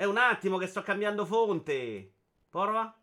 [0.00, 2.10] È un attimo che sto cambiando fonte.
[2.48, 2.98] Prova.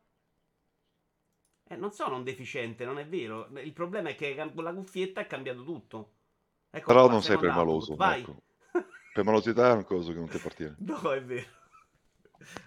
[1.67, 3.49] Eh, non sono un deficiente, non è vero.
[3.59, 6.13] Il problema è che con la cuffietta è cambiato tutto.
[6.71, 7.95] Ecco Però non sei permaloso.
[7.95, 8.21] Vai.
[8.21, 8.41] Ecco.
[9.13, 10.75] Permalosità è una cosa che non ti appartiene.
[10.81, 11.45] No, è vero.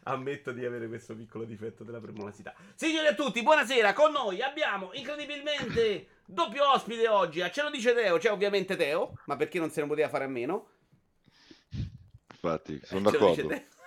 [0.05, 2.55] Ammetto di avere questo piccolo difetto della premolosità.
[2.77, 3.93] Signori a tutti, buonasera.
[3.95, 7.41] Con noi abbiamo incredibilmente doppio ospite oggi.
[7.41, 10.23] A ce lo dice Teo, c'è ovviamente Teo, ma perché non se ne poteva fare
[10.23, 10.69] a meno?
[12.31, 13.79] Infatti, sono d'accordo.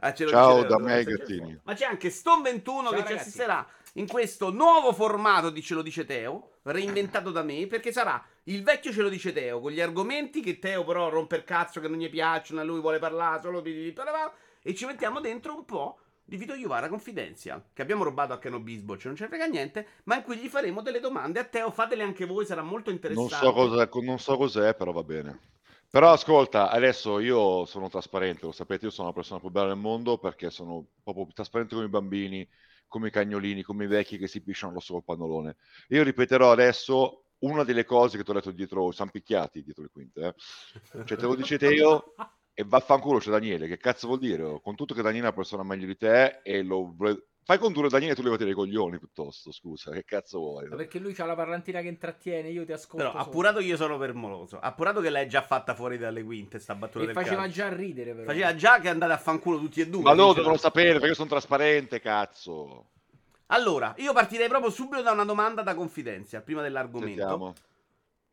[0.00, 1.60] Ah, Ciao da me Gattini.
[1.62, 3.14] Ma c'è anche Stone 21 Ciao, che ragazzi.
[3.14, 7.92] ci assisterà in questo nuovo formato di Ce lo dice Teo, reinventato da me, perché
[7.92, 11.44] sarà il vecchio Ce lo dice Teo, con gli argomenti che Teo però rompe il
[11.44, 13.94] cazzo, che non gli piacciono, a lui vuole parlare solo di...
[14.62, 18.60] E ci mettiamo dentro un po' di Vito Iuvara Confidential, che abbiamo rubato a Keno
[18.60, 21.44] Bisbo, cioè non ce ne frega niente, ma in cui gli faremo delle domande a
[21.44, 23.34] Teo, fatele anche voi, sarà molto interessante.
[23.34, 25.38] Non so cos'è, non so cos'è però va bene.
[25.92, 29.76] Però ascolta, adesso io sono trasparente, lo sapete, io sono la persona più bella del
[29.76, 32.48] mondo perché sono proprio trasparente come i bambini,
[32.88, 35.56] come i cagnolini, come i vecchi che si pisciano addosso col pannolone.
[35.88, 39.90] Io ripeterò adesso una delle cose che ti ho detto dietro, San Picchiati, dietro le
[39.92, 40.34] quinte, eh.
[41.04, 42.14] cioè te lo dicete io
[42.54, 44.60] e vaffanculo c'è Daniele, che cazzo vuol dire?
[44.62, 46.96] Con tutto che Daniele è una persona meglio di te e lo
[47.44, 50.68] Fai condurre Daniele tu levati dei coglioni piuttosto, scusa, che cazzo vuoi?
[50.68, 53.04] Ma perché lui ha la parlantina che intrattiene, io ti ascolto.
[53.04, 56.76] Però, appurato che io sono permoloso, appurato che l'hai già fatta fuori dalle quinte, sta
[56.76, 57.52] battuta e faceva caso.
[57.52, 58.26] già ridere però.
[58.26, 60.02] Faceva già che andate a fanculo tutti e due.
[60.02, 62.90] Ma loro devono sapere, perché io sono trasparente, cazzo.
[63.46, 67.18] Allora, io partirei proprio subito da una domanda da confidenza, prima dell'argomento.
[67.18, 67.54] Sentiamo.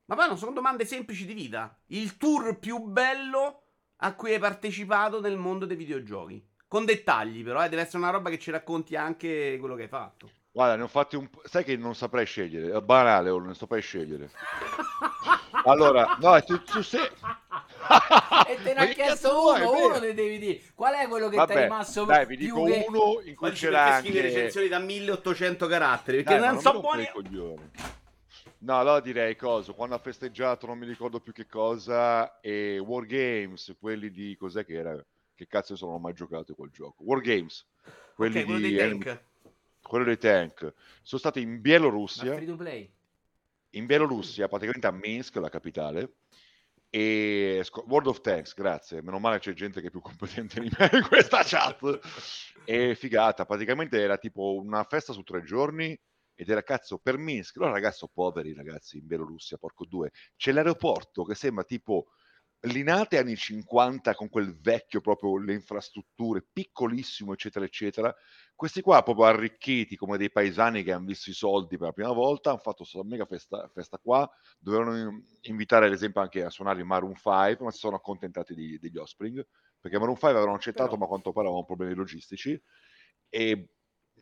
[0.05, 1.75] Ma poi non sono domande semplici di vita.
[1.87, 3.63] Il tour più bello
[3.97, 6.43] a cui hai partecipato nel mondo dei videogiochi.
[6.70, 9.88] Con dettagli, però, eh, deve essere una roba che ci racconti anche quello che hai
[9.88, 10.30] fatto.
[10.52, 11.42] Guarda, ne ho fatti un po'.
[11.45, 12.72] Sai che non saprei scegliere.
[12.72, 14.30] È banale, non saprei scegliere.
[15.66, 17.09] allora, no, tu, tu sei.
[18.48, 20.61] e te ne ha chiesto uno, vuoi, uno ne devi dire.
[20.76, 22.86] Qual è quello che ti è rimasto dai, vi dico che...
[22.88, 24.09] uno in cui c'era anche...
[24.09, 27.10] scrive recensioni da 1800 caratteri, perché dai, non, non so buoni...
[28.60, 33.76] No, allora direi cosa, quando ha festeggiato non mi ricordo più che cosa, e Wargames,
[33.80, 35.04] quelli di cos'è che era?
[35.39, 37.02] Che cazzo sono mai giocato quel gioco.
[37.04, 37.66] Wargames,
[38.14, 39.23] quelli okay, di, dei tank.
[39.82, 40.73] quello dei tank.
[41.02, 42.38] Sono stati in Bielorussia.
[43.73, 46.16] In Bielorussia, praticamente a Minsk, la capitale.
[46.89, 49.02] E World of Tanks, grazie.
[49.02, 51.99] Meno male c'è gente che è più competente di me in questa chat.
[52.66, 55.98] E figata, praticamente era tipo una festa su tre giorni
[56.33, 57.55] ed era cazzo per Minsk.
[57.55, 60.11] Loro ragazzi poveri ragazzi in Bielorussia, porco due.
[60.36, 62.08] C'è l'aeroporto che sembra tipo
[62.64, 68.14] Linate anni 50 con quel vecchio proprio le infrastrutture piccolissimo eccetera eccetera
[68.53, 72.11] questi qua proprio arricchiti come dei paesani che hanno visto i soldi per la prima
[72.11, 76.83] volta hanno fatto questa mega festa, festa qua dovevano invitare ad esempio anche a suonare
[76.83, 79.48] Maroon 5 ma si sono accontentati di, degli Offspring
[79.80, 80.98] perché Maroon 5 avevano accettato Però...
[80.98, 82.61] ma a quanto pare avevano problemi logistici
[83.30, 83.69] e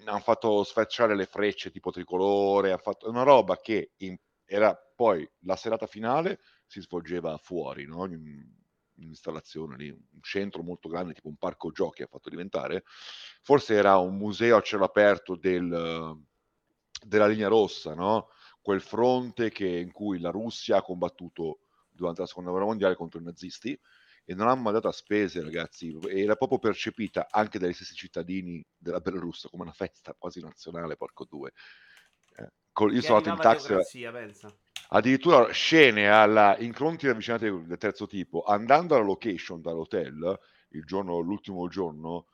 [0.06, 4.16] hanno fatto sfrecciare le frecce tipo tricolore hanno fatto una roba che in,
[4.46, 8.06] era poi la serata finale si svolgeva fuori, no?
[8.06, 8.46] in,
[9.00, 12.84] installazione lì, un centro molto grande, tipo un parco giochi ha fatto diventare,
[13.42, 16.18] forse era un museo a cielo aperto del,
[17.06, 18.30] della linea rossa, no?
[18.62, 23.20] quel fronte che, in cui la Russia ha combattuto durante la seconda guerra mondiale contro
[23.20, 23.80] i nazisti
[24.30, 29.00] e non ha mandato a spese, ragazzi, era proprio percepita anche dai stessi cittadini della
[29.00, 31.54] Bielorussia come una festa quasi nazionale, porco due.
[32.36, 32.52] Eh,
[32.92, 34.02] io sono andato in taxi.
[34.12, 34.54] Pensa
[34.90, 40.40] addirittura scene alla incontri ravvicinati del terzo tipo, andando alla location dall'hotel,
[40.70, 42.28] il giorno, l'ultimo giorno,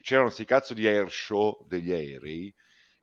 [0.00, 2.54] c'erano questi cazzo di air show degli aerei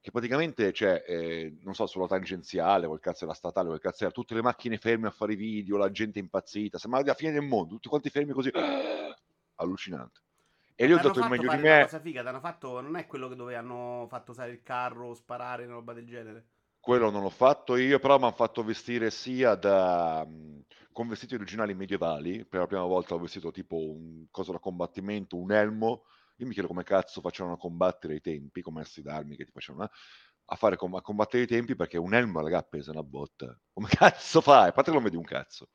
[0.05, 4.13] che praticamente, cioè, eh, non so, sulla tangenziale, quel cazzo era statale, quel cazzo era,
[4.13, 7.41] tutte le macchine ferme a fare i video, la gente impazzita, sembrava la fine del
[7.41, 8.51] mondo, tutti quanti fermi così,
[9.55, 10.19] allucinante.
[10.75, 11.81] E lì ho dato il meglio di me.
[11.81, 15.73] Cosa figa, fatto, non è quello che dove hanno fatto usare il carro, sparare, una
[15.73, 16.49] roba del genere?
[16.85, 20.23] Quello non l'ho fatto io, però mi hanno fatto vestire sia da,
[20.91, 25.35] con vestiti originali medievali, per la prima volta ho vestito tipo un coso da combattimento,
[25.35, 26.03] un elmo,
[26.37, 29.51] io mi chiedo come cazzo facevano a combattere i tempi, come essi d'armi che ti
[29.51, 29.89] facevano
[30.45, 33.59] a, fare a combattere i tempi perché un elmo raga pesa una botta.
[33.73, 34.69] Come cazzo fai?
[34.69, 35.69] A parte che non vedi un cazzo.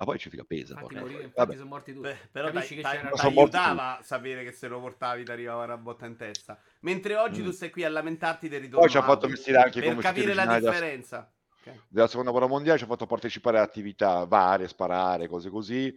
[0.00, 0.72] Ma poi ci figa pesa.
[0.72, 2.08] Infatti, morire, infatti sono morti tutti.
[2.08, 5.64] Beh, però Capisci dai, che dai, aiutava a sapere che se lo portavi ti arrivava
[5.64, 6.58] una botta in testa.
[6.80, 7.44] Mentre oggi mm.
[7.44, 8.80] tu stai qui a lamentarti del ritorno.
[8.80, 11.30] Poi ci ha fatto vestire anche per capire la differenza.
[11.62, 11.86] Della, okay.
[11.90, 15.94] della seconda guerra mondiale ci ha fatto partecipare a attività varie, sparare, cose così.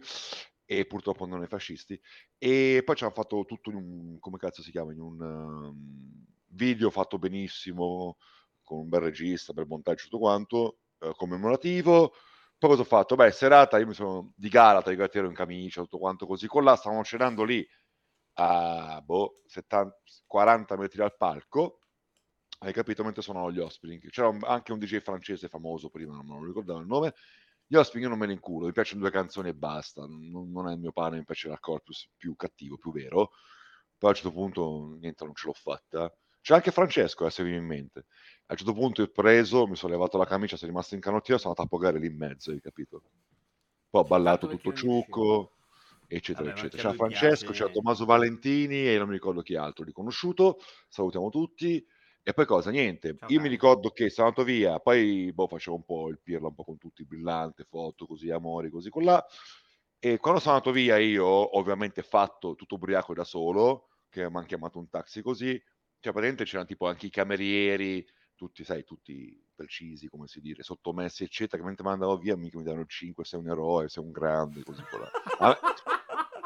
[0.66, 1.98] E purtroppo non ai fascisti.
[2.36, 4.18] E poi ci hanno fatto tutto in un.
[4.18, 4.92] come cazzo si chiama?
[4.92, 8.18] In un um, video fatto benissimo,
[8.62, 12.12] con un bel regista, bel montaggio, tutto quanto, eh, commemorativo
[12.66, 13.14] poi cosa ho fatto?
[13.14, 16.46] Beh, serata, io mi sono di gala, tra ero in camicia, tutto quanto così.
[16.46, 17.66] Con là stavamo cenando lì
[18.34, 21.80] a boh, 70, 40 metri dal palco,
[22.60, 24.08] hai capito, mentre suonano gli Offspring.
[24.08, 27.14] C'era un, anche un DJ francese famoso prima, non mi ricordavo il nome.
[27.66, 30.68] Gli Offspring io non me ne inculo, mi piacciono due canzoni e basta, non, non
[30.68, 33.32] è il mio pane, mi piace l'hardcore più, più cattivo, più vero.
[33.98, 36.10] Poi a un certo punto, niente, non ce l'ho fatta.
[36.44, 38.00] C'è anche Francesco, eh, se vi viene in mente.
[38.00, 41.40] A un certo punto ho preso, mi sono levato la camicia, sono rimasto in canottiera,
[41.40, 43.00] sono andato a pogare lì in mezzo, hai capito?
[43.88, 45.52] Poi ho ballato tutto ciucco
[46.06, 46.82] eccetera, Vabbè, eccetera.
[46.82, 47.52] C'era Francesco, piace...
[47.62, 50.58] c'era Tommaso Valentini e non mi ricordo chi altro riconosciuto.
[50.86, 51.82] Salutiamo tutti.
[52.22, 52.68] E poi cosa?
[52.68, 53.16] Niente.
[53.18, 56.48] Ciao, Io mi ricordo che sono andato via, poi boh, facevo un po' il pirla,
[56.48, 59.24] un po' con tutti, brillante, foto, così, amori, così, con là.
[59.98, 64.44] E quando sono andato via io, ovviamente fatto tutto ubriaco da solo, che mi hanno
[64.44, 65.58] chiamato un taxi così,
[66.04, 71.24] cioè praticamente c'erano tipo anche i camerieri, tutti, sai, tutti precisi, come si dice, sottomessi,
[71.24, 74.10] eccetera, che mentre mi andavo via mica mi danno 5, sei un eroe, sei un
[74.10, 74.82] grande, così.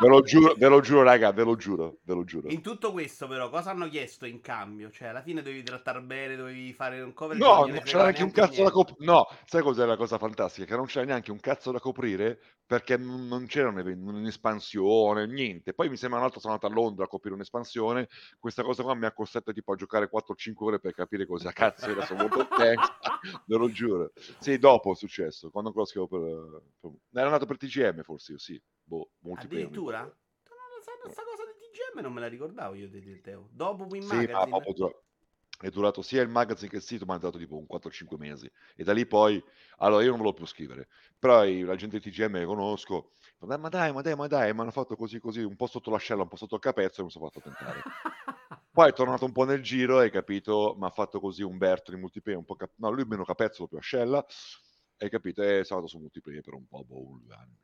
[0.00, 2.49] Ve lo giuro, ve lo giuro, raga, ve lo giuro, ve lo giuro.
[2.49, 4.91] In tutto questo, però, cosa hanno chiesto in cambio?
[4.93, 7.37] Cioè, alla fine dovevi trattare bene, dovevi fare un cover.
[7.37, 8.62] No, non c'era neanche un cazzo niente.
[8.62, 9.05] da coprire.
[9.05, 10.67] No, sai cos'è la cosa fantastica?
[10.67, 15.75] Che non c'era neanche un cazzo da coprire perché non c'era un'espansione, niente.
[15.75, 18.09] Poi mi sembra un'altra sono andato a Londra a coprire un'espansione.
[18.39, 21.91] Questa cosa qua mi ha costretto tipo a giocare 4-5 ore per capire cosa cazzo
[21.91, 22.05] era.
[22.05, 22.87] Sono molto attento,
[23.47, 24.12] ve lo giuro.
[24.39, 26.91] Sì, dopo è successo, quando ancora scrivo per, per...
[27.15, 28.62] Era andato per TGM forse, io sì.
[28.88, 30.02] Boh, Addirittura?
[30.02, 33.49] Questa cosa del TGM non me la ricordavo io di Teo.
[33.52, 34.50] Dopo Win sì, Magazine.
[34.50, 34.58] Ma
[35.61, 38.50] è durato sia il magazine che il sito, ma è dato tipo un 4-5 mesi.
[38.76, 39.43] E da lì poi,
[39.79, 40.88] allora io non volevo più scrivere.
[41.19, 44.70] Però la gente del TGM che conosco, ma dai, ma dai, ma dai, mi hanno
[44.70, 47.29] fatto così così, un po' sotto l'ascella, un po' sotto il capezzo e mi sono
[47.29, 47.82] fatto tentare.
[48.73, 51.99] poi è tornato un po' nel giro, hai capito, mi ha fatto così Umberto di
[51.99, 54.25] multiplayer, un po' cap- no, lui meno capezzolo più ascella,
[54.99, 57.58] hai capito, e sono andato su multiplayer per un po', boh, anni.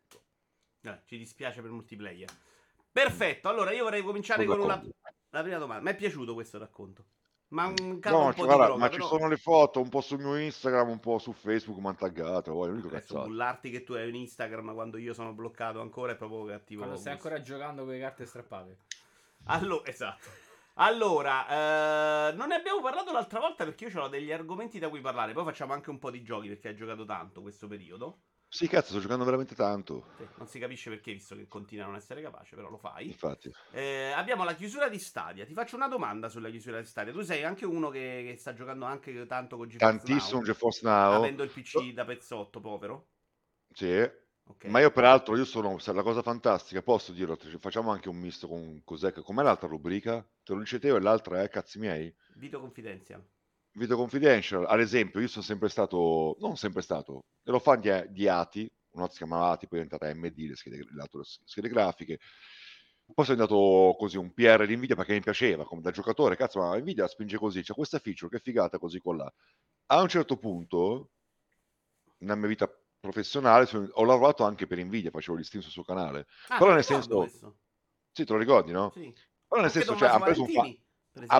[0.85, 2.29] Eh, ci dispiace per multiplayer.
[2.91, 4.83] Perfetto, allora io vorrei cominciare con una...
[5.31, 5.83] la prima domanda.
[5.83, 7.05] Mi è piaciuto questo racconto.
[7.49, 9.03] Ma un no, un po' guarda, droga, ma però...
[9.03, 11.97] ci sono le foto un po' sul mio Instagram, un po' su Facebook, mi hanno
[11.97, 12.63] taggato.
[12.63, 16.83] Adesso bullarti che tu hai un Instagram quando io sono bloccato ancora è proprio cattivo.
[16.83, 18.79] Quando stai ancora giocando con le carte strappate.
[19.45, 20.29] Allora, esatto.
[20.75, 25.01] Allora, eh, non ne abbiamo parlato l'altra volta perché io ho degli argomenti da cui
[25.01, 25.33] parlare.
[25.33, 28.23] Poi facciamo anche un po' di giochi perché hai giocato tanto questo periodo.
[28.55, 30.07] Sì, cazzo, sto giocando veramente tanto.
[30.17, 33.09] Sì, non si capisce perché, visto che continua a non essere capace, però lo fai.
[33.09, 33.53] Infatti.
[33.73, 35.45] Eh, abbiamo la chiusura di Stadia.
[35.45, 37.13] Ti faccio una domanda sulla chiusura di Stadia.
[37.13, 40.81] Tu sei anche uno che, che sta giocando anche tanto con GeForce Tantissimo Now, GeForce
[40.87, 41.13] Now.
[41.15, 43.09] Avendo il PC da pezzotto, povero.
[43.73, 44.09] Sì.
[44.47, 44.71] Okay.
[44.71, 48.83] Ma io peraltro, io sono, la cosa fantastica, posso dirlo, facciamo anche un misto con
[48.85, 50.25] cos'è, com'è l'altra rubrica?
[50.45, 52.15] Te lo dice Teo e l'altra è cazzi miei?
[52.35, 53.21] Video Confidential.
[53.77, 58.29] Video Confidential, ad esempio, io sono sempre stato, non sempre stato, ero fan di, di
[58.29, 61.09] ATI, una si chiamava ATI, poi è diventata MD, le schede, le
[61.45, 62.21] schede grafiche,
[63.13, 66.61] poi sono andato così un PR di Nvidia perché mi piaceva, come da giocatore, cazzo,
[66.61, 69.33] ma Nvidia spinge così, c'è questa feature, che figata così con là.
[69.87, 71.11] A un certo punto,
[72.19, 76.27] nella mia vita professionale, ho lavorato anche per Nvidia, facevo gli stream sul suo canale.
[76.49, 77.19] Ah, Però nel senso...
[77.19, 77.57] Questo.
[78.13, 78.93] Sì, te lo ricordi, no?
[78.95, 79.13] Sì.
[79.49, 80.84] Però nel senso, cioè, hanno preso un fa- ha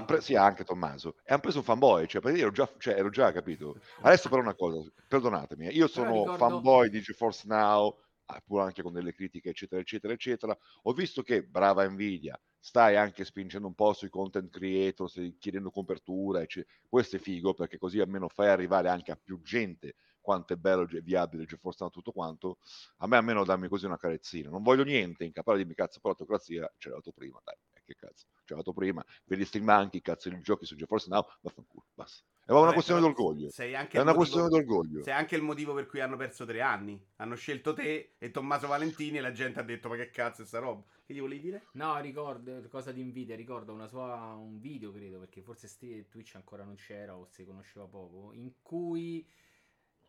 [0.05, 1.17] pre- sì, anche Tommaso.
[1.25, 3.77] E hanno preso un fanboy, cioè, ero già, cioè, ero già capito.
[4.03, 6.37] Adesso però una cosa, perdonatemi, io sono ricordo...
[6.37, 10.57] fanboy di GeForce Now, ah, pure anche con delle critiche, eccetera, eccetera, eccetera.
[10.83, 15.71] Ho visto che, brava Nvidia, stai anche spingendo un po' sui content creator, stai chiedendo
[15.71, 16.73] copertura, eccetera.
[16.89, 20.89] Questo è figo, perché così almeno fai arrivare anche a più gente quanto è bello
[20.89, 22.59] e viabile GeForce Now tutto quanto.
[22.99, 24.49] A me almeno dammi così una carezzina.
[24.51, 28.27] Non voglio niente, incapare di mi cazzo, però l'autocrazia c'è dato prima, dai che cazzo,
[28.45, 31.85] ci ho fatto prima, per gli stream anche, cazzo di giochi su GeForce Now, vaffanculo,
[31.95, 32.25] basta.
[32.47, 33.51] È una Vabbè, questione d'orgoglio.
[33.51, 35.03] Sei anche è una motivo, questione d'orgoglio.
[35.03, 37.03] Sei anche il motivo per cui hanno perso tre anni.
[37.17, 40.45] Hanno scelto te e Tommaso Valentini e la gente ha detto ma che cazzo è
[40.45, 40.85] sta roba.
[41.07, 41.67] Che gli volevi dire?
[41.73, 45.69] No, ricordo, cosa di invidia, ricordo una sua, un video credo, perché forse
[46.09, 49.27] Twitch ancora non c'era o si conosceva poco, in cui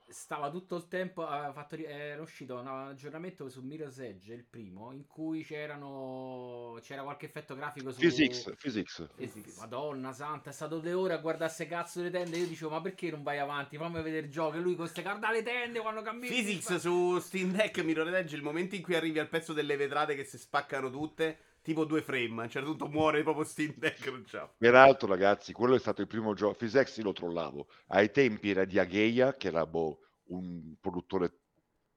[0.07, 5.07] stava tutto il tempo fatto, era uscito un aggiornamento su Mirror's Edge il primo in
[5.07, 9.09] cui c'erano c'era qualche effetto grafico su Physics, Physics.
[9.15, 9.57] Physics.
[9.57, 12.81] Madonna santa è stato due ore a guardare queste cazzo le tende io dicevo ma
[12.81, 15.79] perché non vai avanti fammi vedere il gioco e lui con queste guarda le tende
[15.79, 19.53] quando cammini Physics su Steam Deck Mirror's Edge il momento in cui arrivi al pezzo
[19.53, 22.41] delle vetrate che si spaccano tutte tipo due frame.
[22.41, 24.05] A un certo punto muore proprio Steam Deck.
[24.07, 24.47] Non c'ha.
[24.55, 26.53] Peraltro, ragazzi, quello è stato il primo gioco.
[26.53, 27.67] Physex lo trollavo.
[27.87, 31.39] Ai tempi era di Ageia, che era boh, un produttore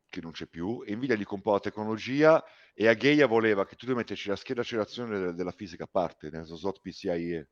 [0.09, 0.83] che non c'è più.
[0.85, 4.63] E Nvidia gli comprò la tecnologia e Ageia voleva che tu devi metterci la scheda
[4.63, 7.49] accelerazione della, della fisica a parte, nel slot PCIe.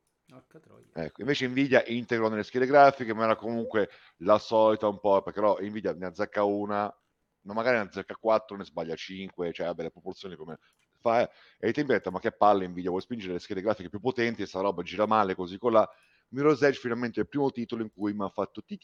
[0.93, 5.41] Ecco, invece Nvidia integrò nelle schede grafiche, ma era comunque la solita un po', perché
[5.41, 6.93] no, Nvidia ne azzecca una,
[7.43, 10.59] ma magari ne azzecca 4, ne sbaglia 5, cioè vabbè, le proporzioni come
[11.01, 11.31] fa, eh.
[11.67, 14.43] ai tempi ho detto, ma che palle Nvidia, vuoi spingere le schede grafiche più potenti
[14.43, 15.89] e sta roba gira male così con la
[16.29, 18.79] Mirror's Edge finalmente è il primo titolo in cui mi ha fatto ti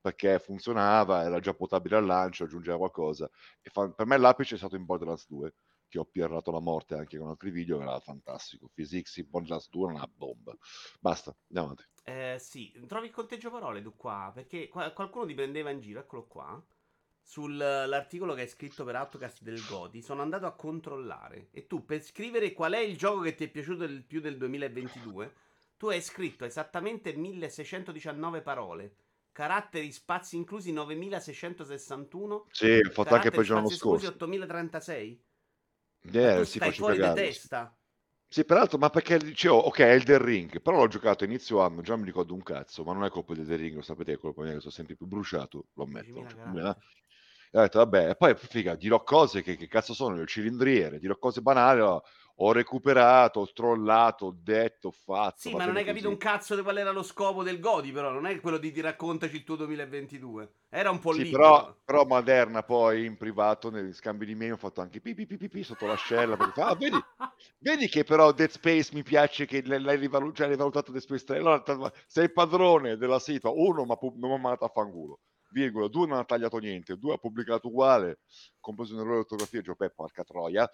[0.00, 3.28] perché funzionava, era già potabile al lancio, aggiungeva qualcosa.
[3.60, 5.54] E fa- per me l'apice è stato in Borderlands 2,
[5.88, 8.70] che ho pirrato la morte anche con altri video, era fantastico.
[8.72, 10.56] Physics in Borderlands 2 è una bomba.
[11.00, 11.84] Basta, andiamo avanti.
[12.04, 15.98] Eh, sì, trovi il conteggio parole tu qua, perché qua- qualcuno ti prendeva in giro,
[15.98, 16.64] eccolo qua.
[17.28, 21.48] Sull'articolo che hai scritto per Autocast del Godi, sono andato a controllare.
[21.50, 24.36] E tu, per scrivere qual è il gioco che ti è piaciuto del più del
[24.36, 25.34] 2022,
[25.76, 28.94] tu hai scritto esattamente 1619 parole.
[29.32, 32.46] Caratteri spazi inclusi 9661.
[32.52, 34.24] Sì, ho fatto anche caratteri per il giorno spazi esclusi scorso.
[34.24, 35.24] 8036.
[36.02, 37.20] Eh, tu sì, stai fuori di cagare.
[37.22, 37.76] testa.
[38.28, 41.60] Sì, peraltro, ma perché dicevo, ok, è il The Ring, però l'ho giocato a inizio
[41.60, 44.12] anno, già mi ricordo un cazzo, ma non è colpa del The Ring, lo sapete,
[44.12, 46.24] è colpa mia che sono sempre più bruciato, lo ammetto.
[47.52, 47.54] 10.000 non c'è problema.
[47.54, 47.54] caratteri.
[47.54, 50.98] E ho detto, vabbè, e poi figa, dirò cose che, che cazzo sono, il cilindriere,
[50.98, 52.02] dirò cose banali, ho,
[52.36, 55.36] ho recuperato, ho trollato, ho detto, ho fatto.
[55.38, 56.14] Sì, ma non hai capito così.
[56.14, 58.10] un cazzo di qual era lo scopo del Godi, però.
[58.10, 60.52] Non è quello di ti raccontaci il tuo 2022.
[60.68, 61.30] Era un po' Sì, lì.
[61.30, 62.04] però, però.
[62.04, 65.86] Maderna poi in privato, negli scambi di mail, ho fatto anche pipi pipi pipi sotto
[65.86, 67.02] l'ascella, perché fa, ah, vedi,
[67.58, 71.24] vedi che però Dead Space mi piace che l'hai rivalu- cioè, l'hai valutato Dead Space
[71.24, 71.62] 3, allora
[72.06, 76.06] sei padrone della sito, uno ma pu- non mi ha mandato a fanculo, virgola, due
[76.06, 78.20] non ha tagliato niente, due ha pubblicato uguale,
[78.60, 80.68] compreso un errore di ortografia, Giuseppe, porca troia,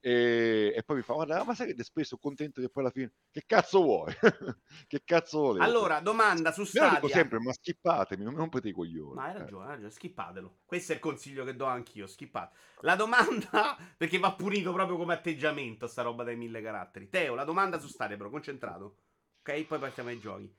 [0.00, 3.12] e, e poi mi fa, guarda, ma sai che sono contento che poi alla fine,
[3.30, 4.12] che cazzo vuoi?
[4.86, 5.64] che cazzo volete?
[5.64, 7.14] Allora, domanda su Io lo dico Stadia.
[7.16, 9.14] sempre, ma skippatemi, non mi rompete i coglioni.
[9.14, 9.38] Ma hai eh.
[9.38, 10.58] ragione, hai ragione, skippatelo.
[10.64, 12.56] Questo è il consiglio che do anch'io, skippate.
[12.80, 17.08] La domanda, perché va punito proprio come atteggiamento sta roba dai mille caratteri.
[17.08, 18.98] Teo, la domanda su Stadia, però, concentrato.
[19.40, 20.54] Ok, poi partiamo ai giochi.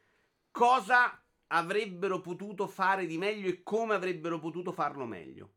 [0.52, 1.22] Cosa
[1.52, 5.54] avrebbero potuto fare di meglio e come avrebbero potuto farlo meglio?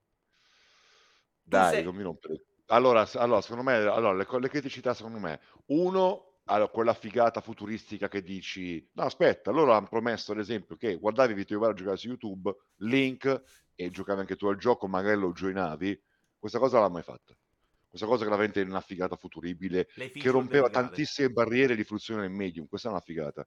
[1.42, 2.44] Dai, sei- non mi rompere.
[2.66, 8.08] Allora, allora, secondo me, allora, le, le criticità, secondo me, uno, allora, quella figata futuristica
[8.08, 12.08] che dici, no, aspetta, loro hanno promesso, ad esempio, che guardavi Vito Iovara giocare su
[12.08, 13.42] YouTube, link,
[13.74, 16.00] e giocavi anche tu al gioco, magari lo joinavi,
[16.38, 17.36] questa cosa non l'ha mai fatta.
[17.88, 21.84] Questa cosa che la veramente è una figata futuribile, Le che rompeva tantissime barriere di
[21.84, 23.46] fruizione nel medium, questa è una figata.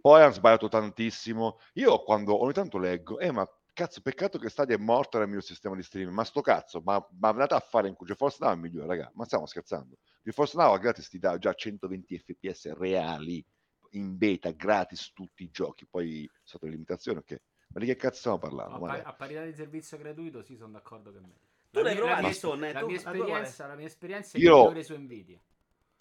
[0.00, 1.58] Poi hanno sbagliato tantissimo.
[1.74, 5.40] Io quando ogni tanto leggo, eh, ma cazzo, peccato che Stadia è morta nel mio
[5.40, 6.14] sistema di streaming.
[6.14, 9.10] Ma sto cazzo, ma, ma andate a fare in GeForce Now è migliore, raga.
[9.14, 9.96] Ma stiamo scherzando.
[10.22, 13.44] GeForce Now a gratis ti dà già 120 fps reali
[13.90, 15.86] in beta, gratis tutti i giochi.
[15.88, 17.36] Poi sotto le limitazioni, ok.
[17.74, 18.84] Ma di che cazzo stiamo parlando?
[18.86, 21.52] a, a parità di servizio gratuito, sì, sono d'accordo che è meglio.
[21.70, 22.72] Tu La l'hai mia- provato, la mia, eh?
[22.72, 22.94] la mia la è?
[22.96, 25.40] esperienza, la mia esperienza è Io- migliore su Nvidia.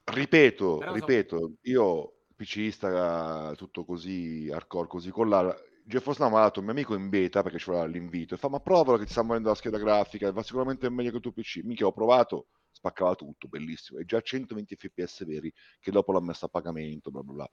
[0.05, 6.41] Ripeto, Però ripeto, io PCista tutto così hardcore, così con la GeForce Now mi ha
[6.41, 9.11] dato un mio amico in beta perché c'era l'invito e fa ma provalo che ti
[9.11, 11.61] sta morendo la scheda grafica, va sicuramente meglio che il tuo PC.
[11.63, 13.99] Minchia, ho provato, spaccava tutto, bellissimo.
[13.99, 17.49] E già 120 fps veri che dopo l'ha messo a pagamento, bla bla bla.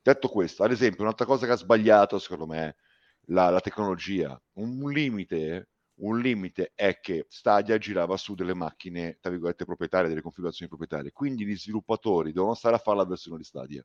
[0.00, 2.76] Detto questo, ad esempio, un'altra cosa che ha sbagliato secondo me
[3.26, 9.30] la, la tecnologia, un limite un limite è che Stadia girava su delle macchine, tra
[9.30, 11.12] virgolette, proprietarie, delle configurazioni proprietarie.
[11.12, 13.84] Quindi gli sviluppatori devono stare a fare la versione di Stadia.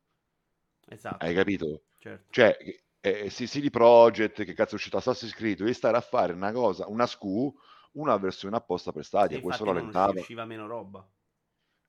[0.91, 1.25] Esatto.
[1.25, 1.83] Hai capito?
[1.97, 2.25] Certo.
[2.29, 2.57] Cioè,
[2.99, 6.87] eh, CD Projekt, che cazzo è uscito Assassin's Creed, devi stare a fare una cosa,
[6.87, 7.53] una SKU,
[7.93, 9.37] una versione apposta per E Stadia.
[9.37, 10.19] infatti Questo rallentava.
[10.19, 11.07] usciva meno roba.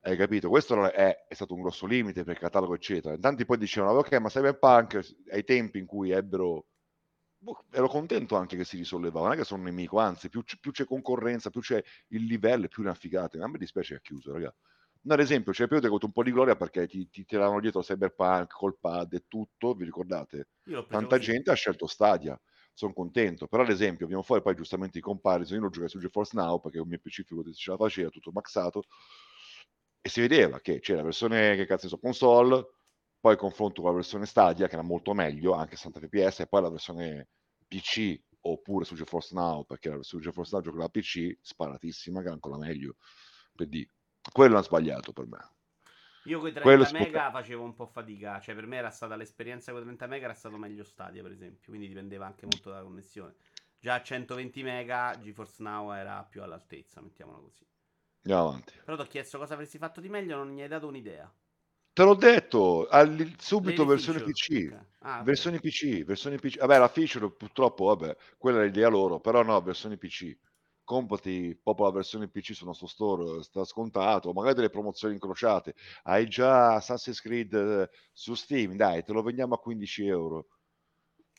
[0.05, 0.49] Hai capito?
[0.49, 3.17] Questo è, è stato un grosso limite per il catalogo, eccetera.
[3.19, 6.67] Tanti poi dicevano, ok, ma Cyberpunk ai tempi in cui ebbero...
[7.39, 10.43] boh, ero contento anche che si risollevava, non è che sono un nemico, anzi, più,
[10.61, 13.39] più c'è concorrenza, più c'è il livello, più ne affigate.
[13.41, 14.53] A me dispiace che ha chiuso, raga.
[15.05, 17.25] No, ad esempio, c'è più che ha avuto un po' di gloria perché ti, ti
[17.25, 20.51] tiravano dietro Cyberpunk, col pad e tutto, vi ricordate?
[20.89, 21.31] Tanta così.
[21.33, 22.41] gente ha scelto Stadia,
[22.73, 23.49] sono contento.
[23.49, 25.57] Però, ad esempio, abbiamo fuori poi giustamente i comparison.
[25.57, 28.31] Io lo giocai su GeForce Now perché un mio PC figurati, ce la faceva, tutto
[28.33, 28.85] maxato.
[30.01, 32.65] E si vedeva che c'era la versione che cazzo so, console,
[33.21, 36.63] poi confronto con la versione Stadia, che era molto meglio, anche 60 fps, e poi
[36.63, 37.29] la versione
[37.67, 42.33] PC oppure su GeForce Now, perché versione GeForce Now gioca la PC, sparatissima, che è
[42.33, 42.97] ancora meglio.
[43.55, 43.89] Per di.
[44.31, 45.39] Quello ha sbagliato per me.
[46.23, 49.15] Io con i 30 Quello mega facevo un po' fatica, cioè per me era stata
[49.15, 52.71] l'esperienza con i 30 mega era stato meglio Stadia per esempio, quindi dipendeva anche molto
[52.71, 53.35] dalla connessione.
[53.79, 57.65] Già a 120 mega GeForce Now era più all'altezza, mettiamola così.
[58.25, 58.75] Andiamo avanti.
[58.85, 61.33] Però ti ho chiesto cosa avresti fatto di meglio, non mi hai dato un'idea.
[61.95, 64.21] Te l'ho detto, al- subito versione feature.
[64.21, 64.75] PC.
[64.75, 64.87] Ok.
[65.01, 65.29] Ah, ok.
[65.29, 66.59] Versioni PC, versioni PC.
[66.59, 70.37] Vabbè, la feature purtroppo, vabbè, quella è l'idea loro, però no, versioni PC.
[70.85, 75.75] Comprati proprio la versione PC sul nostro store, sta scontato, magari delle promozioni incrociate.
[76.03, 80.49] Hai già Assassin's Creed eh, su Steam, dai, te lo vendiamo a 15 euro.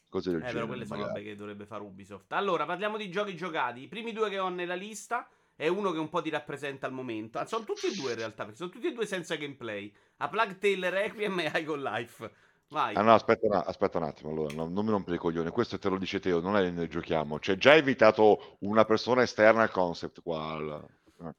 [0.09, 0.67] Cose del Eh, però genere.
[0.67, 1.07] quelle sono magari.
[1.07, 2.31] robe che dovrebbe fare Ubisoft.
[2.33, 3.81] Allora, parliamo di giochi giocati.
[3.83, 6.93] I primi due che ho nella lista è uno che un po' ti rappresenta al
[6.93, 7.39] momento.
[7.39, 9.93] Ah, sono tutti e due in realtà, perché sono tutti e due senza gameplay.
[10.17, 12.31] A Plug Tale Requiem e Icon Life.
[12.71, 12.95] Vai.
[12.95, 15.77] Ah no, aspetta, un- aspetta un attimo, allora, no- non mi rompere i coglioni, questo
[15.79, 19.61] te lo dice Teo, non è ne giochiamo, cioè già hai invitato una persona esterna
[19.63, 20.87] al concept qua, al-
[21.21, 21.33] eh.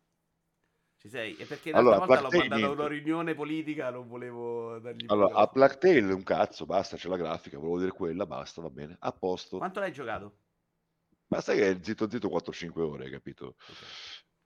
[0.99, 1.37] Ci sei?
[1.37, 2.89] E perché l'altra Allora, volta l'ho mandato a una niente.
[2.89, 5.47] riunione politica, non volevo dargli più Allora, a.
[5.47, 9.13] Plague Tale un cazzo, basta, c'è la grafica, volevo dire quella, basta, va bene, a
[9.13, 9.57] posto.
[9.59, 10.39] Quanto l'hai giocato?
[11.27, 13.57] Basta che è zitto zitto 4-5 ore, hai capito?
[13.69, 13.85] Ok.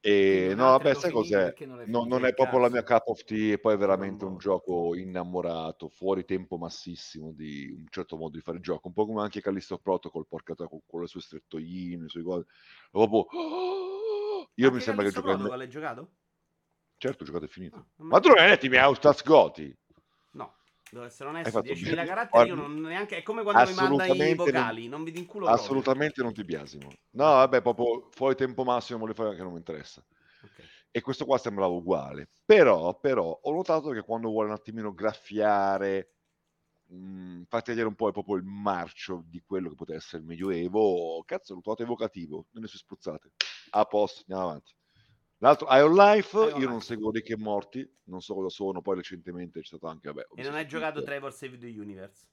[0.00, 1.52] E no, vabbè, sai cos'è?
[1.66, 4.36] non Non, non è proprio la mia cup of tea e poi è veramente un
[4.36, 9.06] gioco innamorato, fuori tempo massissimo di un certo modo di fare il gioco, un po'
[9.06, 12.46] come anche Callisto Protocol, porca con, con le sue strettoine, i suoi cose.
[12.90, 13.26] Proprio...
[14.58, 15.20] Io Anche mi sembra che.
[15.22, 16.16] Protocol l'hai giocato?
[16.98, 17.76] Certo, giocato e finito.
[17.76, 19.74] Ah, Ma me- tu non hai letto i miei Austas Goti?
[20.90, 22.06] No, devo essere Hai onesto, fatto 10.000 bene.
[22.06, 23.16] caratteri io non neanche...
[23.18, 25.48] È come quando mi manda i assolutamente non- vocali, non vi proprio.
[25.48, 26.88] Assolutamente non ti biasimo.
[27.10, 30.02] No, vabbè, proprio fuori tempo massimo volevo fare che non mi interessa.
[30.42, 30.62] Ok.
[30.90, 32.28] E questo qua sembrava uguale.
[32.44, 36.14] Però, però, ho notato che quando vuole un attimino graffiare,
[36.86, 41.22] mh, farti vedere un po' proprio il marcio di quello che poteva essere il Medioevo,
[41.26, 43.32] cazzo, l'ho trovato evocativo, nelle sue spruzzate.
[43.70, 44.76] A posto, andiamo avanti.
[45.38, 46.66] L'altro, Ion Life, io Life.
[46.66, 50.26] non seguo dei che morti, non so cosa sono, poi recentemente c'è stato anche, vabbè...
[50.34, 51.02] E non hai giocato.
[51.02, 52.26] Trevor Save the Universe?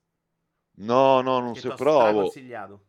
[0.78, 2.02] No, no, non so, però...
[2.02, 2.88] straconsigliato.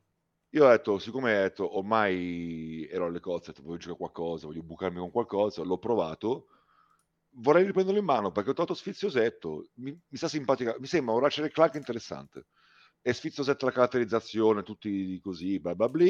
[0.51, 4.47] Io ho detto, siccome ho detto, ormai ero alle cozze, ho detto, voglio giocare qualcosa,
[4.47, 6.47] voglio bucarmi con qualcosa, l'ho provato,
[7.33, 11.21] vorrei riprenderlo in mano perché ho trovato sfiziosetto, mi, mi sta simpatica, mi sembra un
[11.21, 12.47] Ratchet Clank interessante.
[13.03, 16.07] È sfiziosetto la caratterizzazione, tutti così, bla bla bla.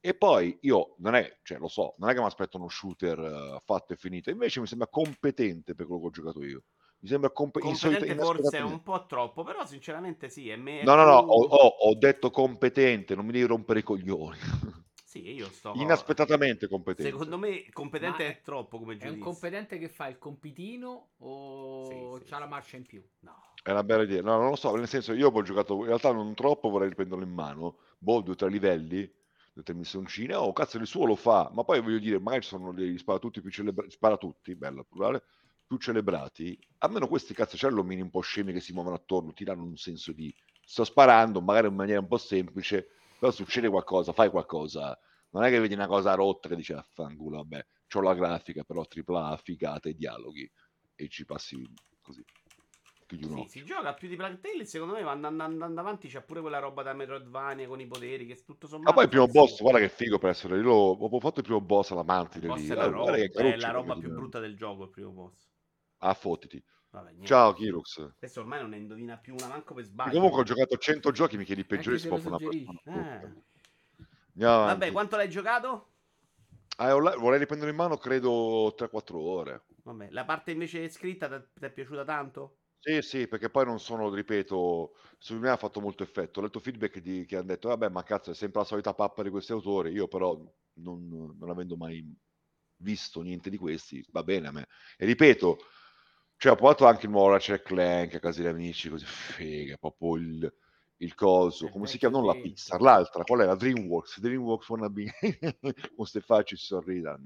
[0.00, 3.18] E poi io non è, cioè lo so, non è che mi aspetto uno shooter
[3.18, 6.62] eh, fatto e finito, invece mi sembra competente per quello che ho giocato io.
[7.00, 7.30] Mi sembra
[7.62, 10.80] insolita- Competente forse è un po' troppo, però sinceramente sì, è me...
[10.80, 14.38] è No, no, no, ho, ho- ho detto competente, non mi devi rompere i coglioni.
[15.08, 15.72] Sì, io sto...
[15.76, 17.10] Inaspettatamente competente.
[17.10, 19.24] Secondo me competente Ma è troppo come È un giudizio.
[19.24, 22.42] competente che fa il compitino o Sì, sì, c'ha sì.
[22.42, 23.02] la marcia in più?
[23.20, 23.42] No.
[23.62, 24.20] È una bella idea.
[24.22, 27.24] No, non lo so, nel senso io ho giocato, in realtà non troppo, vorrei riprenderlo
[27.24, 27.78] in mano.
[27.98, 29.10] Boh, due o tre livelli,
[29.74, 30.34] missioncine.
[30.34, 31.50] Oh, cazzo, il suo lo fa.
[31.52, 35.22] Ma poi voglio dire, magari sono degli spara-tutti più celebrati, spara-tutti, bella plurale,
[35.66, 36.58] più celebrati.
[36.78, 39.76] Almeno questi cazzo c'è l'omini un po' scemi che si muovono attorno, ti danno un
[39.76, 40.34] senso di...
[40.64, 44.98] Sto sparando, magari in maniera un po' semplice, però succede qualcosa, fai qualcosa.
[45.30, 48.84] Non è che vedi una cosa rotta che dici, affanculo, vabbè, c'ho la grafica, però
[48.84, 50.50] tripla figata e dialoghi.
[50.94, 51.56] E ci passi
[52.02, 52.24] così.
[53.10, 56.22] Un Sì, si gioca più di Plague Tale, secondo me andando, andando, andando avanti c'è
[56.22, 58.90] pure quella roba da Metroidvania con i poteri che tutto sommato...
[58.90, 59.62] Ma poi il primo boss, sì.
[59.62, 60.56] guarda che figo per essere.
[60.56, 62.68] Io l'ho- ho fatto il primo boss alla mantide boss lì.
[62.68, 65.48] è, la roba, è caruccio, la roba più brutta del gioco, il primo boss.
[66.00, 66.62] Ah, fottiti.
[66.90, 67.12] Vabbè.
[67.22, 68.08] Ciao, Kirux.
[68.18, 70.14] Questo ormai non ne indovina più una manco per E sbaglio.
[70.14, 72.50] comunque ho giocato 100 giochi, mi chiedi i Anche peggiori, se sono lo proprio
[72.84, 73.32] una Eh.
[74.34, 75.86] Vabbè, quanto l'hai giocato?
[76.78, 79.62] Ah, vorrei riprendere in mano, credo 3-4 ore.
[79.82, 82.57] Vabbè, la parte invece scritta ti è piaciuta tanto?
[82.80, 86.38] Sì, sì, perché poi non sono, ripeto, su di me ha fatto molto effetto.
[86.38, 89.22] Ho letto feedback di, che hanno detto, vabbè, ma cazzo, è sempre la solita pappa
[89.22, 89.90] di questi autori.
[89.92, 90.34] Io però,
[90.74, 92.04] non, non avendo mai
[92.76, 94.66] visto niente di questi, va bene a me.
[94.96, 95.58] E ripeto,
[96.36, 100.16] cioè, ho provato anche il nuovo Ratchet Clank a casa degli amici, così, figa, proprio
[100.16, 100.54] il,
[100.98, 102.18] il coso, Il come si vecchio chiama?
[102.18, 102.40] Non la.
[102.40, 103.44] Pixar, l'altra, qual è?
[103.44, 105.12] La DreamWorks, DreamWorks wannabe,
[105.60, 107.18] con queste facce si sorrida,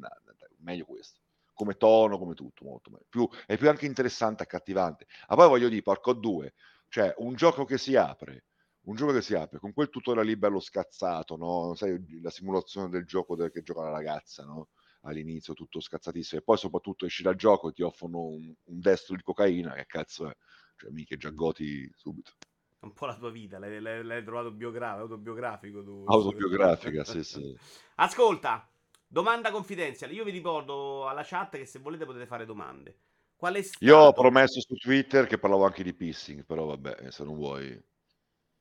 [0.61, 1.22] meglio questo.
[1.63, 3.07] Come tono, come tutto, molto meglio.
[3.09, 5.07] Più, è più anche interessante, accattivante.
[5.29, 6.55] Ma poi voglio dire, porco due,
[6.89, 8.47] cioè un gioco che si apre,
[8.87, 11.75] un gioco che si apre con quel tutorial lì bello scazzato, no?
[11.77, 14.71] Sai, la simulazione del gioco del- che gioca la ragazza, no?
[15.03, 19.15] All'inizio tutto scazzatissimo, e poi soprattutto esci dal gioco e ti offrono un, un destro
[19.15, 20.37] di cocaina, che cazzo è?
[20.77, 22.33] Cioè, mica già goti subito.
[22.81, 26.05] Un po' la tua vita, l'hai, l'hai- l'hai trovato biogra- autobiografico tu.
[26.09, 27.57] Autobiografica, sì, sì.
[27.97, 28.69] Ascolta,
[29.13, 30.15] domanda confidenziale.
[30.15, 32.97] Io vi ricordo alla chat che se volete potete fare domande.
[33.37, 33.85] Qual è stato...
[33.85, 37.79] Io ho promesso su Twitter che parlavo anche di pissing, però vabbè, se non vuoi...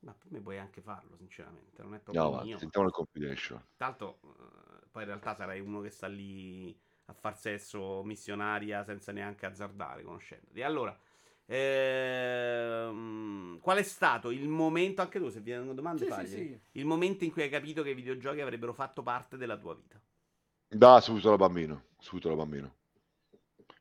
[0.00, 1.80] Ma per me puoi anche farlo, sinceramente.
[1.82, 2.58] Non è proprio avanti, mio.
[2.58, 3.64] sentiamo il compilation.
[3.76, 9.12] Tanto, eh, poi in realtà sarai uno che sta lì a far sesso missionaria senza
[9.12, 10.60] neanche azzardare, conoscendoti.
[10.62, 10.98] Allora,
[11.46, 12.80] ehm,
[13.60, 16.60] qual è stato il momento, anche tu se vi hanno domande, Sì, sì, sì.
[16.72, 19.98] il momento in cui hai capito che i videogiochi avrebbero fatto parte della tua vita?
[20.74, 22.76] Da subito da bambino, subito da bambino.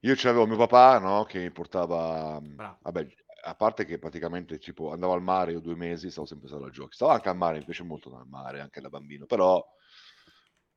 [0.01, 2.37] Io c'avevo mio papà, no, che mi portava...
[2.41, 2.79] Bravo.
[2.81, 3.07] Vabbè,
[3.45, 6.71] a parte che praticamente tipo andavo al mare io due mesi, stavo sempre stato al
[6.71, 6.95] giochi.
[6.95, 9.65] Stavo anche al mare, mi piace molto andare al mare, anche da bambino, però...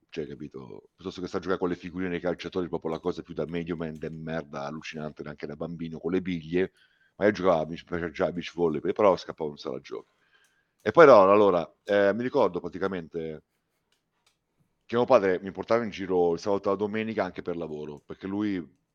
[0.08, 0.90] Cioè, capito?
[0.94, 3.46] Piuttosto che sta a giocare con le figurine dei calciatori, proprio la cosa più da
[3.46, 6.72] medio man de merda, allucinante anche da bambino, con le biglie.
[7.16, 10.14] Ma io giocavo beach, piaceva già beach volley, però scappavo in sala giochi.
[10.80, 13.42] E poi no, allora, eh, mi ricordo praticamente
[14.86, 18.00] che mio padre mi portava in giro il sabato e la domenica anche per lavoro,
[18.00, 18.54] perché lui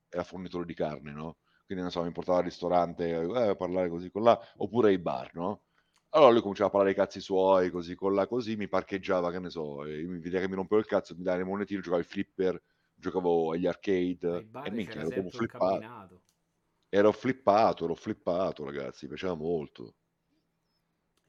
[0.10, 1.38] era fornitore di carne, no?
[1.66, 5.00] Quindi non so, mi portava al ristorante eh, a parlare così con là, oppure ai
[5.00, 5.64] bar, no?
[6.12, 9.40] Allora lui cominciava a parlare dei cazzi suoi, così con là, così mi parcheggiava, che
[9.40, 12.02] ne so, e mi vedeva che mi rompevo il cazzo, mi dava le monetine, giocavo
[12.02, 12.60] al flipper,
[12.96, 15.86] giocavo agli arcade, e minchia, ero proprio flippato.
[16.90, 19.96] Ero flippato, ero flippato, ragazzi, mi piaceva molto.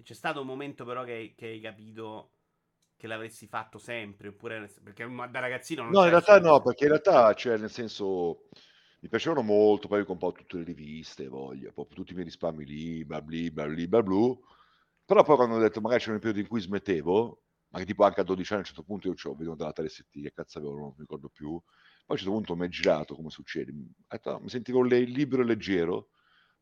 [0.02, 2.32] C'è stato un momento però che, che hai capito
[3.00, 6.90] che l'avresti fatto sempre, oppure perché da ragazzino non No, in realtà no, perché in
[6.90, 8.48] realtà, cioè, nel senso,
[9.00, 12.64] mi piacevano molto, poi ho po' tutte le riviste, voglia, proprio tutti i miei risparmi
[12.64, 13.50] lì, bla bla
[13.88, 14.40] bla blu.
[15.04, 18.04] Però poi quando ho detto, magari c'era un periodo in cui smettevo, ma che tipo
[18.04, 20.58] anche a 12 anni a un certo punto io ho venuto dalla 3ST, che cazzo
[20.58, 21.48] avevo, non mi ricordo più.
[21.58, 21.62] Poi
[22.06, 26.10] a un certo punto mi è girato, come succede, mi sentivo le- libero e leggero,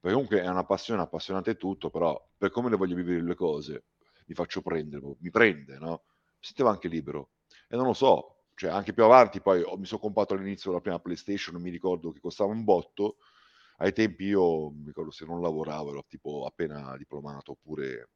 [0.00, 3.84] perché comunque è una passione, appassionante tutto, però per come le voglio vivere le cose,
[4.26, 6.04] mi faccio prendere, mi prende, no?
[6.38, 7.30] Mi sentivo anche libero.
[7.68, 10.80] E non lo so, cioè anche più avanti poi ho, mi sono comprato all'inizio la
[10.80, 13.16] prima PlayStation, mi ricordo che costava un botto.
[13.78, 18.10] Ai tempi io mi ricordo se non lavoravo, ero tipo appena diplomato oppure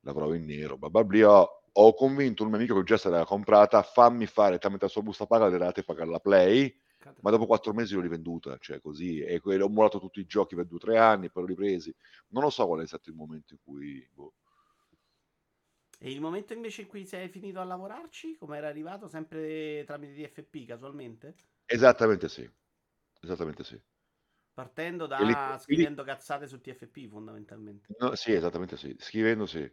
[0.00, 0.90] lavoravo in nero, bla.
[1.76, 5.00] Ho convinto un mio amico che già se l'era comprata, fammi fare tramite la sua
[5.02, 6.78] busta paga le rate e pagare la Play.
[7.20, 10.66] Ma dopo quattro mesi l'ho rivenduta, cioè così, e ho molato tutti i giochi per
[10.66, 11.92] due o tre anni, poi l'ho ripresi.
[12.28, 14.34] Non lo so qual è stato il momento in cui boh,
[16.04, 19.06] e il momento invece in cui sei finito a lavorarci, come era arrivato?
[19.06, 21.36] Sempre tramite DFP casualmente?
[21.64, 22.50] Esattamente sì.
[23.20, 23.80] Esattamente sì.
[24.52, 26.08] Partendo da lì, scrivendo lì...
[26.08, 27.94] cazzate su TFP fondamentalmente.
[28.00, 28.96] No, sì, esattamente sì.
[28.98, 29.70] Scrivendo sì.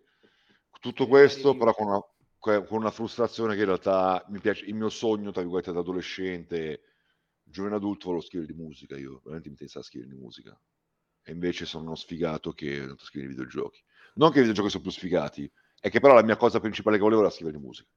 [0.80, 4.90] Tutto questo però con una, con una, frustrazione che in realtà mi piace, il mio
[4.90, 6.82] sogno, tra virgolette, da adolescente,
[7.42, 10.56] giovane adulto, volevo scrivere di musica io, veramente mi interessava scrivere di musica.
[11.24, 13.84] E invece sono uno sfigato che a scrivere videogiochi.
[14.14, 17.04] Non che i videogiochi sono più sfigati, è che però la mia cosa principale che
[17.04, 17.90] volevo era scrivere di musica.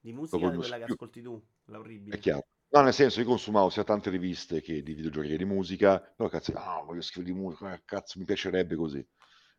[0.00, 2.16] Di musica quella che ascolti tu, la orribile.
[2.16, 2.46] È chiaro.
[2.68, 6.28] No, nel senso, io consumavo sia tante riviste che di videogiochi che di musica, però
[6.28, 8.98] cazzo, no, voglio scrivere di musica, eh, cazzo, mi piacerebbe così.
[8.98, 9.06] E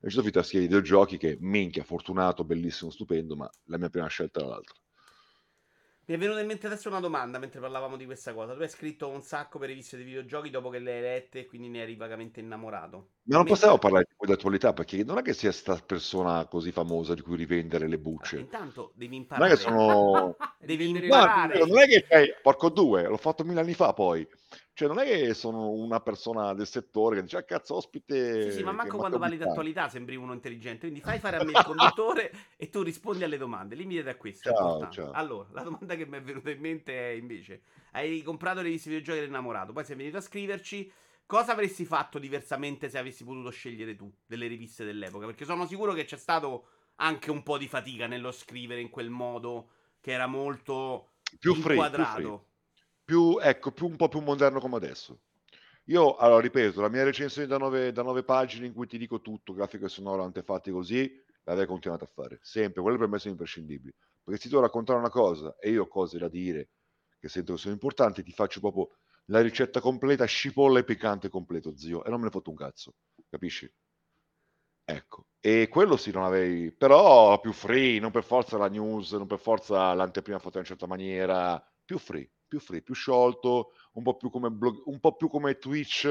[0.04, 4.08] ci sono finito a scrivere videogiochi che, minchia, fortunato, bellissimo, stupendo, ma la mia prima
[4.08, 4.76] scelta era l'altra.
[6.10, 8.54] Mi è venuta in mente adesso una domanda mentre parlavamo di questa cosa.
[8.54, 11.46] Tu hai scritto un sacco per riviste di videogiochi dopo che le hai lette e
[11.46, 13.10] quindi ne eri vagamente innamorato.
[13.24, 17.14] Ma non possiamo parlare di attualità perché non è che sia sta persona così famosa
[17.14, 18.38] di cui rivendere le bucce.
[18.38, 19.50] Ah, intanto devi imparare.
[19.50, 20.38] Non è che sono...
[20.64, 21.60] devi imparare.
[21.60, 22.34] No, non è che fai...
[22.42, 24.26] Porco due, l'ho fatto mille anni fa poi.
[24.74, 28.52] Cioè, non è che sono una persona del settore che dice, ah, cazzo, ospite.
[28.52, 30.82] Sì, sì, ma manco quando parli di attualità sembri uno intelligente.
[30.82, 33.76] Quindi fai fare a me il conduttore e tu rispondi alle domande.
[33.76, 34.52] Limitati a questo.
[34.52, 35.12] Ciao, ciao.
[35.12, 38.90] Allora, la domanda che mi è venuta in mente è invece: hai comprato le riviste
[38.90, 40.92] videogiochi e eri innamorato, poi sei venuto a scriverci.
[41.26, 45.26] Cosa avresti fatto diversamente se avessi potuto scegliere tu delle riviste dell'epoca?
[45.26, 46.68] Perché sono sicuro che c'è stato
[46.98, 52.14] anche un po' di fatica nello scrivere in quel modo che era molto più inquadrato.
[52.14, 52.46] Free, più free
[53.08, 55.22] più, ecco, più un po' più moderno come adesso.
[55.86, 59.22] Io, allora, ripeto, la mia recensione da nove, da nove pagine in cui ti dico
[59.22, 61.10] tutto, grafico e sonoro, antefatti così,
[61.44, 62.38] l'avrei continuato a fare.
[62.42, 63.94] Sempre, quelle per me sono imprescindibili.
[64.22, 66.68] Perché se devo raccontare una cosa e io ho cose da dire
[67.18, 68.90] che sento che sono importanti, ti faccio proprio
[69.28, 72.04] la ricetta completa, scipolla e piccante completo, zio.
[72.04, 72.96] E non me ne fotto un cazzo,
[73.30, 73.74] capisci?
[74.84, 79.28] Ecco, e quello sì, non avevi, però più free, non per forza la news, non
[79.28, 84.04] per forza l'anteprima fatta in una certa maniera, più free più free, più sciolto, un
[84.04, 86.08] po' più come, blog, un po' più come Twitch,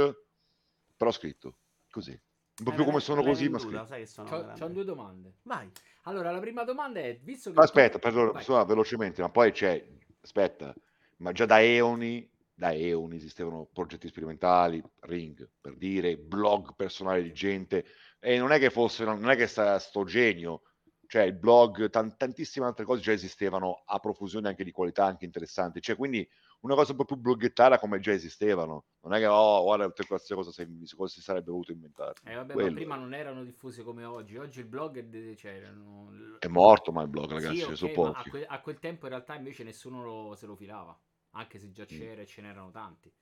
[0.96, 1.59] però scritto
[1.90, 2.11] così.
[2.59, 3.87] Un po' eh, più come sono così, ma scritto.
[3.87, 5.35] Sai che sono c'ho, c'ho due domande.
[5.42, 5.70] Vai.
[6.05, 7.61] Allora, la prima domanda è, visto che...
[7.61, 8.11] aspetta, tu...
[8.11, 9.87] per, insomma, velocemente, ma poi c'è,
[10.22, 10.75] aspetta,
[11.18, 17.33] ma già da eoni, da eoni esistevano progetti sperimentali, ring, per dire, blog personali di
[17.33, 17.85] gente,
[18.18, 20.62] e non è che fosse, non è che sta sto genio,
[21.07, 25.25] cioè il blog, tan- tantissime altre cose già esistevano a profusione anche di qualità anche
[25.25, 26.29] interessanti, cioè quindi
[26.61, 30.07] una cosa un po' più bloggettara come già esistevano, non è che oh guarda tutte
[30.07, 32.14] queste cose si, cosa si sarebbe voluto inventare.
[32.25, 36.37] Eh, vabbè, ma prima non erano diffuse come oggi, oggi il blog è, cioè, erano...
[36.38, 39.35] è morto ma il blog ragazzi, sì, okay, a, que- a, quel tempo in realtà
[39.35, 40.99] invece nessuno lo, se lo filava,
[41.31, 41.87] anche se già mm.
[41.87, 42.25] c'era mm.
[42.25, 43.12] e ce n'erano tanti.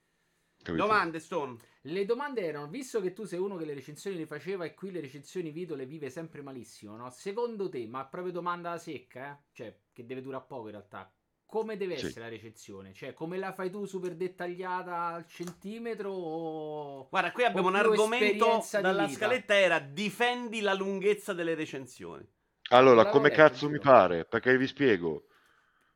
[0.64, 0.87] Capito?
[0.87, 1.59] Domande, Stone.
[1.83, 4.90] Le domande erano, visto che tu sei uno che le recensioni le faceva e qui
[4.90, 7.11] le recensioni video le vive sempre malissimo, no?
[7.11, 9.37] Secondo te, ma proprio domanda secca, eh?
[9.53, 11.12] Cioè, che deve durare poco in realtà.
[11.44, 12.07] Come deve sì.
[12.07, 12.94] essere la recensione?
[12.94, 16.11] Cioè, come la fai tu super dettagliata al centimetro?
[16.11, 17.09] O...
[17.11, 22.27] Guarda, qui abbiamo un argomento dalla scaletta era difendi la lunghezza delle recensioni.
[22.70, 24.24] Allora, come cazzo mi pare?
[24.24, 25.27] Perché vi spiego.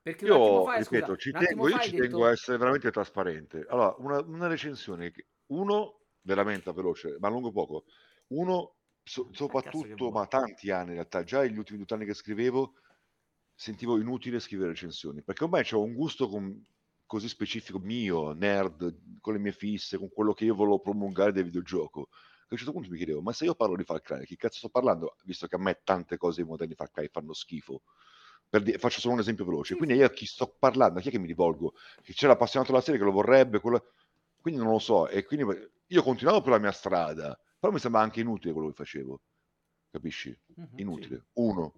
[0.02, 2.02] Perché io, fa, ripeto, scusa, ci tengo, io ci detto...
[2.02, 3.66] tengo a essere veramente trasparente.
[3.68, 7.84] Allora, una, una recensione, che, uno, veramente veloce, ma lungo poco.
[8.28, 12.74] Uno, so, soprattutto, ma tanti anni in realtà, già negli ultimi due anni che scrivevo,
[13.54, 16.64] sentivo inutile scrivere recensioni, perché ormai c'ho un gusto con-
[17.06, 21.44] così specifico mio, nerd, con le mie fisse, con quello che io volevo promulgare del
[21.44, 24.24] videogioco, che a un certo punto mi chiedevo, ma se io parlo di Far Cry,
[24.24, 25.16] chi cazzo sto parlando?
[25.24, 27.82] Visto che a me tante cose moderne di Far Cry fanno schifo.
[28.50, 29.76] Per di- faccio solo un esempio veloce.
[29.76, 31.74] Quindi io a chi sto parlando, a chi è che mi rivolgo?
[32.02, 33.92] Che c'è l'appassionato della serie che lo vorrebbe, quello-
[34.40, 35.08] quindi non lo so.
[35.08, 35.46] E quindi
[35.87, 39.20] io continuavo per la mia strada, però mi sembra anche inutile quello che facevo.
[39.90, 40.37] Capisci?
[40.76, 41.26] Inutile.
[41.34, 41.74] Uno.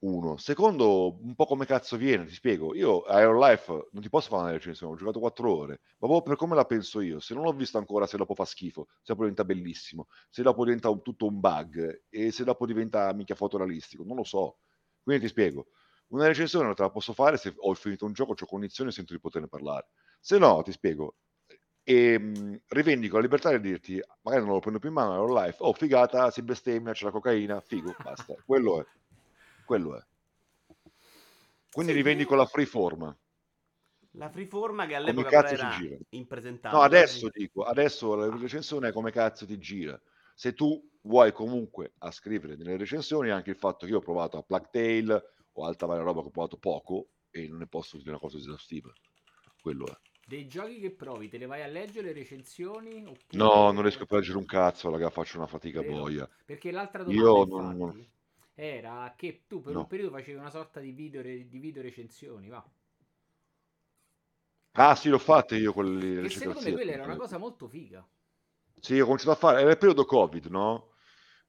[0.00, 0.36] Uno.
[0.36, 2.74] Secondo, un po' come cazzo viene, ti spiego.
[2.74, 6.08] Io a Aero Life non ti posso fare una recensione, ho giocato 4 ore, ma
[6.08, 7.20] proprio per come la penso io.
[7.20, 10.64] Se non ho visto ancora se dopo fa schifo, se dopo diventa bellissimo, se dopo
[10.64, 14.58] diventa un- tutto un bug e se dopo diventa mica fotorealistico, non lo so.
[15.02, 15.68] Quindi ti spiego.
[16.08, 18.92] Una recensione non te la posso fare se ho finito un gioco, ho cognizione e
[18.92, 19.88] sento di poterne parlare.
[20.20, 21.16] Se no, ti spiego.
[21.82, 25.34] E mh, rivendico la libertà di dirti, magari non lo prendo più in mano, Aero
[25.34, 28.34] Life, oh figata, si bestemmia, c'è la cocaina, figo, basta.
[28.44, 28.86] Quello è.
[29.64, 30.02] Quello è.
[31.70, 33.14] Quindi Sì, rivendico la freeform.
[34.12, 35.96] La freeforma che Come all'epoca però cazzo era gira?
[36.10, 36.78] impresentabile.
[36.78, 40.00] No, adesso dico, adesso la recensione è come cazzo ti gira.
[40.34, 44.38] Se tu vuoi comunque a scrivere nelle recensioni anche il fatto che io ho provato
[44.38, 45.22] a Plague Tale
[45.54, 48.38] o altra varia roba che ho provato poco e non ne posso dire una cosa
[48.38, 48.92] esaustiva.
[49.60, 49.96] Quello è.
[50.26, 53.04] Dei giochi che provi, te le vai a leggere le recensioni?
[53.04, 53.38] Oppure...
[53.38, 55.92] No, non riesco a leggere un cazzo, raga, faccio una fatica Vero?
[55.92, 56.28] boia.
[56.44, 58.06] Perché l'altra domanda, Io infatti, non-
[58.54, 59.80] era che tu per No.
[59.80, 62.64] un periodo facevi una sorta di video, re- di video recensioni, va.
[64.76, 68.06] Ah, sì, l'ho fatta io quelli Che secondo me quella era una cosa molto figa.
[68.80, 70.93] Sì, ho cominciato a fare, era il periodo Covid, no?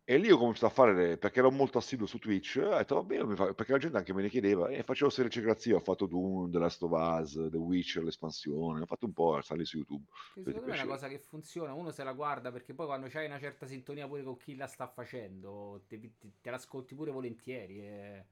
[0.08, 2.96] E lì ho cominciato a fare, le- perché ero molto assiduo su Twitch, ho detto,
[2.96, 6.06] va bene, perché la gente anche me ne chiedeva, e facevo serie recensioni, ho fatto
[6.06, 10.06] Doom, The Last of Us, The Witcher, l'espansione, ho fatto un po', sali su YouTube.
[10.32, 13.08] Che secondo me è una cosa che funziona, uno se la guarda perché poi quando
[13.08, 17.10] c'hai una certa sintonia pure con chi la sta facendo, te, te- te l'ascolti pure
[17.12, 17.80] volentieri.
[17.80, 18.26] e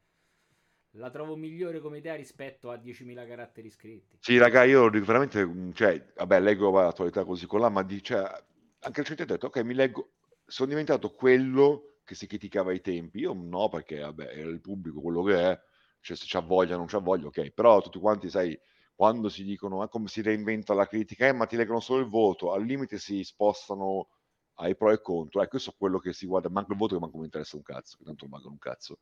[0.92, 4.18] La trovo migliore come idea rispetto a 10.000 caratteri scritti.
[4.20, 8.20] Sì, raga, io veramente, mh, cioè, vabbè, leggo l'attualità così con là, ma di, cioè,
[8.20, 10.13] anche recentemente ho detto, ok, mi leggo,
[10.46, 13.20] sono diventato quello che si criticava ai tempi.
[13.20, 15.62] Io no, perché, vabbè, era il pubblico quello che è,
[16.02, 18.60] cioè se c'ha voglia non c'ha voglia, ok, però tutti quanti, sai,
[18.96, 22.10] quando si dicono, ma come si reinventa la critica, eh, ma ti leggono solo il
[22.10, 24.10] voto, al limite si spostano
[24.56, 27.02] ai pro e contro, ecco, io so quello che si guarda, manco il voto che
[27.02, 29.00] manco mi interessa un cazzo, che tanto non mancano un cazzo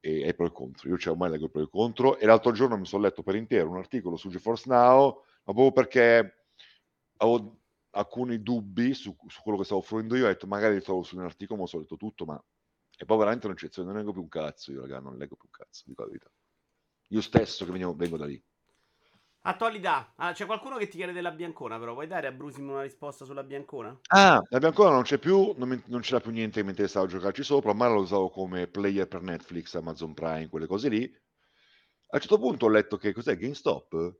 [0.00, 0.88] e ai pro e contro.
[0.88, 3.34] Io cioè, ormai leggo i pro e contro e l'altro giorno mi sono letto per
[3.34, 6.46] intero un articolo su GeForce Now, ma proprio perché
[7.16, 7.57] avevo
[7.98, 11.16] alcuni dubbi su, su quello che stavo fruendo io, ho detto magari li trovo su
[11.16, 12.42] un articolo, ma ho so letto tutto, ma
[12.96, 15.50] è poi veramente un'eccezione, non leggo più un cazzo io, raga, non leggo più un
[15.50, 16.30] cazzo, dico la verità.
[17.08, 18.42] Io stesso che venivo, vengo da lì.
[19.42, 20.12] Attualità.
[20.16, 23.24] Ah, c'è qualcuno che ti chiede della Biancona, però vuoi dare a Brusim una risposta
[23.24, 23.98] sulla Biancona?
[24.10, 27.08] Ah, la Biancona non c'è più, non, mi- non c'era più niente mentre stavo a
[27.08, 31.04] giocarci sopra, ma lo usavo come player per Netflix, Amazon Prime, quelle cose lì.
[32.10, 34.16] A un certo punto ho letto che cos'è GameStop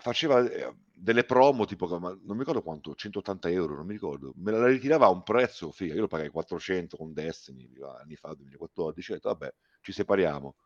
[0.00, 4.32] faceva eh, delle promo tipo, ma non mi ricordo quanto, 180 euro, non mi ricordo,
[4.36, 7.68] me la ritirava a un prezzo, figa, io lo pagai 400 con Destiny
[8.00, 10.56] anni fa, 2014, ho detto vabbè, ci separiamo.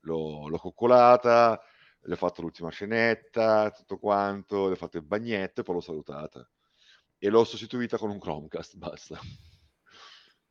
[0.00, 1.60] L'ho, l'ho coccolata,
[2.00, 5.80] le ho fatto l'ultima scenetta, tutto quanto, le ho fatto il bagnetto e poi l'ho
[5.80, 6.48] salutata.
[7.18, 9.18] E l'ho sostituita con un Chromecast, basta.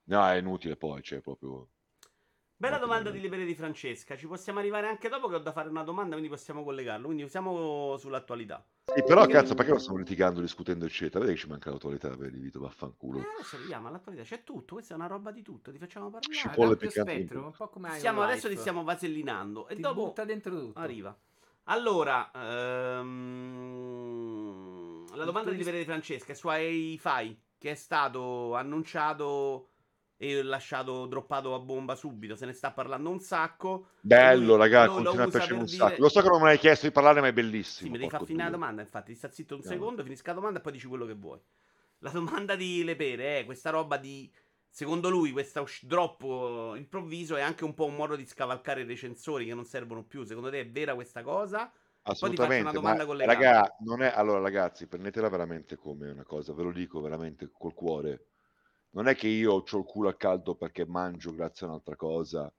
[0.06, 1.70] No, è inutile poi, cioè proprio...
[2.58, 4.16] Bella domanda di Lepere di Francesca.
[4.16, 7.06] Ci possiamo arrivare anche dopo che ho da fare una domanda, quindi possiamo collegarlo.
[7.08, 8.66] Quindi usiamo sull'attualità.
[8.96, 11.20] Sì, però cazzo, perché lo stiamo litigando, discutendo, eccetera?
[11.26, 13.20] Vedi che ci manca l'autorità, vedi, Vito, vaffanculo.
[13.20, 14.24] Eh, adesso arriviamo all'attualità.
[14.24, 15.70] C'è tutto, questa è una roba di tutto.
[15.74, 16.34] Ti facciamo parlare.
[16.34, 19.68] Cipolle ampio piccanti spettro, un po' come Stiamo, adesso ti stiamo vasellinando.
[19.68, 20.80] E Ti dopo butta dentro tutto.
[20.80, 21.14] arriva.
[21.66, 23.66] Allora, ehm,
[25.14, 26.98] la domanda di Lepere di Francesca è su hi
[27.58, 29.72] che è stato annunciato
[30.18, 32.36] e lasciato droppato a bomba subito.
[32.36, 33.90] Se ne sta parlando un sacco.
[34.02, 36.02] Bello, ragazzi, continua a per un dire- sacco.
[36.02, 37.92] Lo so che non mi hai chiesto di parlare, ma è Sì, bellissimo.
[37.92, 39.14] mi devi far finire la domanda, infatti.
[39.16, 39.82] Sta zitto un Andiamo.
[39.82, 41.40] secondo, finisca la domanda e poi dici quello che vuoi.
[42.00, 44.32] La domanda di Lepere è questa roba di.
[44.70, 48.86] Secondo lui, questo drop eh, improvviso è anche un po' un modo di scavalcare i
[48.86, 50.24] recensori che non servono più.
[50.26, 51.72] Secondo te è vera questa cosa?
[52.08, 57.02] Assolutamente, ma raga, non è allora ragazzi, prendetela veramente come una cosa, ve lo dico
[57.02, 58.26] veramente col cuore.
[58.96, 62.52] Non è che io ho il culo al caldo perché mangio grazie a un'altra cosa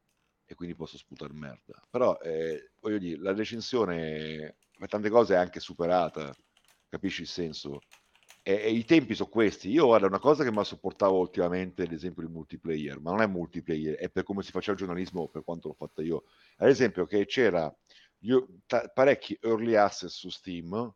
[0.45, 1.81] e quindi posso sputare merda.
[1.91, 6.37] Però eh, voglio dire, la recensione per tante cose è anche superata,
[6.89, 7.85] capisci il senso?
[8.43, 9.71] E, e i tempi sono questi.
[9.71, 13.27] Io guarda, una cosa che mi sopportavo ultimamente, ad esempio, il multiplayer, ma non è
[13.27, 16.25] multiplayer, è per come si faceva il giornalismo per quanto l'ho fatta io.
[16.59, 17.75] Ad esempio, che c'era
[18.21, 20.95] io, ta- parecchi early access su Steam,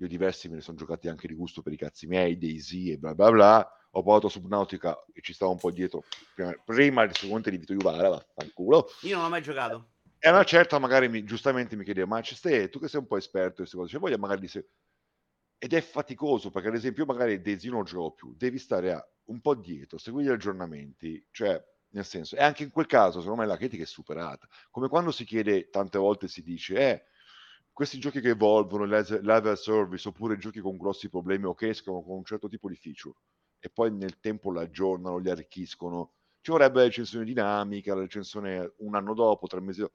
[0.00, 2.98] io diversi me ne sono giocati anche di gusto per i cazzi miei, Daisy e
[2.98, 3.72] bla bla bla.
[3.92, 7.74] Ho provato Subnautica e ci stava un po' dietro prima, prima del secondo di Vito
[7.74, 8.88] Juvara, vaffanculo.
[9.02, 9.90] Io non l'ho mai giocato.
[10.18, 13.06] E a una certa magari mi, giustamente mi chiedeva, ma stai, tu che sei un
[13.06, 14.48] po' esperto in queste cose, c'è voglia magari di...
[14.48, 14.68] Se...
[15.58, 19.40] Ed è faticoso perché ad esempio magari Daisy non gioco più, devi stare a, un
[19.40, 23.48] po' dietro, seguire gli aggiornamenti, cioè nel senso, e anche in quel caso secondo me
[23.48, 27.04] la critica è superata, come quando si chiede, tante volte si dice, eh,
[27.72, 32.16] questi giochi che evolvono, live service, oppure giochi con grossi problemi o che escono con
[32.16, 33.16] un certo tipo di feature,
[33.60, 38.94] e poi nel tempo l'aggiornano, li arricchiscono, ci vorrebbe la recensione dinamica, la recensione un
[38.94, 39.94] anno dopo, tre mesi dopo.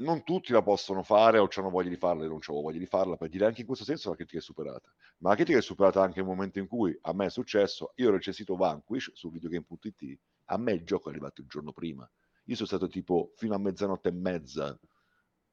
[0.00, 2.86] Non tutti la possono fare o hanno voglia di farla, e non ho voglia di
[2.86, 4.90] farla, per dire anche in questo senso la critica è superata.
[5.18, 8.08] Ma la critica è superata anche nel momento in cui a me è successo, io
[8.08, 12.10] ho recensito Vanquish su videogame.it, a me il gioco è arrivato il giorno prima.
[12.44, 14.78] Io sono stato tipo fino a mezzanotte e mezza,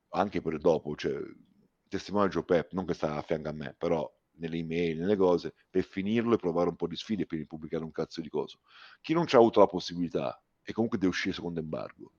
[0.10, 1.20] anche per dopo, cioè
[1.90, 5.54] testimone Joe Pep, non che sta a fianco a me, però nelle email, nelle cose,
[5.70, 8.60] per finirlo e provare un po' di sfide per pubblicare un cazzo di coso.
[9.02, 12.12] Chi non ci ha avuto la possibilità e comunque deve uscire secondo embargo,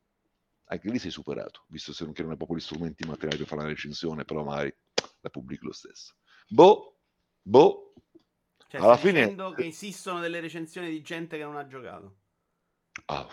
[0.65, 3.47] anche lì sei superato, visto se non, che non hai proprio gli strumenti materiali per
[3.47, 4.75] fare una recensione, però magari
[5.21, 6.15] la pubblichi lo stesso.
[6.49, 6.99] Boh,
[7.43, 7.93] boh.
[8.69, 9.35] Cioè, alla fine...
[9.55, 12.17] che esistono delle recensioni di gente che non ha giocato.
[13.07, 13.27] Ah,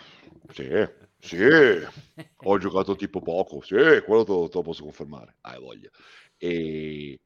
[0.52, 0.68] sì,
[1.18, 1.38] sì,
[2.36, 5.90] ho giocato tipo poco, sì, quello te lo, te lo posso confermare, hai voglia.
[6.36, 7.20] E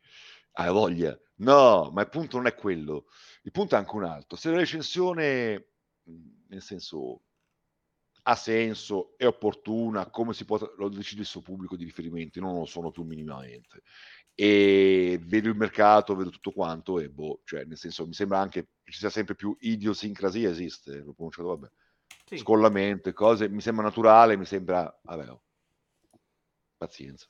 [0.53, 1.19] hai voglia.
[1.37, 3.07] No, ma il punto non è quello.
[3.43, 4.37] Il punto è anche un altro.
[4.37, 5.69] Se la recensione,
[6.05, 7.23] mhmm, nel senso,
[8.23, 12.59] ha senso, è opportuna, come si può, lo decide il suo pubblico di riferimento, non
[12.59, 13.83] lo sono più minimamente.
[14.35, 18.69] E vedo il mercato, vedo tutto quanto e boh, cioè nel senso mi sembra anche
[18.83, 21.71] che ci sia sempre più idiosincrasia, esiste, l'ho pronunciato, vabbè.
[22.27, 22.37] Sì.
[22.39, 25.43] Scollamento, cose, mi sembra naturale, mi sembra, vabbè, oh.
[26.77, 27.27] pazienza.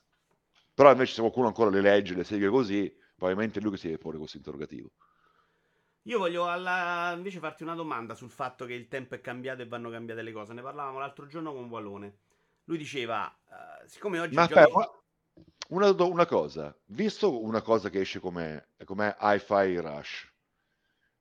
[0.73, 3.85] Però invece se qualcuno ancora le legge, le segue così, probabilmente è lui che si
[3.85, 4.89] deve porre questo interrogativo.
[6.05, 7.13] Io voglio alla...
[7.15, 10.31] invece farti una domanda sul fatto che il tempo è cambiato e vanno cambiate le
[10.31, 10.53] cose.
[10.53, 12.17] Ne parlavamo l'altro giorno con Walone.
[12.63, 14.33] Lui diceva, uh, siccome oggi...
[14.33, 14.59] Ma giochi...
[14.59, 15.01] aspetta,
[15.67, 20.33] una, una, cosa, visto una cosa che esce come, come Hi-Fi Rush,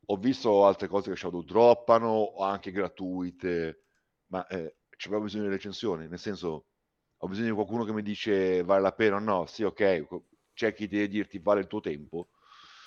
[0.06, 3.82] ho visto altre cose che Shadow droppano, o anche gratuite,
[4.28, 6.64] ma eh, c'è bisogno di recensioni, nel senso,
[7.18, 10.06] ho bisogno di qualcuno che mi dice vale la pena o no, sì ok,
[10.60, 12.28] c'è chi deve dirti vale il tuo tempo.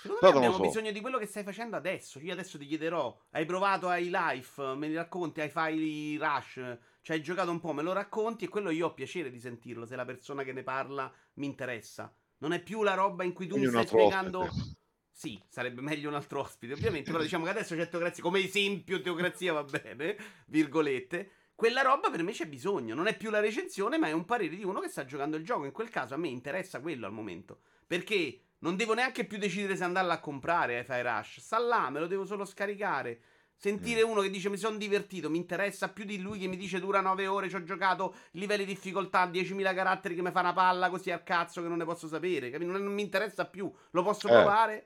[0.03, 0.61] Secondo me abbiamo so.
[0.61, 2.19] bisogno di quello che stai facendo adesso.
[2.19, 4.75] Io adesso ti chiederò: hai provato ai life?
[4.75, 5.41] Me li racconti?
[5.41, 6.77] Hai file rush?
[7.01, 7.73] Ci hai giocato un po'?
[7.73, 8.45] Me lo racconti?
[8.45, 9.87] E quello io ho piacere di sentirlo.
[9.87, 12.13] Se la persona che ne parla mi interessa.
[12.39, 14.39] Non è più la roba in cui tu Quindi mi stai spiegando.
[14.41, 14.77] Ospite.
[15.09, 17.09] Sì, sarebbe meglio un altro ospite, ovviamente.
[17.11, 18.21] però diciamo che adesso c'è teocrazia.
[18.21, 21.31] Come esempio, teocrazia va bene, virgolette.
[21.55, 22.95] Quella roba per me c'è bisogno.
[22.95, 25.45] Non è più la recensione, ma è un parere di uno che sta giocando il
[25.45, 25.65] gioco.
[25.65, 27.59] In quel caso a me interessa quello al momento.
[27.85, 31.39] Perché non devo neanche più decidere se andarla a comprare eh, Fire Rush.
[31.39, 33.19] Sta là, me lo devo solo scaricare.
[33.55, 34.09] Sentire mm.
[34.09, 36.99] uno che dice mi sono divertito, mi interessa più di lui che mi dice dura
[37.01, 40.89] 9 ore, ci ho giocato, livelli di difficoltà, 10.000 caratteri che mi fa una palla
[40.89, 42.57] così al cazzo che non ne posso sapere.
[42.57, 44.31] Non, non mi interessa più, lo posso eh.
[44.31, 44.85] provare.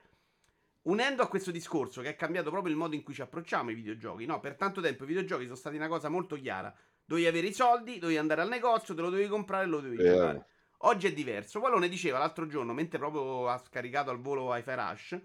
[0.87, 3.75] Unendo a questo discorso che è cambiato proprio il modo in cui ci approcciamo ai
[3.75, 4.39] videogiochi, no?
[4.39, 6.73] Per tanto tempo i videogiochi sono stati una cosa molto chiara.
[7.03, 10.01] Dovevi avere i soldi, dovevi andare al negozio, te lo dovevi comprare e lo dovevi
[10.01, 10.05] eh.
[10.05, 10.45] giocare.
[10.81, 11.59] Oggi è diverso.
[11.59, 15.21] Wallone diceva l'altro giorno, mentre proprio ha scaricato al volo Wi-Fi Rush.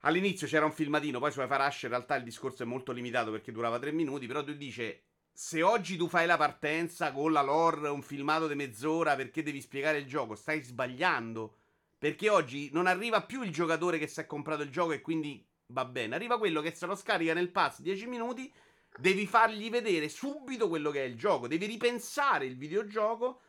[0.00, 3.30] All'inizio c'era un filmatino, poi su Wi-Fi Rush in realtà il discorso è molto limitato
[3.30, 4.26] perché durava tre minuti.
[4.26, 8.56] Però tu dice: Se oggi tu fai la partenza con la lore, un filmato di
[8.56, 11.54] mezz'ora perché devi spiegare il gioco, stai sbagliando.
[11.98, 15.44] Perché oggi non arriva più il giocatore che si è comprato il gioco e quindi
[15.66, 16.14] va bene.
[16.14, 18.52] Arriva quello che se lo scarica nel pass 10 minuti.
[18.96, 21.48] Devi fargli vedere subito quello che è il gioco.
[21.48, 23.40] Devi ripensare il videogioco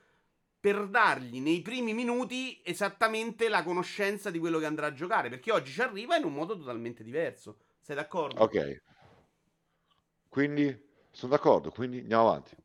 [0.59, 5.29] per dargli nei primi minuti esattamente la conoscenza di quello che andrà a giocare.
[5.29, 7.59] Perché oggi ci arriva in un modo totalmente diverso.
[7.79, 8.41] Sei d'accordo?
[8.41, 8.81] Ok.
[10.27, 12.55] Quindi sono d'accordo, quindi andiamo avanti.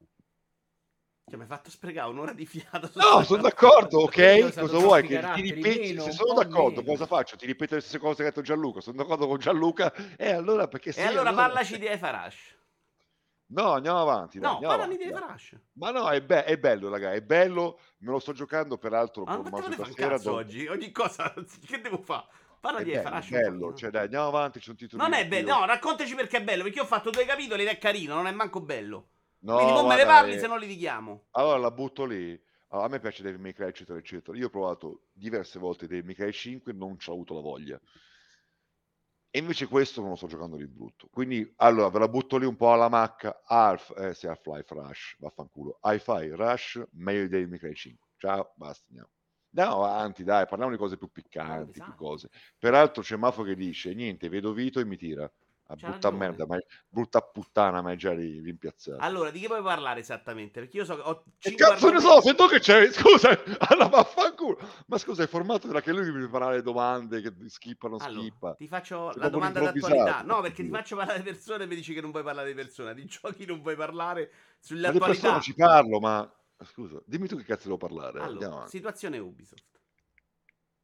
[1.26, 2.90] Cioè, mi hai fatto sprecare un'ora di fiato.
[2.94, 4.54] No, sono d'accordo, ok?
[4.54, 5.06] Cosa vuoi?
[5.06, 5.98] Che ti ripeti?
[5.98, 6.92] Se sono d'accordo, meno.
[6.92, 7.37] cosa faccio?
[7.37, 8.82] Ti ripeto le stesse cose che ha detto Gianluca.
[8.82, 9.92] Sono d'accordo con Gianluca.
[10.18, 12.52] E allora perché sì, E allora, allora parlaci di Efarash.
[13.46, 14.38] No, andiamo avanti.
[14.38, 15.56] Dai, no, andiamo parlami avanti, di Efarash.
[15.72, 17.12] Ma no, è, be- è, bello, raga.
[17.12, 17.78] È bello.
[17.99, 19.24] Me lo sto giocando, peraltro.
[19.24, 20.34] Ma non devo fare do...
[20.34, 20.66] oggi?
[20.66, 21.32] Ogni cosa.
[21.66, 22.26] Che devo fare?
[22.61, 23.30] Parla è di Efarash.
[23.30, 24.59] È bello, cioè dai, andiamo avanti.
[24.59, 25.57] C'è un titolo non è bello.
[25.57, 26.64] No, raccontaci perché è bello.
[26.64, 28.14] Perché io ho fatto due capitoli ed è carino.
[28.14, 29.09] Non è manco bello.
[29.45, 30.38] No, Quindi non me ne parli, eh...
[30.38, 31.26] se no li dichiamo.
[31.32, 32.38] Allora la butto lì.
[32.68, 34.36] Allora, a me piace Devil May Cry, eccetera, eccetera.
[34.36, 37.40] Io ho provato diverse volte Devil May Cry 5 e non ci ho avuto la
[37.40, 37.80] voglia.
[39.30, 41.09] E invece questo non lo sto giocando di brutto.
[41.11, 43.42] Quindi, allora, ve la butto lì un po' alla macca.
[43.45, 45.78] Half, eh sì, Half-Life Rush, vaffanculo.
[45.82, 48.09] Hi-Fi Rush, meglio Devil May Cry 5.
[48.16, 49.11] Ciao, basta, andiamo.
[49.57, 52.28] Andiamo avanti, dai, parliamo di cose più piccanti, più cose.
[52.59, 55.30] Peraltro c'è Mafo che dice, niente, vedo Vito e mi tira.
[55.66, 56.16] A brutta ragione.
[56.26, 56.58] merda, ma
[56.88, 59.02] brutta puttana, ma è già ri- rimpiazzato.
[59.02, 60.60] Allora, di che vuoi parlare esattamente?
[60.60, 63.30] Perché io so che ho Che cinque cazzo ne so, se tu che c'è, scusa,
[63.68, 64.58] allora vaffanculo.
[64.86, 68.54] Ma scusa, il formato era che lui mi prepara le domande, che skippano, Allora, skippa.
[68.54, 70.22] ti faccio Sei la domanda d'attualità.
[70.22, 72.54] No, perché ti faccio parlare di persone e mi dici che non vuoi parlare di
[72.54, 72.94] persone.
[72.94, 76.30] Di giochi non vuoi parlare sulle Ma di persone ci parlo, ma
[76.64, 78.20] scusa, dimmi tu che cazzo devo parlare.
[78.20, 79.80] Andiamo Allora, situazione Ubisoft.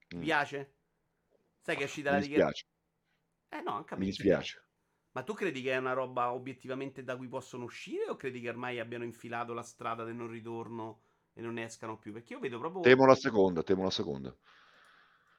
[0.08, 0.20] Ti Mm.
[0.22, 0.74] piace?
[1.62, 2.72] Sai che è uscita Mi la dichiarazione?
[3.50, 4.64] Eh no, anche a me mi dispiace.
[5.12, 8.48] Ma tu credi che è una roba obiettivamente da cui possono uscire o credi che
[8.48, 11.00] ormai abbiano infilato la strada del non ritorno
[11.32, 12.12] e non ne escano più?
[12.12, 12.82] Perché io vedo proprio...
[12.82, 14.36] Temo la seconda, temo la seconda.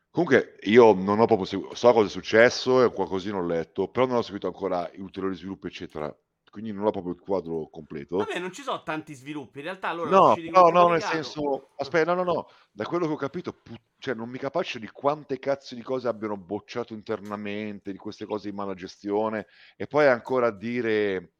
[0.09, 4.05] Comunque io non ho proprio seguito, so cosa è successo e qualcosina ho letto, però
[4.05, 6.13] non ho seguito ancora ulteriori sviluppi, eccetera.
[6.49, 8.17] Quindi non ho proprio il quadro completo.
[8.17, 9.59] Vabbè, non ci sono tanti sviluppi.
[9.59, 13.13] In realtà loro No, no, no, nel senso, aspetta, no, no, no, da quello che
[13.13, 17.91] ho capito, pu- cioè non mi capisce di quante cazzo di cose abbiano bocciato internamente,
[17.91, 19.45] di queste cose di mala gestione,
[19.77, 21.33] e poi ancora dire,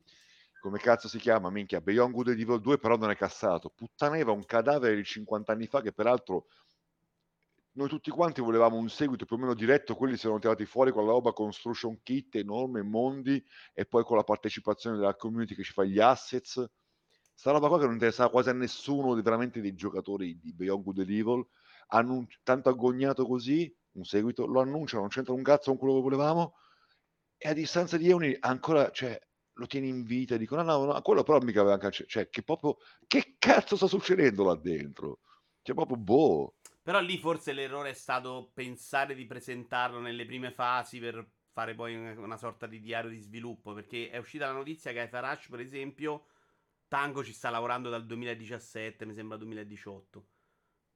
[0.59, 4.31] come cazzo si chiama, minchia, Beyond Good and Evil 2 però non è cassato, puttaneva
[4.31, 6.45] un cadavere di 50 anni fa che peraltro
[7.73, 10.91] noi tutti quanti volevamo un seguito più o meno diretto, quelli si erano tirati fuori
[10.91, 13.43] con la roba construction kit enorme, mondi,
[13.73, 16.63] e poi con la partecipazione della community che ci fa gli assets.
[17.33, 20.99] Sta roba qua che non interessava quasi a nessuno veramente dei giocatori di Beyond Good
[20.99, 21.47] and Evil.
[21.93, 26.01] Annun- tanto agognato così, un seguito, lo annunciano, non c'entra un cazzo con quello che
[26.01, 26.55] volevamo,
[27.37, 29.19] e a distanza di anni ancora, cioè,
[29.53, 32.43] lo tieni in vita dicono, no, no, no, quello però mica aveva cancellato, cioè, che
[32.43, 32.77] proprio,
[33.07, 35.19] che cazzo sta succedendo là dentro?
[35.61, 36.55] Cioè, proprio, boh.
[36.81, 41.95] Però lì forse l'errore è stato pensare di presentarlo nelle prime fasi per fare poi
[41.95, 43.73] una, sorta di diario di sviluppo.
[43.73, 46.25] Perché è uscita la notizia che a Farash, per esempio,
[46.87, 50.25] Tango ci sta lavorando dal 2017, mi sembra 2018.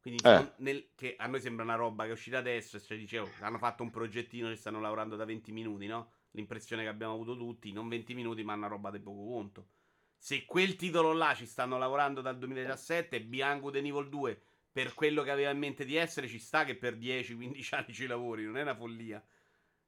[0.05, 0.45] Quindi Eh.
[0.57, 3.57] nel- che a noi sembra una roba che è uscita adesso e cioè dicevo, hanno
[3.57, 6.11] fatto un progettino e stanno lavorando da 20 minuti, no?
[6.33, 9.69] L'impressione che abbiamo avuto tutti, non 20 minuti, ma una roba di poco conto.
[10.15, 14.39] Se quel titolo là ci stanno lavorando dal 2017 e Bianco The Evil 2
[14.71, 18.05] per quello che aveva in mente di essere, ci sta che per 10-15 anni ci
[18.05, 19.25] lavori, non è una follia.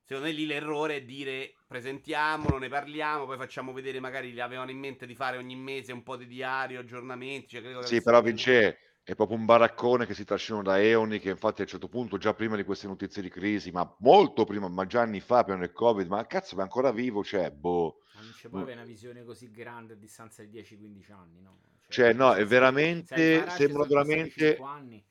[0.02, 4.72] Secondo me lì l'errore è dire presentiamolo, ne parliamo, poi facciamo vedere magari li avevano
[4.72, 7.62] in mente di fare ogni mese un po' di diario, aggiornamenti.
[7.62, 8.22] Cioè Sì, però.
[8.22, 11.88] Vince è proprio un baraccone che si trascinano da Eoni, che infatti a un certo
[11.88, 15.46] punto, già prima di queste notizie di crisi, ma molto prima, ma già anni fa,
[15.46, 18.02] prima del Covid, ma cazzo, ma è ancora vivo, cioè, boh.
[18.16, 21.60] Ma non ci può avere una visione così grande a distanza di 10-15 anni, no?
[21.88, 25.02] Cioè, no, è veramente- sembra veramente- anni.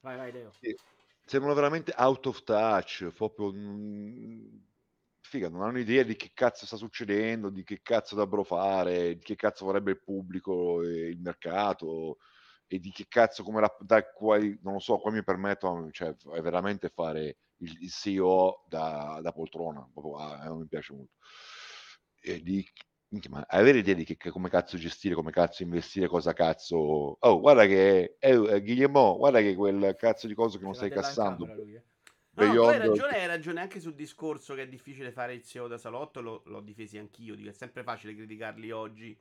[0.00, 0.50] Vai, vai, Leo.
[0.60, 0.76] Sì.
[1.24, 3.52] Sembrano veramente out of touch, proprio...
[3.52, 4.46] mm,
[5.20, 9.22] Figa, non hanno idea di che cazzo sta succedendo, di che cazzo dovrebbero fare, di
[9.22, 12.18] che cazzo vorrebbe il pubblico e il mercato
[12.68, 16.14] e di che cazzo come la, da quali, non lo so, qua mi permettono, cioè,
[16.34, 21.14] è veramente fare il, il CEO da, da poltrona, proprio, ah, non mi piace molto.
[22.20, 22.64] E di,
[23.30, 26.76] ma avere idea di che, che- come cazzo gestire, come cazzo investire, cosa cazzo...
[27.20, 30.90] Oh, guarda che, eh, eh, Guillermo, guarda che quel cazzo di cosa che non stai
[30.90, 31.46] cassando.
[31.46, 31.82] camera eh.
[32.34, 35.66] No, no, hai ragione, hai ragione anche sul discorso che è difficile fare il CEO
[35.66, 39.18] da salotto, lo- l'ho difesi anch'io, dico, è sempre facile criticarli oggi.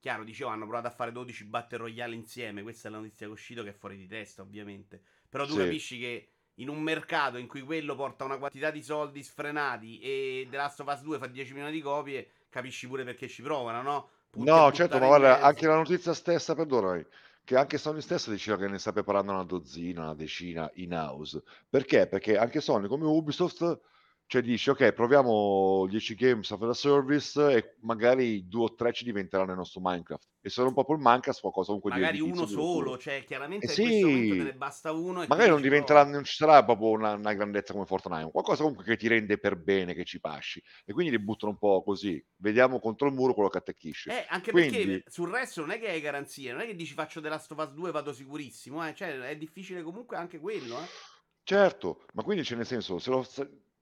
[0.00, 3.32] Chiaro, dicevo, hanno provato a fare 12 battle royale insieme, questa è la notizia che
[3.32, 5.00] è uscita che è fuori di testa, ovviamente.
[5.28, 5.58] Però tu Sì.
[5.58, 10.46] capisci che in un mercato in cui quello porta una quantità di soldi sfrenati e
[10.50, 13.82] The Last of Us 2 fa 10 milioni di copie, capisci pure perché ci provano,
[13.82, 14.08] no?
[14.30, 17.04] Punti No, certo, ma guarda, anche la notizia stessa, perdonami,
[17.44, 21.42] che anche Sony stessa diceva che ne sta preparando una dozzina, una decina in house.
[21.68, 22.06] Perché?
[22.06, 23.80] Perché anche Sony, come Ubisoft,
[24.28, 29.02] cioè dice, ok, proviamo 10 games of the service e magari due o tre ci
[29.04, 30.28] diventeranno il nostro Minecraft.
[30.42, 33.70] E se non proprio il Minecraft, qualcosa comunque di Magari uno solo, cioè chiaramente Eh
[33.70, 34.38] in questo momento sì.
[34.38, 37.72] te ne basta uno e Magari non diventerà, non ci sarà proprio una, una grandezza
[37.72, 40.62] come Fortnite, qualcosa comunque che ti rende per bene, che ci pasci.
[40.84, 42.22] E quindi li buttano un po' così.
[42.36, 44.10] Vediamo contro il muro quello che attecchisce.
[44.10, 46.92] Eh, anche Quindi- perché sul resto non è che hai garanzie, non è che dici
[46.92, 48.94] faccio The Last of Us 2 vado sicurissimo, eh.
[48.94, 50.86] Cioè, è difficile comunque anche quello, eh.
[51.44, 53.26] Certo, ma quindi c'è nel senso, se lo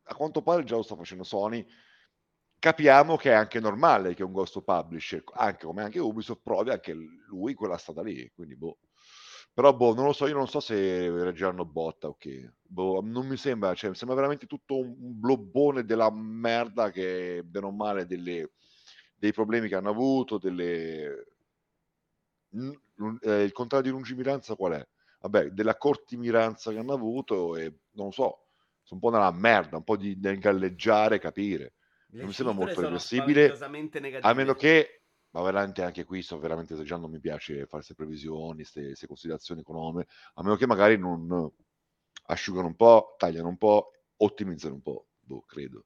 [0.09, 1.67] a quanto pare già lo sta facendo Sony,
[2.59, 6.93] capiamo che è anche normale che un ghost publisher, anche come anche Ubisoft, provi anche
[7.29, 8.79] lui quella strada lì, quindi boh.
[9.53, 12.53] Però boh, non lo so, io non so se reggeranno botta o che.
[12.63, 17.67] Boh, non mi sembra, cioè, mi sembra veramente tutto un blobbone della merda che, bene
[17.67, 18.51] o male, delle-
[19.17, 21.25] dei problemi che hanno avuto, delle...
[23.23, 24.89] eh, il contrario di lungimiranza qual è?
[25.21, 28.46] Vabbè, della cortimiranza che hanno avuto e non lo so,
[28.87, 31.75] sono un po' nella merda, un po' di, di galleggiare, capire.
[32.11, 33.43] Le Non mi sembra molto reversibile,
[34.01, 34.21] negative.
[34.21, 37.95] A meno che, ma veramente anche qui sto veramente esagerando, non mi piace fare queste
[37.95, 41.51] previsioni, queste considerazioni economiche, a meno che magari non
[42.29, 45.85] asciugano un po', tagliano un po', ottimizzano un po', boh, credo.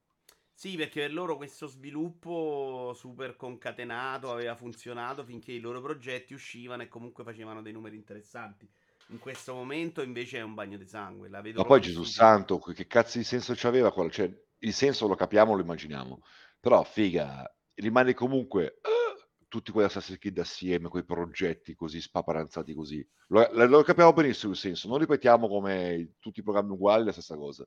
[0.53, 6.83] Sì, perché per loro questo sviluppo super concatenato aveva funzionato finché i loro progetti uscivano
[6.83, 8.71] e comunque facevano dei numeri interessanti.
[9.11, 11.29] In questo momento invece è un bagno di sangue.
[11.29, 14.09] La vedo Ma poi Gesù santo, che cazzo di senso c'aveva quello?
[14.09, 16.23] Cioè, il senso lo capiamo, lo immaginiamo.
[16.61, 23.07] Però, figa, rimane comunque eh, tutti quegli Assassin's Creed assieme, quei progetti così spaparanzati così.
[23.29, 27.13] Lo, lo- lo capiamo benissimo il senso, non ripetiamo come tutti i programmi uguali la
[27.13, 27.67] stessa cosa.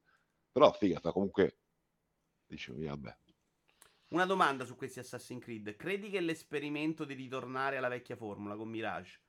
[0.51, 1.57] Però, figa, fa comunque...
[2.45, 3.17] Dicevo, vabbè.
[4.09, 5.75] Una domanda su questi Assassin's Creed.
[5.75, 9.22] Credi che l'esperimento di ritornare alla vecchia formula con Mirage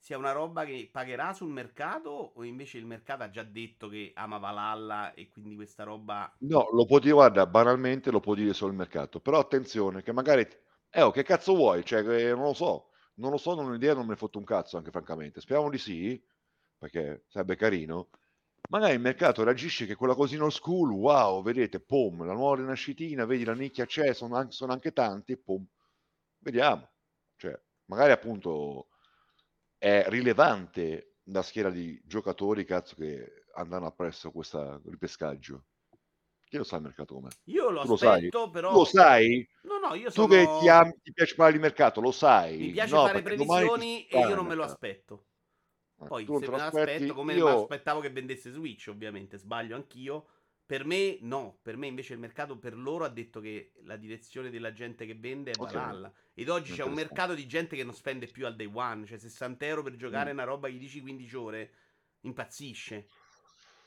[0.00, 4.12] sia una roba che pagherà sul mercato o invece il mercato ha già detto che
[4.14, 6.34] ama Valhalla e quindi questa roba...
[6.38, 9.20] No, lo può dire, guarda, banalmente lo può dire solo il mercato.
[9.20, 10.48] Però attenzione, che magari...
[10.88, 11.84] Eh, oh, che cazzo vuoi?
[11.84, 12.88] Cioè, che non lo so.
[13.16, 15.42] Non lo so, non ho idea, non me ne fotto un cazzo, anche francamente.
[15.42, 16.20] Speriamo di sì,
[16.78, 18.08] perché sarebbe carino.
[18.70, 23.26] Magari il mercato reagisce che quella cosina old school, wow, vedete, pom, la nuova rinascitina,
[23.26, 25.62] vedi la nicchia c'è, sono anche, sono anche tanti, pom.
[26.38, 26.88] Vediamo.
[27.36, 28.88] Cioè, magari appunto
[29.80, 35.64] è rilevante la schiera di giocatori, cazzo, che andranno appresso questo ripescaggio.
[36.48, 37.30] Chi lo sa il mercato com'è?
[37.44, 38.72] Io lo Tu lo aspetto, Tu però...
[38.78, 39.48] lo sai?
[39.62, 40.28] No, no, io Tu sono...
[40.28, 42.58] che ti, ami- ti piace parlare di mercato, lo sai?
[42.58, 45.26] Mi piace No, fare previsioni e io non me lo aspetto.
[46.02, 47.44] Eh, Poi tu se me lo aspetti, come io...
[47.46, 50.26] mi aspettavo che vendesse Switch, ovviamente, sbaglio anch'io.
[50.70, 54.50] Per me no, per me invece il mercato per loro ha detto che la direzione
[54.50, 56.12] della gente che vende è Ok, Valhalla.
[56.32, 59.18] Ed oggi c'è un mercato di gente che non spende più al day one, cioè
[59.18, 60.34] 60 euro per giocare Mm.
[60.34, 61.72] una roba che gli dici 15 ore,
[62.20, 63.08] impazzisce.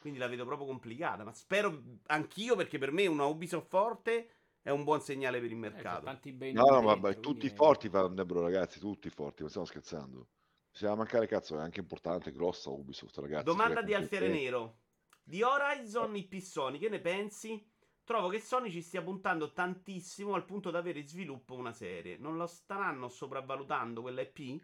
[0.02, 4.32] Quindi la vedo proprio complicata, ma spero anch'io perché per me una Ubisoft forte
[4.62, 6.04] è un buon segnale per il Eh, mercato.
[6.04, 7.56] tanti bei No, no, ma ma tutti quindi...
[7.56, 10.28] forti andrebbero, ragazzi, tutti forti, non stiamo scherzando.
[10.70, 13.46] Si va a mancare, cazzo, è anche importante, grossa Ubisoft, ragazzi.
[13.46, 14.78] Domanda di Alfiere comunque- Nero.
[15.24, 17.66] Di Horizon IP Sony, che ne pensi?
[18.04, 22.18] Trovo che Sony ci stia puntando tantissimo al punto da avere in sviluppo una serie.
[22.18, 24.62] Non lo staranno sopravvalutando quella IP?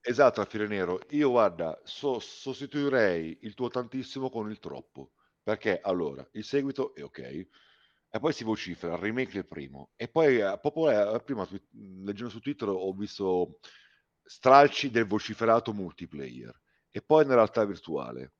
[0.00, 0.98] Esatto, Alfiere Nero.
[1.10, 5.12] Io, guarda, so- sostituirei il tuo tantissimo con il troppo.
[5.42, 7.18] Perché, allora, il seguito è ok,
[8.12, 9.92] e poi si vocifera, il remake del primo.
[9.94, 11.46] E poi, eh, proprio eh, prima,
[12.02, 13.60] leggendo su Twitter, ho visto
[14.24, 16.60] stralci del vociferato multiplayer.
[16.90, 18.32] E poi nella realtà virtuale.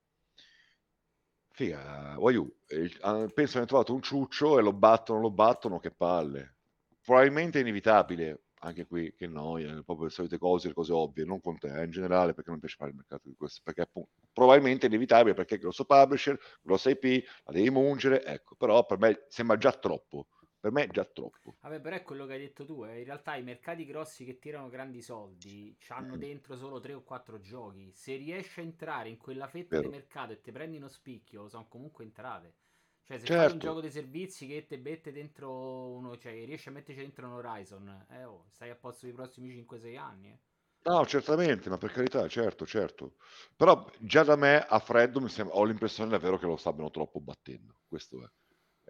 [1.61, 5.91] Figa, voglio, eh, ah, penso abbiano trovato un ciuccio e lo battono, lo battono, che
[5.91, 6.55] palle.
[7.03, 11.39] Probabilmente è inevitabile, anche qui, che noia, proprio le solite cose, le cose ovvie, non
[11.43, 14.09] con te, eh, in generale, perché non piace fare il mercato di questo, perché appunto,
[14.33, 18.99] probabilmente è inevitabile, perché è grosso publisher, grossa IP, la devi mungere, ecco, però per
[18.99, 20.29] me sembra già troppo,
[20.61, 21.57] per me è già troppo.
[21.63, 22.85] Vabbè, però è quello che hai detto tu.
[22.85, 22.99] eh.
[22.99, 26.19] In realtà i mercati grossi che tirano grandi soldi hanno Mm.
[26.19, 27.93] dentro solo 3 o 4 giochi.
[27.93, 29.89] Se riesci a entrare in quella fetta di Vero.
[29.89, 32.57] mercato e ti prendi uno spicchio, sono comunque entrate.
[33.05, 33.59] Cioè, se fai un Certo.
[33.59, 38.07] gioco dei servizi che te mette dentro uno, cioè riesci a metterci dentro un Horizon,
[38.11, 40.29] eh, oh, stai a posto i prossimi 5-6 anni.
[40.31, 40.39] eh.
[40.83, 43.15] No, certamente, ma per carità, certo, certo.
[43.57, 47.81] Però già da me a freddo sembra, ho l'impressione davvero che lo stiano troppo battendo.
[47.87, 48.29] Questo è.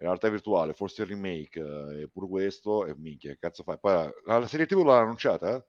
[0.01, 3.77] Realtà virtuale, forse il remake eh, è pure questo, e minchia, che cazzo fai?
[3.79, 3.93] Poi
[4.25, 5.55] la, la serie TV l'hanno annunciata?
[5.55, 5.65] eh?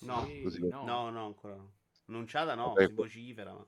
[0.00, 0.60] No, Sì, così.
[0.68, 0.84] no.
[0.84, 1.56] No, no, ancora.
[2.06, 3.52] Annunciata no, Vabbè, si vocifera.
[3.54, 3.66] Ma...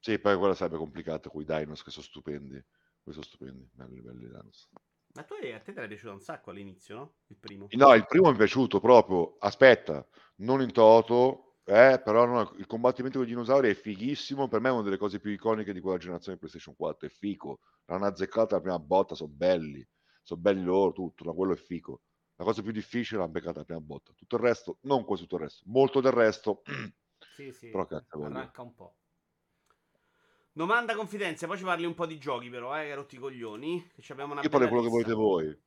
[0.00, 2.64] Sì, poi quella sarebbe complicata con i Dinos che sono stupendi.
[3.02, 4.68] Questi sono stupendi, belli, belli Dinos.
[5.14, 7.14] ma tu a te ti era piaciuto un sacco all'inizio, no?
[7.26, 7.66] Il primo.
[7.70, 9.36] No, il primo mi è piaciuto proprio.
[9.38, 10.06] Aspetta,
[10.36, 14.48] non in toto, eh, però no, il combattimento con i dinosauri è fighissimo.
[14.48, 17.06] Per me è una delle cose più iconiche di quella generazione PlayStation 4.
[17.06, 17.58] È fico.
[17.84, 19.86] L'hanno azzeccata la prima botta, sono belli.
[20.22, 22.00] Sono belli loro, tutto, ma quello è fico.
[22.36, 24.12] La cosa più difficile l'hanno beccata la prima botta.
[24.14, 26.62] Tutto il resto, non quasi tutto il resto, molto del resto.
[27.34, 28.96] Sì, sì, Però cazzo arranca un po'.
[30.52, 33.90] Domanda confidenza, poi ci parli un po' di giochi però, eh, che rotti i coglioni.
[33.92, 35.62] Che abbiamo una Io parlo quello che volete voi.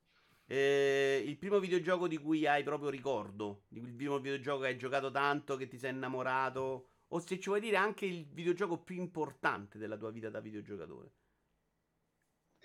[0.52, 5.10] Eh, il primo videogioco di cui hai proprio ricordo, il primo videogioco che hai giocato
[5.10, 9.78] tanto, che ti sei innamorato, o se ci vuoi dire anche il videogioco più importante
[9.78, 11.12] della tua vita da videogiocatore.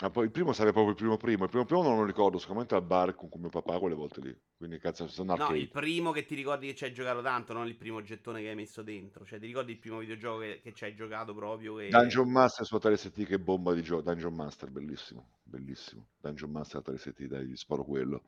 [0.00, 1.44] Ma poi il primo sarebbe proprio il primo primo.
[1.44, 4.40] Il primo primo non lo ricordo, sicuramente al bar con, mio papà quelle volte lì.
[4.56, 5.58] Quindi cazzo, sono No, arcade.
[5.58, 8.48] il primo che ti ricordi che ci hai giocato tanto, non il primo gettone che
[8.48, 9.24] hai messo dentro.
[9.24, 11.78] Cioè, ti ricordi il primo videogioco che, che ci hai giocato proprio?
[11.78, 11.88] E...
[11.92, 14.02] Dungeon Master su Atari ST che bomba di gioco.
[14.02, 16.08] Dungeon Master, bellissimo, bellissimo.
[16.20, 18.22] Dungeon Master Atari ST, dai, gli sparo quello.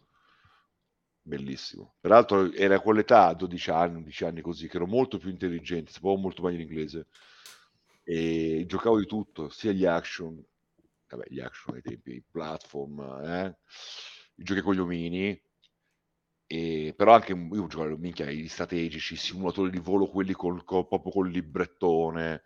[1.22, 1.94] Bellissimo.
[2.00, 6.16] Peraltro era con l'età, 12 anni, 11 anni così, che ero molto più intelligente, sapevo
[6.16, 7.06] molto meglio l'inglese.
[8.02, 10.42] E giocavo di tutto, sia gli action,
[11.08, 13.56] vabbè, gli action ai tempi, i platform, eh,
[14.36, 15.38] i giochi con gli omini,
[16.46, 20.86] e, però anche io giocavo minchia, gli strategici, i simulatori di volo, quelli col, col-
[20.88, 22.42] proprio col librettone,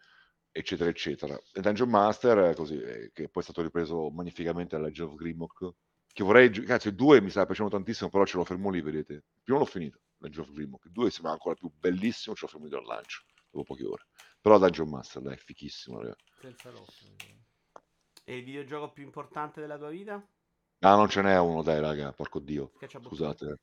[0.53, 1.37] eccetera, eccetera.
[1.53, 2.79] E Dungeon Master, così,
[3.13, 5.71] che poi è stato ripreso magnificamente da Legend of Grimlock,
[6.13, 9.25] che vorrei cazzo 2 mi sta piacendo tantissimo però ce lo fermo lì vedete il
[9.43, 12.67] primo l'ho finito Dungeon of Grimo il 2 sembra ancora più bellissimo ce lo fermo
[12.67, 14.07] lì dal lancio dopo poche ore
[14.43, 16.17] però Dungeon Master dai, è fichissimo raga.
[16.41, 17.07] Senza rosso.
[18.25, 20.15] E il videogioco più importante della tua vita?
[20.81, 22.73] Ah, non ce n'è uno, dai, raga, porco dio.
[23.05, 23.59] Scusate.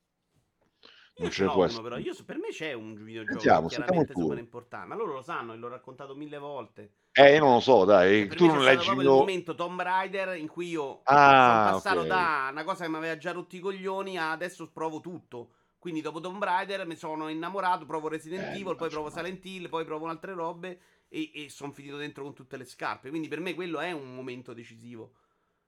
[1.20, 1.84] Io Non ce ne può essere.
[1.84, 1.98] però.
[1.98, 4.88] Io, per me c'è un videogioco Sentiamo, chiaramente super importante.
[4.88, 6.94] Ma loro lo sanno e l'ho raccontato mille volte.
[7.12, 10.38] Eh, io non lo so, dai, Per tu non leggi proprio il momento Tomb Raider
[10.38, 12.08] in cui io Ah, sono passato ok.
[12.08, 15.52] da una cosa che mi aveva già rotto i coglioni a adesso provo tutto.
[15.78, 19.16] Quindi dopo Tomb Raider mi sono innamorato, provo Resident Eh, Evil, poi provo male.
[19.26, 23.10] Silent Hill, poi provo altre robe e, e sono finito dentro con tutte le scarpe.
[23.10, 25.14] Quindi per me quello è un momento decisivo.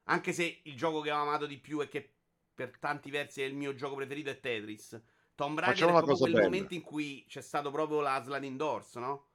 [0.06, 2.14] Anche se il gioco che ho amato di più e che
[2.54, 5.02] per tanti versi è il mio gioco preferito è Tetris.
[5.42, 6.54] Tomb Raider Facciamo è una proprio cosa quel bella.
[6.54, 9.30] momento in cui c'è stato proprio la sliding doors, no?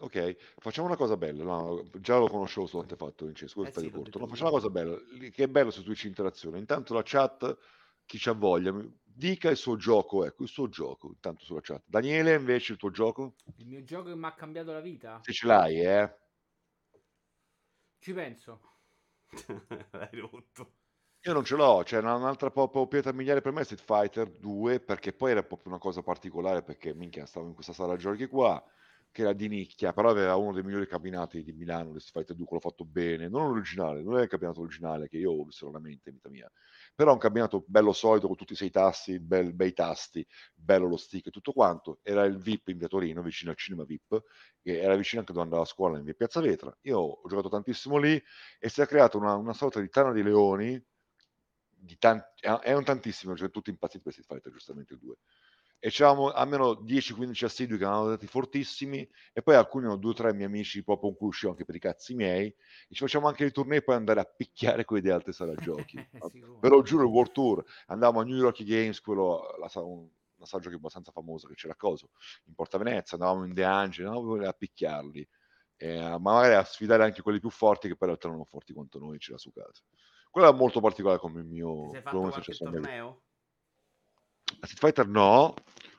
[0.00, 1.44] Ok, facciamo una cosa bella.
[1.44, 3.64] No, già lo conoscevo su Antefatto, Vincenzo.
[3.64, 4.18] Eh sì, corto.
[4.18, 4.98] No, facciamo una cosa bella.
[5.30, 6.58] Che è bello su Twitch interazione.
[6.58, 7.56] Intanto la chat,
[8.04, 8.74] chi c'ha voglia,
[9.04, 10.24] dica il suo gioco.
[10.24, 11.08] Ecco, il suo gioco.
[11.08, 11.84] Intanto sulla chat.
[11.86, 13.36] Daniele, invece, il tuo gioco?
[13.58, 15.20] Il mio gioco che mi ha cambiato la vita?
[15.22, 16.16] Se ce l'hai, eh.
[17.98, 18.60] Ci penso.
[19.92, 20.72] L'hai rotto.
[21.26, 24.78] Io non ce l'ho, una- un'altra proprio pietra miliare per me è Street Fighter 2,
[24.80, 28.62] perché poi era proprio una cosa particolare, perché minchia, stavo in questa sala giochi qua,
[29.10, 32.46] che era di nicchia, però aveva uno dei migliori cabinati di Milano, Street Fighter 2,
[32.46, 36.08] quello fatto bene, non l'originale, non è il cabinato originale che io ho visto raramente
[36.10, 36.50] in vita mia,
[36.94, 40.24] però un cabinato bello solido con tutti i sei tassi, bel- bei tasti,
[40.54, 43.84] bello lo stick e tutto quanto, era il VIP in via Torino, vicino al cinema
[43.84, 44.22] VIP,
[44.62, 47.48] che era vicino anche dove andavo a scuola in via Piazza Vetra, io ho giocato
[47.48, 48.22] tantissimo lì
[48.58, 50.82] e si è creata una, una sorta di tana di leoni,
[51.86, 55.14] di tanti, erano tantissimi, cioè tutti impazziti per Street Fighter, giustamente 2.
[55.78, 60.14] E c'avevamo almeno 10-15 assidui che erano andati fortissimi, e poi alcuni erano due o
[60.14, 63.28] tre miei amici proprio con cui uscivo anche per i cazzi miei, e ci facciamo
[63.28, 65.96] anche i tornei poi andare a picchiare quelli di altre sale giochi.
[66.60, 70.46] Ve lo giuro, il World Tour, andavamo a New York Games, quello, la, un- una
[70.46, 72.10] sala giochi abbastanza famosa che c'era a Coso,
[72.44, 75.26] in Porta Venezia, andavamo in De Angeli, andavamo a picchiarli,
[75.76, 78.50] eh, ma magari a sfidare anche quelli più forti che poi in realtà non erano
[78.50, 79.82] forti quanto noi, c'era su casa.
[80.30, 81.86] Quello è molto particolare come il mio...
[81.86, 83.22] Ti sei fatto qualche torneo?
[84.60, 85.54] A Street Fighter no,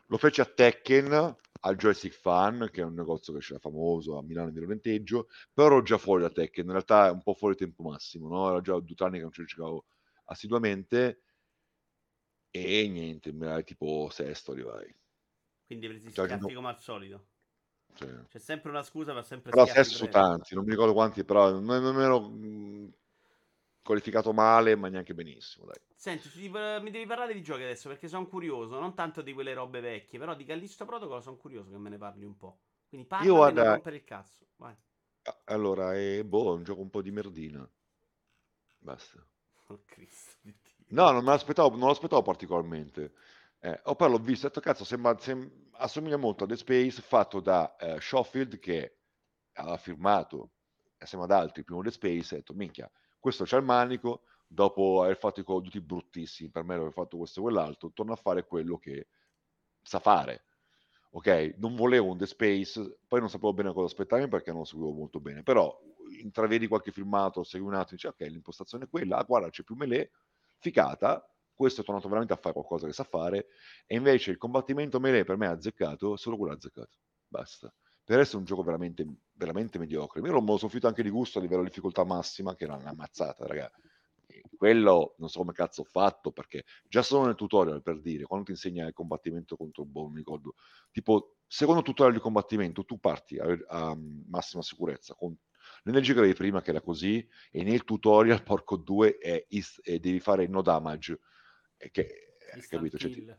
[0.07, 4.23] lo feci a Tekken, al Joystick Fan, che è un negozio che c'era famoso a
[4.23, 7.55] Milano di Roventeggio, però ero già fuori da Tekken, in realtà è un po' fuori
[7.55, 8.49] tempo massimo, no?
[8.49, 9.85] Era già due anni che non ci giocavo
[10.25, 11.21] assiduamente
[12.49, 14.95] e niente, mi era tipo sesto arrivai.
[15.65, 16.53] Quindi hai preso Cioè, schiaffi no.
[16.53, 17.27] come al solito.
[17.93, 20.19] Cioè, C'è sempre una scusa per sempre Però schiaffi sesto su presi.
[20.19, 22.93] tanti, non mi ricordo quanti, però non, non ero mh,
[23.87, 25.81] qualificato male, ma neanche benissimo, dai.
[25.95, 29.53] Senti, ti- mi devi parlare di giochi adesso perché sono curioso, non tanto di quelle
[29.53, 32.59] robe vecchie, però di Callisto Protocol sono curioso che me ne parli un po'.
[32.89, 34.45] Quindi parla Io, non guarda- rompere il cazzo.
[34.57, 34.75] Vai.
[35.45, 37.69] Allora, è boh, un gioco un po' di merdina.
[38.79, 39.25] Basta.
[39.69, 40.85] Oh Cristo di Dio.
[40.95, 43.11] No, non me l'aspettavo, non l'aspettavo particolarmente.
[43.59, 47.01] Eh, oh, poi l'ho visto ho detto, cazzo, sembra, sem- assomiglia molto a The Space
[47.01, 48.99] fatto da eh, Schofield che
[49.55, 50.51] aveva firmato
[50.99, 52.89] assieme ad altri primo The Space e ho detto, minchia,
[53.27, 57.39] questo c'ha il manico, dopo aver fatto i Call bruttissimi, per me aver fatto questo
[57.39, 59.09] e quell'altro, torna a fare quello che
[59.81, 60.45] sa fare.
[61.11, 64.65] Ok, non volevo un The Space, poi non sapevo bene cosa aspettarmi perché non lo
[64.65, 65.77] seguivo molto bene, però
[66.21, 70.11] intravedi qualche filmato, segui un attimo, dici ok, l'impostazione è quella, guarda, c'è più melee,
[70.59, 73.47] ficata, questo è tornato veramente a fare qualcosa che sa fare,
[73.85, 76.97] e invece il combattimento melee per me è azzeccato, solo quello azzeccato,
[77.27, 77.73] basta.
[78.07, 80.21] Per è un gioco veramente, veramente mediocre.
[80.21, 82.93] Io me lo sono anche di gusto a livello di difficoltà massima, che era una
[82.93, 83.69] mazzata, raga.
[84.55, 88.45] Quello non so come cazzo ho fatto, perché già solo nel tutorial, per dire, quando
[88.45, 90.55] ti insegna il combattimento contro un boh, mi ricordo,
[90.89, 93.97] tipo, secondo tutorial di combattimento, tu parti a, a
[94.29, 95.37] massima sicurezza, con
[95.83, 99.99] l'energia che avevi prima, che era così, e nel tutorial, porco due, è is- e
[99.99, 101.19] devi fare no damage,
[101.75, 102.97] e che, eh, Instant capito?
[102.97, 103.37] Cioè, ti-.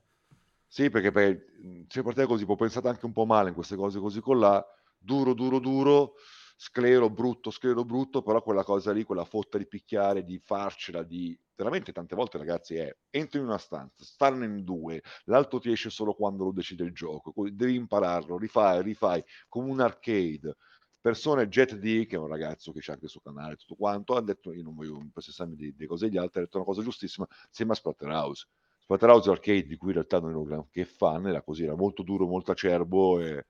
[0.69, 3.77] Sì, perché per, mh, se partite così, può pensate anche un po' male in queste
[3.77, 4.65] cose così con là,
[4.97, 6.15] duro, duro, duro,
[6.57, 11.39] sclero brutto, sclero brutto, però quella cosa lì, quella fotta di picchiare, di farcela, di...
[11.55, 15.91] Veramente tante volte ragazzi è, entri in una stanza, starne in due, l'altro ti esce
[15.91, 20.57] solo quando lo decide il gioco, co- devi impararlo, rifai, rifai, come un arcade.
[21.01, 24.21] Persone, Jet D, che è un ragazzo che c'è anche sul canale, tutto quanto, ha
[24.23, 27.27] detto, io non voglio impossessarmi di, di cose degli altri, ha detto una cosa giustissima,
[27.51, 28.47] sembra Splatterhouse.
[28.91, 32.27] Splatterhouse Arcade, di cui in realtà non ero granché fan, era così, era molto duro,
[32.27, 33.45] molto acerbo, e...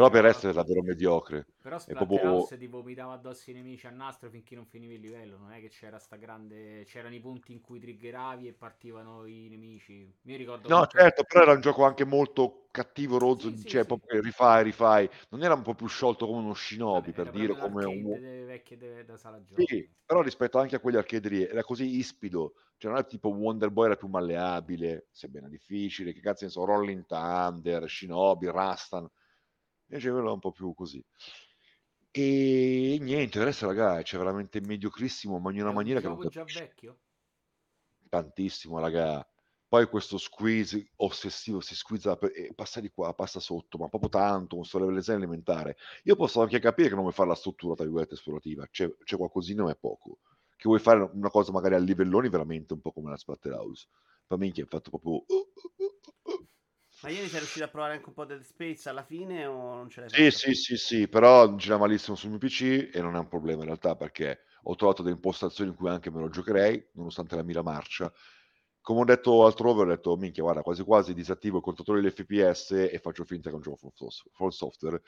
[0.00, 1.46] Però per essere davvero mediocre.
[1.60, 2.58] Però Splatterhouse proprio...
[2.58, 5.36] ti vomitava addosso i nemici a nastro finché non finivi il livello.
[5.36, 6.84] Non è che c'era sta grande.
[6.84, 10.10] C'erano i punti in cui triggeravi e partivano i nemici.
[10.22, 13.80] Mi ricordo No, certo, però era un gioco anche molto cattivo, rozzo, Sì, sì, cioè
[13.82, 13.86] sì.
[13.88, 15.10] proprio che rifai, rifai.
[15.28, 18.10] Non era un po' più sciolto come uno Shinobi, Vabbè, per era dire, come un...
[18.12, 19.66] delle vecchie de- da sala giochi.
[19.66, 22.54] Sì, però rispetto anche a quegli arcade lì, era così ispido.
[22.78, 26.64] Cioè non è tipo Wonder Boy era più malleabile, sebbene difficile, che cazzo ne so,
[26.64, 29.06] Rolling Thunder, Shinobi, Rastan.
[29.90, 31.04] Invece quello è un po' più così.
[32.12, 36.26] E niente, adesso raga, c'è veramente mediocrissimo, ma in È una un maniera che non
[36.28, 37.00] già vecchio?
[38.08, 39.26] tantissimo, raga.
[39.68, 44.56] Poi questo squeeze ossessivo, si squizza e passa di qua, passa sotto, ma proprio tanto,
[44.56, 45.76] un solo livello elementare.
[46.04, 49.16] Io posso anche capire che non vuoi fare la struttura, tra virgolette, esplorativa, c'è, c'è
[49.16, 50.18] qualcosina, ma è poco.
[50.56, 53.86] Che vuoi fare una cosa magari a livelloni veramente un po' come la Splatterhouse.
[54.26, 55.24] Per me che è fatto proprio...
[57.02, 59.88] Ma ieri sei riuscito a provare anche un po' Dead Space alla fine o non
[59.88, 60.32] ce l'hai Sì, fatta?
[60.32, 63.66] sì, sì, sì, però gira malissimo sul mio PC e non è un problema in
[63.66, 67.62] realtà perché ho trovato delle impostazioni in cui anche me lo giocherei, nonostante la mira
[67.62, 68.12] marcia.
[68.80, 72.72] Come ho detto altrove, ho detto, minchia, guarda, quasi quasi disattivo il contatore degli FPS
[72.90, 73.92] e faccio finta che è un gioco
[74.32, 75.00] full software.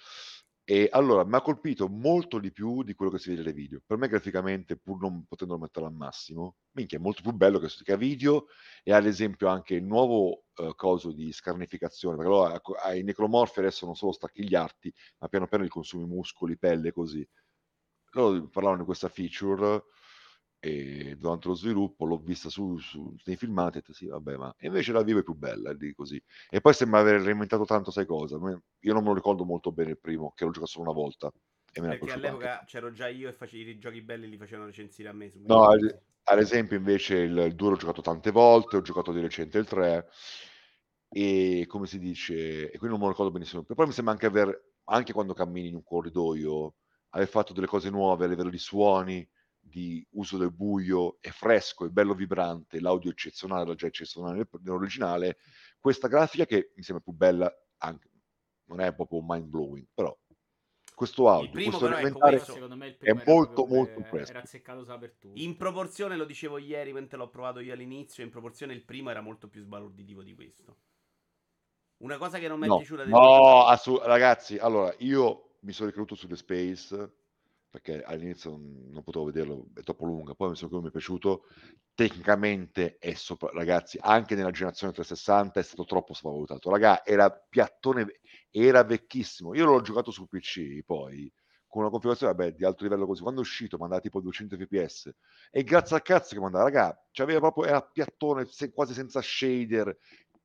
[0.64, 3.80] E allora mi ha colpito molto di più di quello che si vede nei video.
[3.84, 7.92] Per me graficamente, pur non potendo metterlo al massimo, minchia, è molto più bello che,
[7.92, 8.46] a video
[8.84, 13.58] e ad esempio anche il nuovo eh, coso di scarnificazione, perché allora ecco, ai necromorfi
[13.58, 17.28] adesso non solo stacchi gli arti, ma piano piano gli consumi muscoli, pelle, così.
[18.12, 19.82] Loro parlavano di questa feature
[20.64, 24.36] e durante lo sviluppo l'ho vista su, su- nei filmati e ho detto sì, vabbè,
[24.36, 26.22] ma e invece la vivo è più bella, di così.
[26.48, 28.36] E poi sembra aver reinventato tanto, sai cosa?
[28.36, 31.32] Io non me lo ricordo molto bene il primo, che l'ho giocato solo una volta
[31.72, 35.08] e me Perché all'epoca c'ero già io e facevi i giochi belli li facevano recensire
[35.08, 38.76] a me su No, ad, ad esempio invece il, il 2 l'ho giocato tante volte,
[38.76, 40.06] ho giocato di recente il 3
[41.08, 44.26] e come si dice, e quindi non me lo ricordo benissimo, però mi sembra anche
[44.26, 46.74] aver, anche quando cammini in un corridoio,
[47.10, 49.26] aver fatto delle cose nuove a livello di suoni,
[49.64, 54.36] di uso del buio, è fresco, è bello vibrante, l'audio è eccezionale, era già eccezionale
[54.36, 55.38] nel- nell'originale,
[55.78, 58.10] questa grafica che mi sembra più bella, anche,
[58.64, 60.16] non è proprio mind blowing, però
[60.94, 63.32] questo Il audio, primo questo però ecco elementare questo secondo me il è primo era
[63.32, 65.38] molto molto dappertutto.
[65.38, 69.20] In proporzione, lo dicevo ieri mentre l'ho provato io all'inizio, in proporzione il primo era
[69.20, 70.76] molto più sbalorditivo di questo.
[71.98, 75.72] Una cosa che non mi è No, piaciuta del no, assu- ragazzi, allora io mi
[75.72, 77.12] sono ricreduto su The Space
[77.72, 81.44] perché all'inizio non, potevo vederlo, è troppo lunga, poi mi sono mi è piaciuto.
[81.94, 86.68] Tecnicamente è sopra, ragazzi, anche nella generazione 360 è stato troppo svalutato.
[86.68, 88.20] Raga, era piattone,
[88.50, 89.54] era vecchissimo.
[89.54, 91.32] Io l'ho giocato su PC poi
[91.66, 93.22] con una configurazione vabbè, di alto livello così.
[93.22, 95.10] Quando è uscito mandava tipo 200 fps
[95.50, 99.96] e grazie al cazzo che mandava, raga, c'aveva proprio era piattone se- quasi senza shader.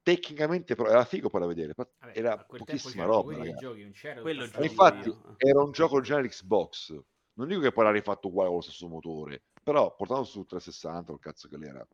[0.01, 5.35] Tecnicamente però era figo per da vedere, Vabbè, era pochissima roba, giochi, Quello infatti io.
[5.37, 6.97] era un gioco originale Xbox.
[7.37, 11.11] Non dico che poi l'ha rifatto uguale con lo stesso motore, però portando su 360,
[11.13, 11.87] il cazzo che l'era.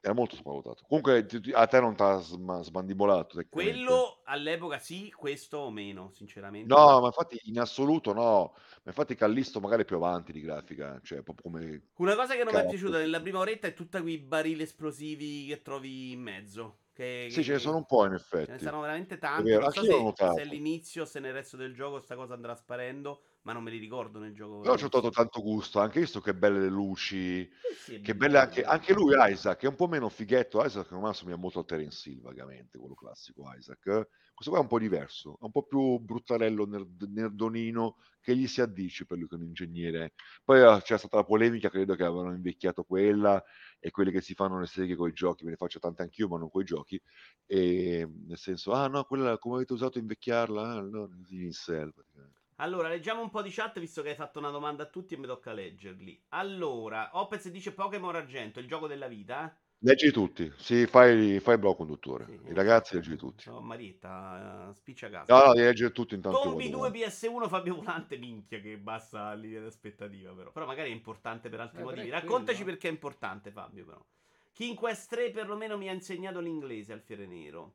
[0.00, 0.84] Era molto svalutato.
[0.86, 3.40] Comunque a te non ti ha sbandibolato.
[3.50, 6.72] Quello all'epoca sì, questo o meno, sinceramente.
[6.72, 8.52] No, ma infatti in assoluto no.
[8.54, 12.44] Ma infatti Callisto magari è più avanti di grafica, cioè proprio come Una cosa che
[12.44, 16.20] non mi è piaciuta nella prima oretta è tutta quei barili esplosivi che trovi in
[16.20, 16.78] mezzo.
[16.92, 18.64] Che, Sì, che- ce ne sono un po' in ce ne effetti.
[18.64, 19.50] saranno veramente tanti.
[19.52, 23.52] Non so se, se all'inizio se nel resto del gioco sta cosa andrà sparendo, ma
[23.52, 24.60] non me li ricordo nel gioco.
[24.60, 28.14] Però ci ho dato tanto gusto, anche visto che belle le luci, Sì, sì, che
[28.14, 31.64] belle anche, anche lui Isaac, è un po' meno fighetto, Isaac me assomiglia molto a
[31.64, 34.08] Terence Hill vagamente, quello classico Isaac.
[34.34, 38.46] Questo qua è un po' diverso, è un po' più bruttarello, nerd- nerdonino, che gli
[38.46, 40.12] si addice per lui che è un ingegnere.
[40.44, 43.42] Poi eh, c'è stata la polemica, credo che avevano invecchiato quella,
[43.78, 46.28] e quelli che si fanno le seghe con i giochi, me ne faccio tante anch'io,
[46.28, 47.00] ma non con i giochi,
[47.46, 50.62] e nel senso, ah no, quella come avete usato a invecchiarla?
[50.72, 51.52] Ah, no, in
[51.92, 52.37] praticamente.
[52.60, 55.16] Allora, leggiamo un po' di chat visto che hai fatto una domanda a tutti e
[55.18, 56.26] mi tocca leggerli.
[56.28, 59.44] Allora, Opez dice Pokémon Argento, il gioco della vita.
[59.52, 59.56] eh?
[59.80, 62.24] Leggi tutti, sì, fai, fai il bravo conduttore.
[62.24, 63.44] Sì, I eh, ragazzi, leggi tutti.
[63.44, 65.34] so, Marietta, eh, spiccia casa.
[65.34, 66.38] No, no, devi leggere tutti intanto.
[66.40, 66.98] Tombi vado 2 avanti.
[67.00, 70.52] PS1 Fabio Volante, minchia che bassa linea d'aspettativa però.
[70.52, 72.08] Però magari è importante per altri Eh, motivi.
[72.10, 72.64] Raccontaci quello.
[72.64, 74.04] perché è importante Fabio però.
[74.52, 77.74] King Quest 3 perlomeno mi ha insegnato l'inglese al Fiere Nero.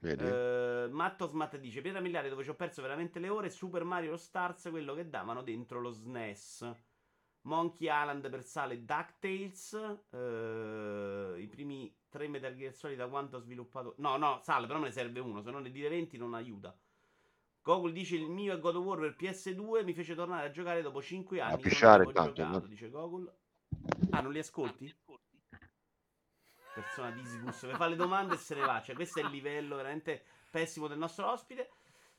[0.00, 0.24] Vedi?
[0.24, 4.16] Eh, Matto Smat dice Pietra Miliare dove ci ho perso veramente le ore Super Mario
[4.16, 6.74] Stars quello che davano dentro lo SNES
[7.42, 9.72] Monkey Island per sale DuckTales
[10.10, 14.78] eh, i primi tre Metal Gear Solid da quanto ho sviluppato no no sale però
[14.78, 16.76] me ne serve uno se no ne dire 20 non aiuta
[17.62, 20.82] Google dice il mio è God of War per PS2 mi fece tornare a giocare
[20.82, 22.66] dopo 5 anni non pisciare tanto, giocato no?
[22.66, 23.32] dice Google
[24.10, 24.94] ah non li ascolti?
[26.76, 28.82] Persona disgus che fa le domande e se ne va.
[28.82, 31.70] Cioè, questo è il livello veramente pessimo del nostro ospite.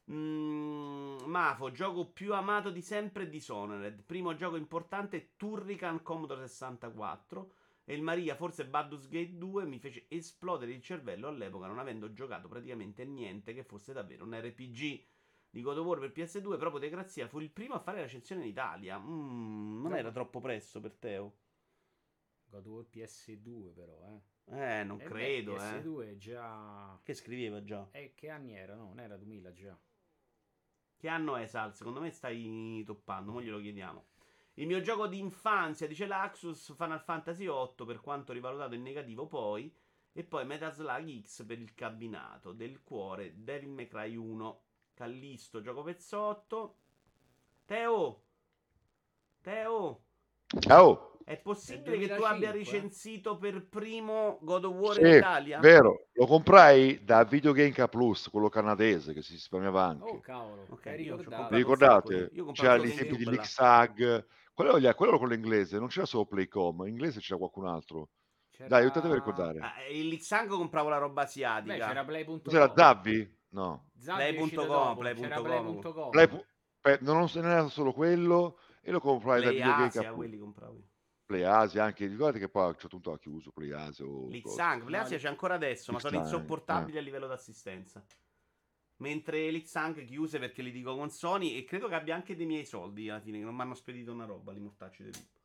[0.10, 4.02] Mm, Mafo, gioco più amato di sempre è Dishonored.
[4.04, 7.52] Primo gioco importante Turrican Commodore 64.
[7.86, 12.12] E il Maria, forse Baldur's Gate 2, mi fece esplodere il cervello all'epoca, non avendo
[12.12, 15.06] giocato praticamente niente che fosse davvero un RPG
[15.50, 16.58] di God of War per PS2.
[16.58, 18.98] Proprio De Grazia fu il primo a fare la recensione in Italia.
[18.98, 21.36] Mm, non era troppo presto per Teo.
[22.50, 24.37] God of War PS2, però, eh.
[24.50, 25.82] Eh, non Eh credo, beh, eh.
[25.82, 27.00] PS2 è già.
[27.04, 27.88] Che scriveva già.
[27.92, 28.76] Eh, che anni era?
[28.76, 29.78] No, non era 2000 già.
[30.98, 31.76] Che anno è Sal?
[31.76, 34.06] Secondo me stai toppando, mo glielo chiediamo.
[34.56, 39.28] Il mio gioco di infanzia, dice Laxus, Final Fantasy VIII, per quanto rivalutato in negativo
[39.28, 39.72] poi,
[40.12, 44.62] e poi Metal Slug X per il cabinato, del cuore, Devil May Cry 1,
[44.96, 46.78] Callisto, gioco pezzotto.
[47.66, 48.24] Teo!
[49.42, 50.02] Teo!
[50.72, 55.08] Oh, È possibile che tu abbia 2005, recensito per primo God of War sì, in
[55.08, 55.60] Italia?
[55.60, 60.10] vero, lo comprai da Videogame K Plus, quello canadese che si risparmiava anche.
[60.10, 60.66] Oh, cavolo.
[60.70, 61.18] Ok, hai io.
[61.18, 62.32] Vi ricordate?
[62.54, 63.30] C'era nei tempi di.
[63.30, 64.26] Lixag.
[64.54, 68.08] Quello, quello con l'inglese, non c'era solo Playcom, in inglese c'era qualcun altro.
[68.50, 69.60] C'era- Dai, aiutatemi a ricordare.
[69.60, 71.88] Ah, il Lixang compravo la roba Beh, asiatica.
[71.88, 72.42] c'era Play.com.
[72.42, 73.38] Cos'era Zabbi?
[73.50, 73.90] No.
[74.02, 75.28] Play.com, Play.com.
[75.28, 76.10] C'era Play.com.
[76.10, 80.16] Play- non, era solo quello e lo comprai da Play Videogame Asia, K Plus.
[80.16, 80.82] quelli compravo
[81.28, 81.36] io.
[81.38, 84.28] Play Asia anche, ricordate che poi a un certo punto ha chiuso Play Asia o
[84.30, 87.00] Lixang, Play No, Asia c'è ancora adesso, ma sono insopportabili eh.
[87.00, 88.04] a livello d'assistenza.
[88.98, 92.66] Mentre Lixang chiuse perché li dico con Sony e credo che abbia anche dei miei
[92.66, 95.36] soldi alla fine, che non mi hanno spedito una roba, li mortacci di Pippo.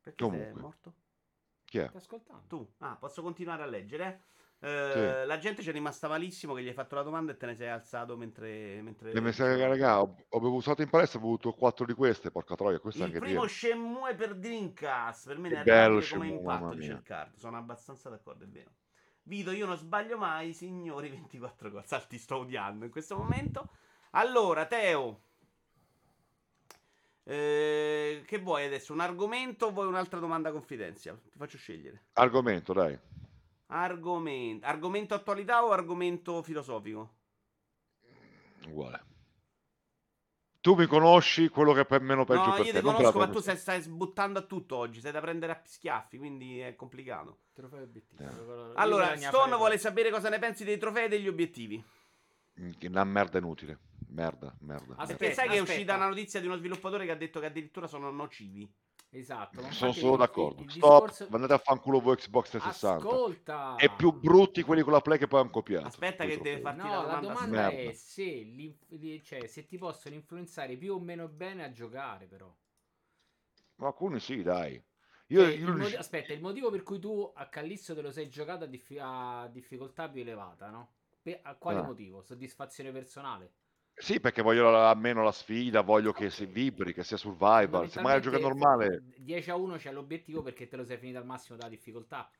[0.00, 0.60] Perché sei Comunque.
[0.60, 0.94] morto?
[1.64, 1.88] Chi è?
[1.88, 2.46] Sto ascoltando.
[2.46, 2.72] Tu?
[2.78, 4.24] Ah, posso continuare a leggere?
[4.62, 7.46] Eh, La gente ci è rimasta malissimo che gli hai fatto la domanda e te
[7.46, 8.82] ne sei alzato mentre...
[8.82, 12.54] mentre Le messe raga, ho, ho bevuto in palestra, ho bevuto quattro di queste, porca
[12.56, 13.46] troia, questa Il primo.
[13.46, 18.48] Shenmue per Dreamcast per me è bello come impatto il card sono abbastanza d'accordo è
[18.48, 18.70] vero.
[19.22, 23.70] Vito io non sbaglio mai signori 24 gol ti sto odiando in questo momento.
[24.10, 25.22] Allora Teo.
[27.22, 32.06] Eh, che vuoi adesso un argomento o vuoi un'altra domanda confidenzial ti faccio scegliere.
[32.14, 32.98] Argomento, dai.
[33.70, 37.14] Argomento argomento attualità o argomento filosofico
[38.66, 39.04] Uguale.
[40.60, 42.78] Tu mi conosci quello che è meno peggio no per io te.
[42.78, 46.18] ti conosco ma tu stai, stai sbuttando a tutto oggi sei da prendere a schiaffi
[46.18, 48.22] quindi è complicato Trofeo obiettivo.
[48.22, 48.72] Eh.
[48.76, 51.82] Allora, Stone vuole sapere cosa ne pensi dei trofei e degli obiettivi.
[52.82, 53.78] Una merda inutile.
[54.08, 54.94] Merda, merda.
[54.96, 55.72] Aspetta, Perché sai che è aspetta.
[55.72, 58.70] uscita una notizia di uno sviluppatore che ha detto che addirittura sono nocivi.
[59.12, 59.60] Esatto.
[59.72, 60.62] Sono solo d'accordo.
[60.62, 62.96] il Stop, discorso- andate a fanculo voi Xbox 360.
[63.08, 63.76] Ascolta.
[63.76, 65.88] E più brutti quelli con la Play che poi hanno copiato.
[65.88, 67.28] Aspetta che deve farti No, la la domanda.
[67.28, 67.90] domanda Merda.
[67.90, 72.54] è se, cioè, se ti possono influenzare più o meno bene a giocare, però.
[73.76, 74.80] Ma alcuni sì, dai.
[75.28, 78.02] Io, Cioè, io il li- moti- aspetta, il motivo per cui tu a Callisto te
[78.02, 80.92] lo sei giocato a, diffi- a difficoltà più elevata, no?
[81.22, 81.82] Per- a quale Ah.
[81.82, 82.22] motivo?
[82.22, 83.52] Soddisfazione personale?
[84.00, 87.88] Sì, perché voglio la- almeno la sfida, voglio che si vibri, che sia survival.
[87.88, 91.26] Se magari gioca normale, 10 a 1 c'è l'obiettivo perché te lo sei finito al
[91.26, 92.30] massimo della difficoltà.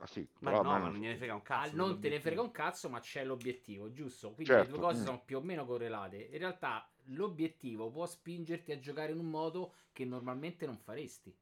[0.00, 1.74] ah, sì, Ma però no, ma non- gliene frega un Ah, cazzo.
[1.74, 4.34] non te ne frega un cazzo, ma c'è l'obiettivo, giusto?
[4.34, 5.04] Quindi Certo, le due cose mm.
[5.04, 6.16] sono più o meno correlate.
[6.18, 11.34] In realtà l'obiettivo può spingerti a giocare in un modo che normalmente non faresti.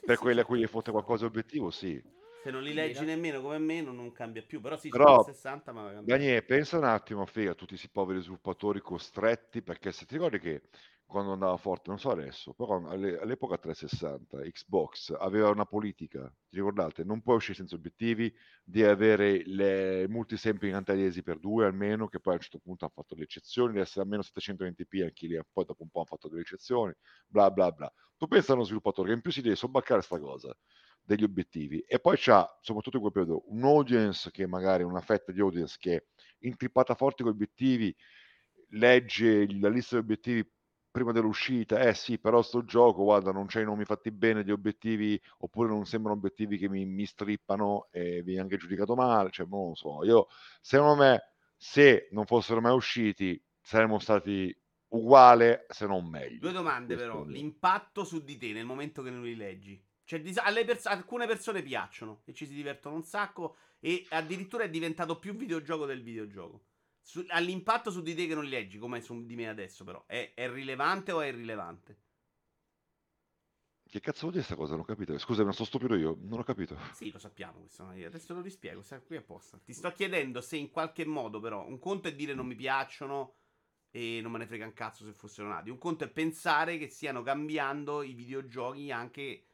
[0.00, 2.02] Sì, per sì, quelli a cui gli fotte qualcosa di obiettivo, sì.
[2.46, 4.60] Se non li leggi nemmeno come me, non, non cambia più.
[4.60, 6.00] Però sì, Però, su 60 ma.
[6.00, 10.62] Daniele, pensa un attimo, figa, tutti questi poveri sviluppatori costretti, perché se ti ricordi che
[11.06, 16.56] quando andava forte, non so adesso, però alle- all'epoca 360, Xbox aveva una politica, ti
[16.56, 17.04] ricordate?
[17.04, 18.32] Non puoi uscire senza obiettivi,
[18.64, 22.94] di avere le multisampling antalesi per due almeno, che poi a un certo punto hanno
[22.94, 26.28] fatto le eccezioni, di essere almeno 720p anche lì, poi dopo un po' hanno fatto
[26.28, 26.92] delle eccezioni,
[27.26, 27.92] bla bla bla.
[28.16, 30.56] Tu pensa a uno sviluppatore che in più si deve sobbarcare sta cosa
[31.02, 35.30] degli obiettivi e poi c'ha, soprattutto in quel periodo, un audience che magari una fetta
[35.32, 36.08] di audience che
[36.40, 37.94] intrippata forte con gli obiettivi,
[38.70, 40.50] legge la lista di obiettivi
[40.96, 44.50] prima dell'uscita, eh sì, però sto gioco, guarda, non c'è i nomi fatti bene di
[44.50, 49.46] obiettivi, oppure non sembrano obiettivi che mi, mi strippano e viene anche giudicato male, cioè,
[49.46, 50.28] non lo so, io,
[50.62, 51.20] secondo me,
[51.54, 56.38] se non fossero mai usciti, saremmo stati uguale, se non meglio.
[56.38, 57.24] Due domande Questo però.
[57.24, 59.78] L'impatto su di te nel momento che non li leggi.
[60.02, 60.22] Cioè,
[60.64, 65.34] pers- alcune persone piacciono e ci si divertono un sacco e addirittura è diventato più
[65.34, 66.62] videogioco del videogioco.
[67.08, 70.04] Su- all'impatto su di te che non li leggi, come su di me adesso però,
[70.06, 71.96] è, è rilevante o è irrilevante?
[73.88, 74.72] Che cazzo vuol dire questa cosa?
[74.74, 75.18] Non ho capito.
[75.18, 76.76] Scusami, non sto stupido io, non ho capito.
[76.88, 79.58] Sì, lo sappiamo questo, adesso lo rispiego, sta qui apposta.
[79.62, 83.34] Ti sto chiedendo se in qualche modo però, un conto è dire non mi piacciono
[83.90, 86.88] e non me ne frega un cazzo se fossero nati, un conto è pensare che
[86.88, 89.46] stiano cambiando i videogiochi anche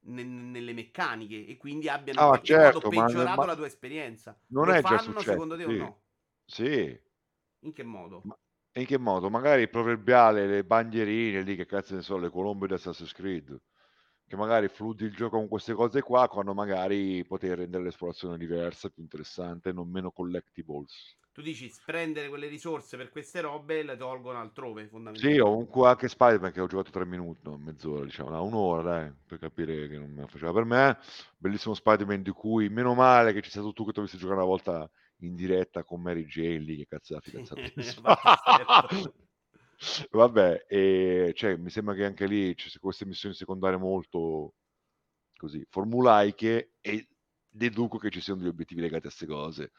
[0.00, 4.36] ne- nelle meccaniche e quindi abbiano Ah, certo, peggiorato ma- la tua esperienza.
[4.50, 5.76] Non Lo è già fanno successo, secondo te o sì.
[5.76, 6.02] no?
[6.48, 6.98] Sì.
[7.60, 8.26] In che modo?
[8.26, 8.36] Ma
[8.74, 9.28] in che modo?
[9.30, 13.60] Magari il proverbiale, le bandierine lì, che cazzo ne so, le colombe di Assassin's Creed.
[14.26, 18.90] Che magari fludi il gioco con queste cose qua, quando magari potevi rendere l'esplorazione diversa,
[18.90, 21.16] più interessante, non meno collectibles.
[21.32, 25.38] Tu dici prendere quelle risorse per queste robe e le tolgono altrove, Sì, fondamentalmente.
[25.38, 29.38] ovunque anche Spider-Man che ho giocato tre minuti, no, mezz'ora, diciamo, no, un'ora, dai, per
[29.38, 30.96] capire che non me la faceva per me.
[31.36, 34.38] Bellissimo Spider-Man di cui, meno male che ci sei stato tu che ti avessi giocare
[34.38, 34.88] una volta
[35.20, 37.60] in diretta con Mary Jane lì, che cazzo la fidanzata.
[40.10, 44.54] Vabbè, e, cioè, mi sembra che anche lì ci siano queste missioni secondarie molto
[45.36, 47.08] così formulaiche e
[47.48, 49.72] deduco che ci siano degli obiettivi legati a queste cose.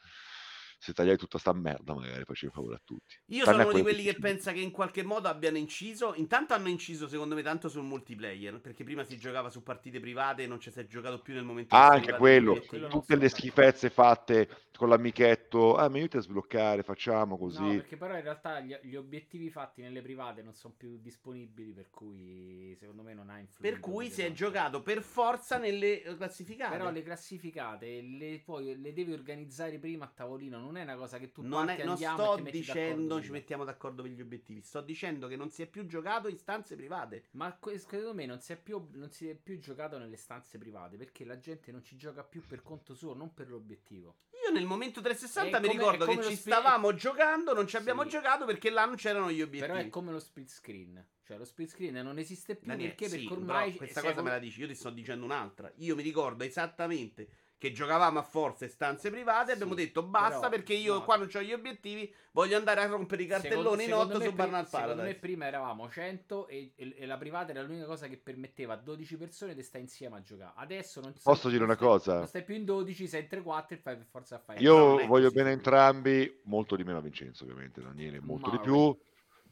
[0.82, 3.16] Se tagliai tutta sta merda, magari facevi favore a tutti.
[3.28, 6.14] Io Tranne sono uno di quelli che pensa che in qualche modo abbiano inciso.
[6.16, 8.62] Intanto hanno inciso, secondo me, tanto sul multiplayer.
[8.62, 11.44] Perché prima si giocava su partite private e non ci si è giocato più nel
[11.44, 15.76] momento Ah, in cui anche arrivati gli quello, tutte sono le schifezze fatte con l'amichetto.
[15.76, 17.76] Ah, mi aiuti a sbloccare, facciamo No, così.
[17.76, 21.90] perché però in realtà gli, gli obiettivi fatti nelle private non sono più disponibili, per
[21.90, 23.74] cui secondo me non ha influito.
[23.74, 24.38] Per cui si è tanto.
[24.38, 26.72] giocato per forza nelle eh, classificate.
[26.78, 31.18] Però le classificate le, poi le devi organizzare prima a tavolino, non è una cosa
[31.18, 34.62] che tu non, è- non sto dicendo ci mettiamo d'accordo per gli obiettivi.
[34.62, 37.26] Sto dicendo che non si è più giocato in stanze private.
[37.32, 40.98] Ma secondo me non si, è più, non si è più giocato nelle stanze private
[40.98, 44.16] perché la gente non ci gioca più per conto suo, non per l'obiettivo.
[44.46, 47.76] Io nel momento 360 È mi come- ricordo che ci spi- stavamo giocando, non ci
[47.76, 48.10] abbiamo Sì.
[48.10, 49.72] giocato perché là non c'erano gli obiettivi.
[49.74, 51.06] Però è come lo split screen.
[51.24, 54.22] Cioè lo split screen non esiste più Daniele, perché, sì, perché ormai questa cosa me
[54.22, 55.72] con- la dici, io ti sto dicendo un'altra.
[55.78, 57.28] Io mi ricordo esattamente
[57.60, 60.94] che giocavamo a forza in stanze private e abbiamo Sì, detto basta però, perché io
[60.96, 61.04] no.
[61.04, 64.30] qua non ho gli obiettivi, voglio andare a rompere i cartelloni in secondo otto me
[64.30, 65.20] su Barnard Secondo me Paradise.
[65.20, 69.18] prima eravamo 100 e, e- e la privata era l'unica cosa che permetteva a 12
[69.18, 70.54] persone di stare insieme a giocare.
[70.56, 72.18] Adesso non Posso sei- dire una stai- cosa?
[72.20, 74.60] Non stai più in 12, sei in 3-4 e fai per forza a fare.
[74.62, 78.70] Io- voglio bene entrambi, molto di meno a Vincenzo ovviamente, Daniele molto di Mari.
[78.70, 78.98] più,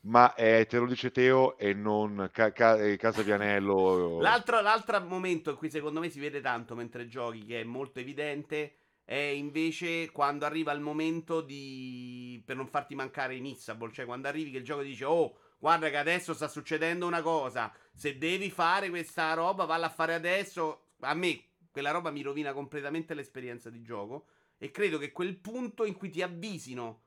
[0.02, 4.20] ma eh, te lo dice Teo e non Ca- Ca- eh, Casa Vianello.
[4.20, 8.00] L'altro, l'altro momento in cui secondo me si vede tanto mentre giochi, che è molto
[8.00, 12.42] evidente, è invece quando arriva il momento di...
[12.46, 15.90] per non farti mancare in Issabol, cioè quando arrivi che il gioco dice oh, guarda
[15.90, 20.84] che adesso sta succedendo una cosa, se devi fare questa roba, valla a fare adesso.
[21.02, 24.28] A me quella roba mi rovina completamente l'esperienza di gioco
[24.58, 27.04] e credo che quel punto in cui ti avvisino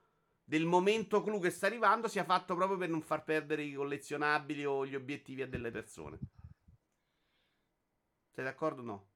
[0.50, 4.64] del momento clou che sta arrivando sia fatto proprio per non far perdere i collezionabili
[4.64, 6.18] o gli obiettivi a delle persone.
[8.32, 9.06] Sei d'accordo o no?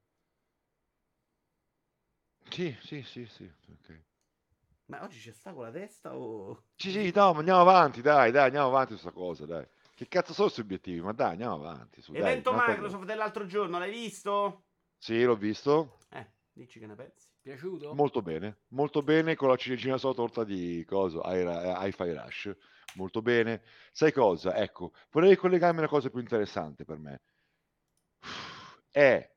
[2.48, 3.52] Sì, sì, sì, sì.
[3.68, 4.00] ok.
[4.86, 6.66] Ma oggi c'è sta con la testa o...
[6.76, 9.66] Sì, sì, no, ma andiamo avanti, dai, dai, andiamo avanti su questa cosa, dai.
[9.92, 11.00] Che cazzo sono questi obiettivi?
[11.00, 12.00] Ma dai, andiamo avanti.
[12.00, 14.66] Su, dai, Evento un'altra Microsoft dell'altro giorno, l'hai visto?
[14.98, 15.98] Sì, l'ho visto.
[16.10, 17.33] Eh, dici che ne pensi.
[17.44, 17.92] Piaciuto?
[17.92, 21.44] Molto bene, molto bene con la ciliegina sulla torta di coso, Hi-
[21.88, 22.56] Hi-Fi Rush.
[22.94, 23.60] Molto bene.
[23.92, 24.56] Sai cosa?
[24.56, 27.20] Ecco, vorrei collegarmi a una cosa più interessante per me.
[28.90, 29.30] È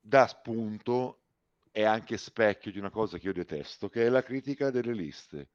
[0.00, 1.24] da spunto
[1.70, 5.50] è anche specchio di una cosa che io detesto, che è la critica delle liste,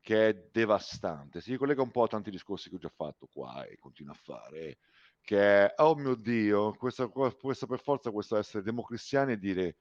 [0.00, 1.40] che è devastante.
[1.40, 4.18] Si ricollega un po' a tanti discorsi che ho già fatto qua e continuo a
[4.22, 4.78] fare,
[5.20, 9.76] che è, oh mio Dio, questa, questa per forza, questo essere democristiani e dire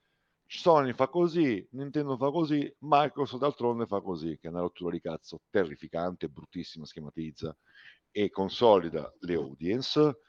[0.51, 4.99] Sony fa così, Nintendo fa così, Microsoft d'altronde fa così, che è una rottura di
[4.99, 7.55] cazzo terrificante, bruttissima, schematizza
[8.09, 10.19] e consolida le audience.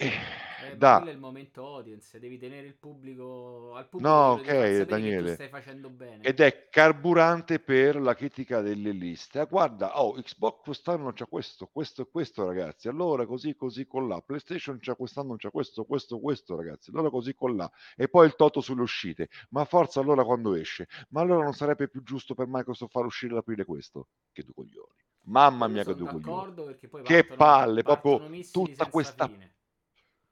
[0.00, 4.82] Eh, da quello è il momento audience, devi tenere il pubblico al pubblico No, ok,
[4.82, 5.34] Daniele.
[5.34, 6.22] stai facendo bene.
[6.22, 9.40] ed è carburante per la critica delle liste.
[9.40, 12.86] Ah, guarda, oh, Xbox quest'anno c'ha questo, questo e questo, ragazzi.
[12.86, 14.20] Allora così, così con là.
[14.20, 16.90] PlayStation c'ha quest'anno c'ha questo, questo, questo, ragazzi.
[16.90, 17.68] Allora così con là.
[17.96, 19.30] E poi il toto sulle uscite.
[19.50, 20.86] Ma forza allora quando esce.
[21.08, 24.10] Ma allora non sarebbe più giusto per Microsoft far uscire ad aprile questo?
[24.30, 24.94] Che due coglioni.
[25.22, 26.76] Mamma mia che due coglioni.
[27.02, 29.56] Che palle, proprio tutta questa fine.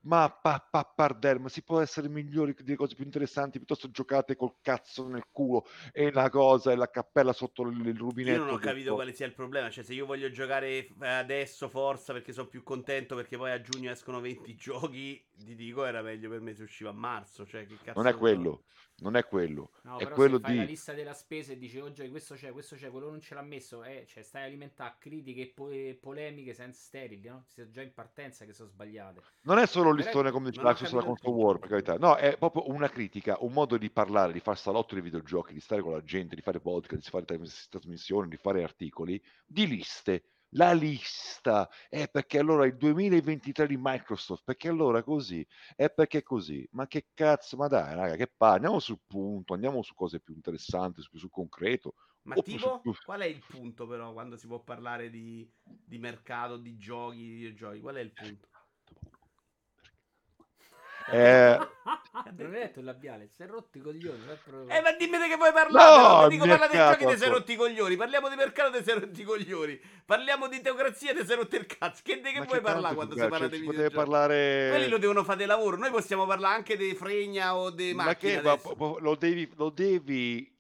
[0.07, 4.37] Ma pa, pa, pardel, ma si può essere migliori, dire cose più interessanti, piuttosto giocate
[4.37, 8.39] col cazzo nel culo e la cosa e la cappella sotto il, il rubinetto.
[8.39, 9.69] Io non ho capito quale sia il problema.
[9.69, 13.91] Cioè, se io voglio giocare adesso, forza, perché sono più contento, perché poi a giugno
[13.91, 17.45] escono 20 giochi, ti dico, era meglio per me se usciva a marzo.
[17.45, 18.63] Cioè, che cazzo Non è ne so.
[18.99, 20.69] Non è quello, No, è quello fai la di...
[20.69, 23.85] lista della spesa e dici oggi questo c'è, questo c'è, quello non ce l'ha messo,
[23.85, 25.71] eh, cioè stai a alimentare critiche e, po-
[26.01, 27.45] polemiche senza sterili, no?
[27.49, 29.21] Si sa già in partenza che sono sbagliate.
[29.43, 31.97] Non è solo listone come dice Laxus sulla console war, per carità.
[31.99, 35.61] No, è proprio una critica, un modo di parlare, di far salotto di videogiochi, di
[35.61, 39.67] stare con la gente, di fare podcast, di fare tras- trasmissioni, di fare articoli, di
[39.67, 40.23] liste.
[40.51, 46.67] La lista, è perché allora il 2023 di Microsoft, perché allora così, è perché così,
[46.73, 50.35] ma che cazzo, ma dai raga, che pa, andiamo sul punto, andiamo su cose più
[50.35, 51.95] interessanti, più sul concreto.
[52.23, 52.93] Ma tipo, più...
[53.05, 57.33] qual è il punto però quando si può parlare di, di mercato, di giochi, di
[57.35, 58.49] videogiochi, qual è il punto?
[61.09, 61.59] Eh...
[62.37, 64.21] non hai detto il labiale, si è rotto i coglioni.
[64.69, 66.23] Eh, ma dimmi di che vuoi parlare.
[66.23, 67.97] No, dico parla dei giochi te sei rotti i coglioni.
[67.97, 69.81] Parliamo di mercato te sei rotti i coglioni.
[70.05, 72.03] Parliamo di teocrazia te sei rotto il cazzo.
[72.03, 73.95] Che di che vuoi parlare quando si parla di videogiochi?
[73.95, 74.69] Parlare...
[74.71, 75.77] Quelli lo devono fare di lavoro.
[75.77, 78.43] Noi possiamo parlare anche di fregna o di macchine.
[78.43, 80.53] Ma che ma, lo devi, lo devi,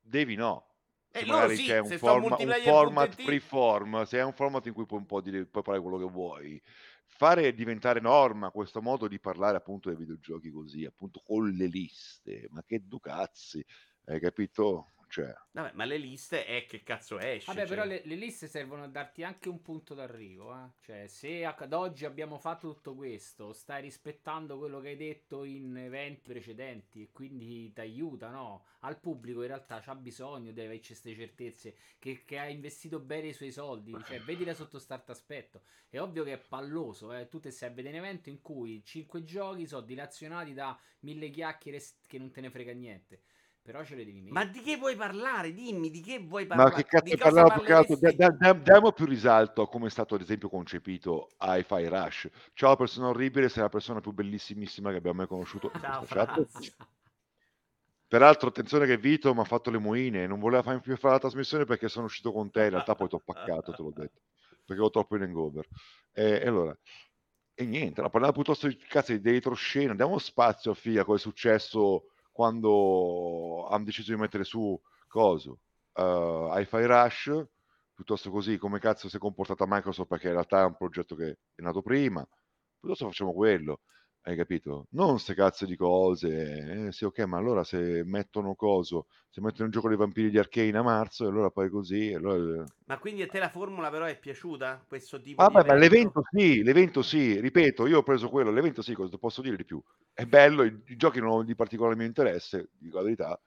[0.00, 0.64] devi no.
[1.12, 4.86] Eh, magari sì, c'è un, forma, un format freeform, se è un format in cui
[4.86, 6.62] puoi un po' dire, puoi fare quello che vuoi,
[7.20, 12.46] fare diventare norma questo modo di parlare appunto dei videogiochi così, appunto con le liste,
[12.48, 13.62] ma che ducazzi,
[14.06, 14.92] hai capito?
[15.10, 15.34] Cioè.
[15.50, 17.46] Vabbè, ma le liste è che cazzo esce.
[17.46, 17.68] Vabbè, cioè.
[17.68, 20.54] però le, le, liste servono a darti anche un punto d'arrivo.
[20.54, 20.70] Eh?
[20.82, 25.76] Cioè, se ad oggi abbiamo fatto tutto questo, stai rispettando quello che hai detto in
[25.76, 28.66] eventi precedenti e quindi ti aiuta, no?
[28.82, 33.28] Al pubblico in realtà c'ha bisogno di avere queste certezze che, che, ha investito bene
[33.28, 33.92] i suoi soldi.
[34.04, 35.62] Cioè, vedila sotto questo aspetto.
[35.88, 37.28] È ovvio che è palloso, eh?
[37.28, 41.30] Tu ti sei a vedere un evento in cui 5 giochi sono dilazionati da mille
[41.30, 43.22] chiacchiere che non te ne frega niente.
[43.62, 44.32] Però ce le devi mettere.
[44.32, 45.52] Ma di che vuoi parlare?
[45.52, 46.70] Dimmi di che vuoi parlare.
[46.70, 47.96] Ma che cazzo parlava più che altro?
[48.62, 52.28] diamo più risalto a come è stato ad esempio concepito Hi-Fi Rush.
[52.54, 55.70] Ciao persona orribile, sei la persona più bellissimissima che abbiamo mai conosciuto.
[55.80, 56.46] Ciao,
[58.08, 61.20] Peraltro, attenzione che Vito mi ha fatto le moine, non voleva farmi più fare la
[61.20, 64.22] trasmissione perché sono uscito con te, in realtà poi ti ho paccato, te l'ho detto,
[64.64, 65.64] perché ho troppo in hangover.
[66.10, 66.76] E, e allora,
[67.54, 72.09] e niente, parliamo piuttosto di cazzo di retroscena, diamo spazio a Fia, cosa è successo
[72.40, 75.58] quando hanno deciso di mettere su coso
[75.92, 77.44] uh, Hi-Fi Rush
[77.92, 81.36] piuttosto così come cazzo si è comportata Microsoft perché in realtà è un progetto che
[81.54, 82.26] è nato prima
[82.78, 83.80] piuttosto facciamo quello
[84.22, 84.86] hai capito?
[84.90, 86.86] Non queste cazzo di cose.
[86.86, 90.38] Eh, sì, ok, ma allora se mettono coso, se mettono un gioco dei vampiri di
[90.38, 92.12] Arcane a marzo, e allora poi così.
[92.12, 92.64] Allora...
[92.84, 94.84] Ma quindi a te la formula però è piaciuta?
[94.86, 98.82] Questo tipo Vabbè, di ma l'evento sì, l'evento sì, ripeto, io ho preso quello, l'evento
[98.82, 99.82] sì, cosa posso dire di più?
[100.12, 103.40] È bello, i, i giochi non hanno di particolare mio interesse, dico la verità.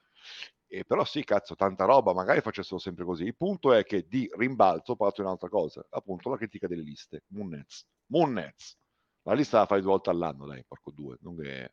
[0.68, 3.26] E però sì, cazzo, tanta roba, magari facessero sempre così.
[3.26, 7.26] Il punto è che di rimbalzo parto in un'altra cosa, appunto la critica delle liste.
[7.28, 7.86] Moonnets.
[8.08, 8.78] Moonnets
[9.24, 11.18] la lista la fai due volte all'anno, dai, porco due.
[11.22, 11.72] Non che...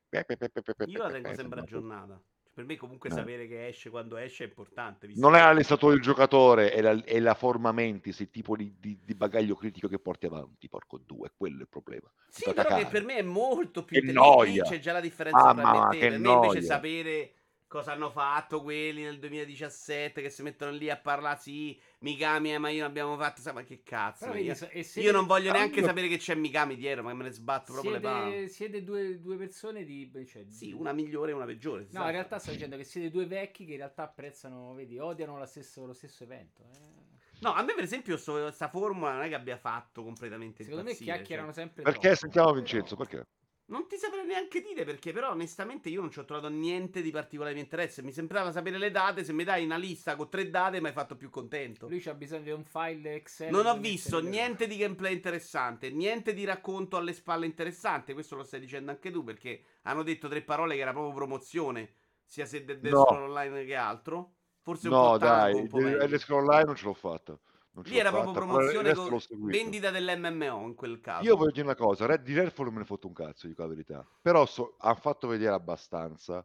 [0.86, 2.14] Io la tengo sempre a giornata.
[2.14, 3.12] Cioè, per me comunque eh.
[3.12, 5.08] sapere che esce quando esce è importante.
[5.14, 8.74] Non è la lista del giocatore, è la, è la forma mentis, il tipo di,
[8.78, 11.32] di, di, bagaglio critico che porti avanti, porco due.
[11.36, 12.10] Quello è il problema.
[12.28, 14.64] Sì, però che per me è molto più che noia.
[14.64, 16.08] C'è già la differenza ah, tra me e te.
[16.08, 17.34] Per me invece sapere
[17.70, 22.58] cosa hanno fatto quelli nel 2017 che si mettono lì a parlare sì Mikami eh,
[22.58, 24.56] ma io non abbiamo fatto sa, ma che cazzo Però, io,
[24.94, 25.86] io non voglio neanche io...
[25.86, 29.20] sapere che c'è Mikami dietro ma me ne sbatto proprio siete, le palle siete due,
[29.20, 32.76] due persone di cioè, sì una migliore e una peggiore no in realtà sto dicendo
[32.76, 37.08] che siete due vecchi che in realtà apprezzano vedi odiano stesso, lo stesso evento eh.
[37.38, 41.10] No, a me per esempio questa formula non è che abbia fatto completamente Secondo impazzire,
[41.12, 41.62] me chiacchierano cioè.
[41.62, 42.16] sempre Perché troppo.
[42.16, 43.26] sentiamo Vincenzo, perché?
[43.70, 47.12] Non ti saprei neanche dire perché, però onestamente io non ci ho trovato niente di
[47.12, 48.02] particolare di interesse.
[48.02, 49.22] Mi sembrava sapere le date.
[49.22, 51.88] Se mi dai una lista con tre date, mi hai fatto più contento.
[51.88, 53.52] Lui c'ha bisogno di un file Excel.
[53.52, 58.12] Non ho visto niente di gameplay interessante, niente di racconto alle spalle interessante.
[58.12, 61.92] Questo lo stai dicendo anche tu perché hanno detto tre parole che era proprio promozione,
[62.24, 63.08] sia se del no.
[63.08, 64.34] online che altro.
[64.62, 67.38] Forse un no, po' dai, tanto, un po' del online non ce l'ho fatta.
[67.84, 71.24] Lì era proprio promozione con vendita dell'MMO in quel caso.
[71.24, 73.62] Io voglio dire una cosa, Red di Redfall non me ne foto un cazzo, dico
[73.62, 74.06] la verità.
[74.20, 76.44] Però so, hanno fatto vedere abbastanza.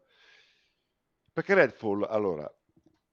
[1.32, 2.50] Perché Redfall, allora,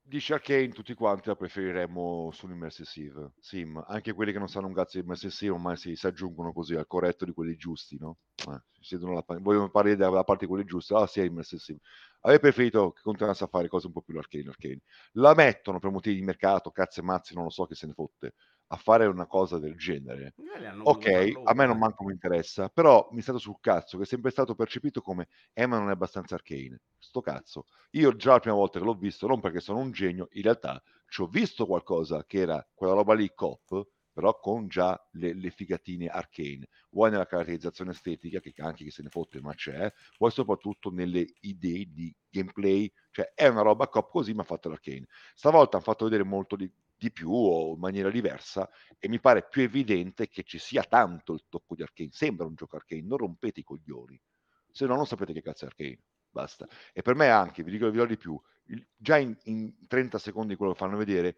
[0.06, 3.84] dice Arcane tutti quanti la preferiremmo su un immersive sim.
[3.88, 6.88] Anche quelli che non sanno un cazzo di immersive ormai si, si, aggiungono così al
[6.88, 8.18] corretto di quelli giusti, no?
[8.48, 10.94] Eh, la, vogliono parlare dalla parte di quelli giusti.
[10.94, 11.80] Ah, sì, è immersive
[12.24, 14.82] avrei preferito che continuasse a fare cose un po' più arcane, arcane.
[15.14, 17.94] La mettono per motivi di mercato, cazzo e mazzi, non lo so che se ne
[17.94, 18.36] fotte,
[18.74, 20.34] a fare una cosa del genere.
[20.82, 24.08] Ok, a me non manco mi interessa, però mi è stato sul cazzo che è
[24.08, 26.82] sempre stato percepito come Emma non è abbastanza arcane.
[26.98, 27.66] Sto cazzo.
[27.92, 30.82] Io già la prima volta che l'ho visto, non perché sono un genio, in realtà
[31.08, 35.50] ci ho visto qualcosa che era quella roba lì cop, però con già le, le,
[35.52, 40.32] figatine arcane, vuoi nella caratterizzazione estetica, che anche che se ne fotte, ma c'è, vuoi
[40.32, 45.08] soprattutto nelle idee di gameplay, cioè è una roba cop così, ma fatta l'arcane.
[45.36, 46.72] Stavolta hanno fatto vedere molto di,
[47.04, 51.34] di, più o in maniera diversa e mi pare più evidente che ci sia tanto
[51.34, 52.10] il tocco di arcane.
[52.12, 54.20] Sembra un gioco arcane, non rompete i coglioni,
[54.72, 56.00] se no non sapete che cazzo è arcane.
[56.30, 56.68] Basta.
[56.92, 60.18] E per me anche, vi dico, vi dirò di più, il, già in, in 30
[60.18, 61.36] secondi quello che fanno vedere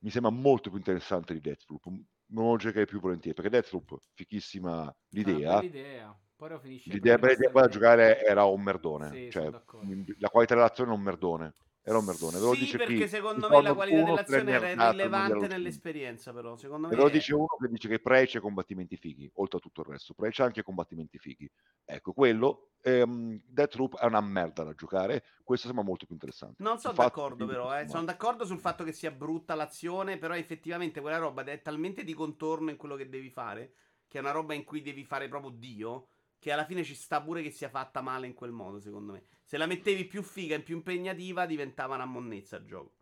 [0.00, 1.86] mi sembra molto più interessante di Deathloop
[2.28, 5.60] non lo giocherei più volentieri, perché Deathloop, fichissima l'idea.
[5.60, 6.18] l'idea.
[6.36, 9.10] Però finisce L'idea per l'idea da giocare era un merdone.
[9.10, 11.54] Sì, cioè, la qualità dell'azione è un merdone.
[11.88, 12.38] Era un merdone.
[12.38, 13.08] Ve lo Sì, dice perché chi?
[13.08, 17.68] secondo me la qualità dell'azione era irrilevante nell'esperienza, però secondo me lo dice uno che
[17.68, 20.14] dice che Prey c'è combattimenti fighi, oltre a tutto il resto.
[20.14, 21.50] Prey c'è anche combattimenti fighi.
[21.84, 26.60] Ecco, quello, ehm, Deathloop è una merda da giocare, questo sembra molto più interessante.
[26.60, 27.86] Non sono Infatti, d'accordo però, eh.
[27.86, 32.14] sono d'accordo sul fatto che sia brutta l'azione, però effettivamente quella roba è talmente di
[32.14, 33.74] contorno in quello che devi fare,
[34.08, 36.08] che è una roba in cui devi fare proprio Dio,
[36.38, 39.24] che alla fine ci sta pure che sia fatta male in quel modo, secondo me.
[39.44, 42.92] Se la mettevi più figa e più impegnativa, diventava una monnezza il gioco.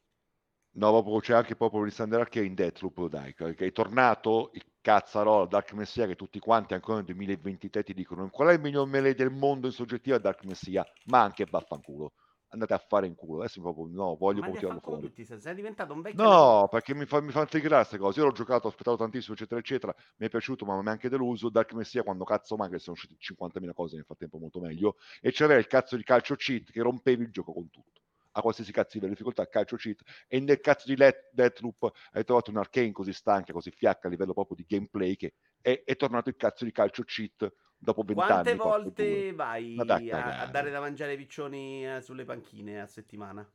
[0.76, 4.50] No, proprio, c'è anche proprio il standard che è in Deathloop, dai, che è tornato
[4.52, 8.60] il cazzarola Dark Messiah che tutti quanti ancora nel 2023 ti dicono qual è il
[8.60, 12.12] miglior melee del mondo in soggettiva Dark Messiah, ma anche vaffanculo.
[12.50, 15.02] Andate a fare in culo, adesso proprio no, voglio fanculo fuori.
[15.02, 18.20] tutti, sei diventato un vecchio No, perché mi fa, mi fa intrigrare queste cose.
[18.20, 19.94] Io l'ho giocato, ho aspettato tantissimo, eccetera, eccetera.
[20.16, 21.50] Mi è piaciuto, ma mi ha anche deluso.
[21.50, 24.96] Dark Messiah, quando cazzo mai, che sono uscite 50.000 cose nel frattempo molto meglio.
[25.20, 28.00] E c'era il cazzo di calcio cheat che rompevi il gioco con tutto.
[28.32, 30.02] A qualsiasi cazzo di difficoltà, calcio cheat.
[30.28, 34.10] E nel cazzo di Let, Deathloop hai trovato un arcane così stanca, così fiacca a
[34.10, 38.54] livello proprio di gameplay che è, è tornato il cazzo di calcio cheat dopo Quante
[38.54, 38.56] vent'anni.
[38.56, 42.86] porco volte vai Ma da a, dare da mangiare ai piccioni eh, sulle panchine a
[42.86, 43.48] settimana?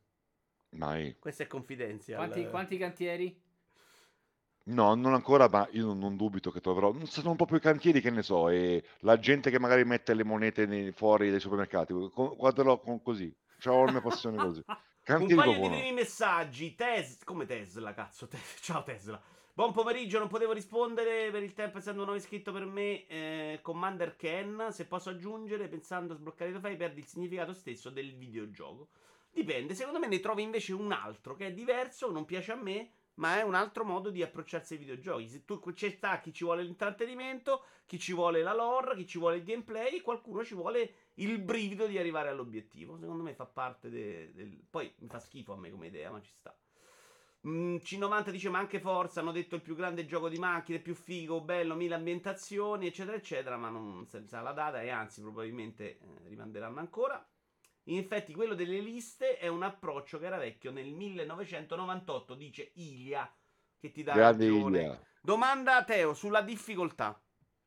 [0.76, 1.16] Mai.
[1.18, 2.18] Questo è confidenzial.
[2.18, 3.40] Quanti, quanti cantieri?
[4.64, 6.94] No, non ancora, ma io non, non dubito che troverò.
[7.04, 10.66] Sono proprio i cantieri, che ne so, e la gente che magari mette le monete
[10.66, 11.92] nei- fuori dai supermercati.
[11.92, 13.34] Guarderò con, così.
[13.58, 14.62] C'ho la mia passione così.
[15.16, 16.74] Un Cantieri paio proprio di primi messaggi.
[16.76, 18.28] Tes- come Tesla, cazzo.
[18.28, 19.20] Tes- Ciao Tesla.
[19.54, 23.06] Buon pomeriggio, non potevo rispondere per il tempo essendo un nuovo iscritto per me.
[23.06, 27.90] eh, Commander Ken, se posso aggiungere, pensando a sbloccare i trofei, perdi il significato stesso
[27.90, 28.88] del videogioco.
[29.30, 32.92] Dipende, secondo me ne trovi invece un altro che è diverso, non piace a me,
[33.16, 35.28] ma è un altro modo di approcciarsi ai videogiochi.
[35.28, 39.18] Se tu c'è sta chi ci vuole l'intrattenimento, chi ci vuole la lore, chi ci
[39.18, 42.96] vuole il gameplay, qualcuno ci vuole il brivido di arrivare all'obiettivo.
[42.98, 44.64] Secondo me fa parte de- del...
[44.70, 46.56] Poi mi fa schifo a me come idea, ma ci sta.
[47.46, 50.94] Mm, C90 dice ma anche Forza hanno detto il più grande gioco di macchine, più
[50.94, 55.98] figo, bello, mille ambientazioni, eccetera, eccetera, ma non si sa la data e anzi probabilmente
[55.98, 57.24] eh, rimanderanno ancora.
[57.86, 63.28] In effetti quello delle liste è un approccio che era vecchio nel 1998, dice Ilia,
[63.76, 64.78] che ti dà Grande ragione.
[64.78, 65.06] Ilia.
[65.20, 67.20] Domanda a Teo sulla difficoltà.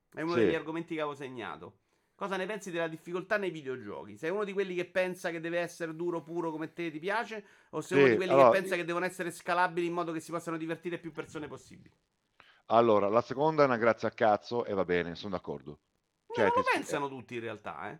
[0.09, 0.39] È uno Sì.
[0.39, 1.79] degli argomenti che avevo segnato.
[2.15, 4.15] Cosa ne pensi della difficoltà nei videogiochi?
[4.15, 7.45] Sei uno di quelli che pensa che deve essere duro puro come te ti piace?
[7.71, 10.13] O sei Sì, uno di quelli allora- che pensa che devono essere scalabili in modo
[10.13, 11.93] che si possano divertire più persone possibili?
[12.67, 15.81] Allora, la seconda è una grazia a cazzo e va bene, sono d'accordo.
[16.33, 17.99] Cioè, non lo pensano tutti in realtà, eh.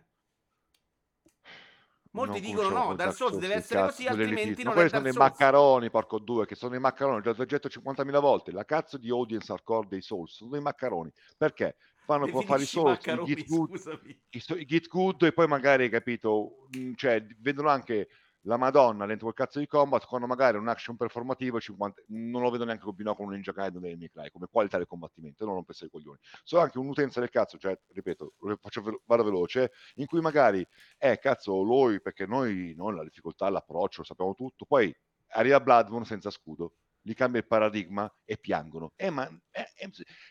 [2.12, 4.88] Molti Non dicono no, Dark Souls deve essere cazzo, così, altrimenti non Ma è quelli
[4.88, 5.38] sono Dark dei Souls.
[5.38, 9.10] maccaroni, porco due, che sono dei maccaroni, già l'ho detto 50.000 volte, la cazzo di
[9.10, 11.12] audience hardcore dei Souls, sono dei maccaroni.
[11.36, 11.76] Perché?
[12.06, 14.00] Fanno fare i Souls, i Git Good,
[14.30, 18.08] i, i Git Good e poi magari, capito, mh, cioè vedono anche
[18.46, 22.50] la Madonna dentro quel cazzo di combat quando magari un action performativo 50 non lo
[22.50, 25.86] vedo neanche con binocolo un Ninja Gaiden dei Cry come qualità del combattimento non rompesse
[25.86, 26.18] i coglioni.
[26.44, 30.64] So anche un'utenza del cazzo cioè ripeto faccio vado veloce in cui magari
[30.96, 34.94] eh cazzo lui perché noi, noi la difficoltà l'approccio lo sappiamo tutto poi
[35.30, 36.74] arriva Bloodborne senza scudo
[37.06, 38.92] gli cambia il paradigma e piangono.
[38.96, 39.90] Eh ma eh, eh,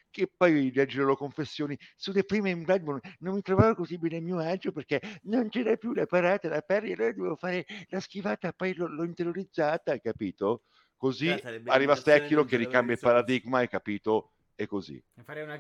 [0.10, 4.18] che poi leggi le loro confessioni sulle prime in Bloodborne non mi trovavo così bene
[4.18, 8.02] a mio agio perché non c'era più la parata da pari allora dovevo fare la
[8.02, 10.64] schivata poi l'ho, l'ho interiorizzata hai capito?
[10.98, 11.30] Così
[11.68, 14.34] arriva Stecchilo un che ricambia il paradigma hai capito?
[14.54, 15.02] E così.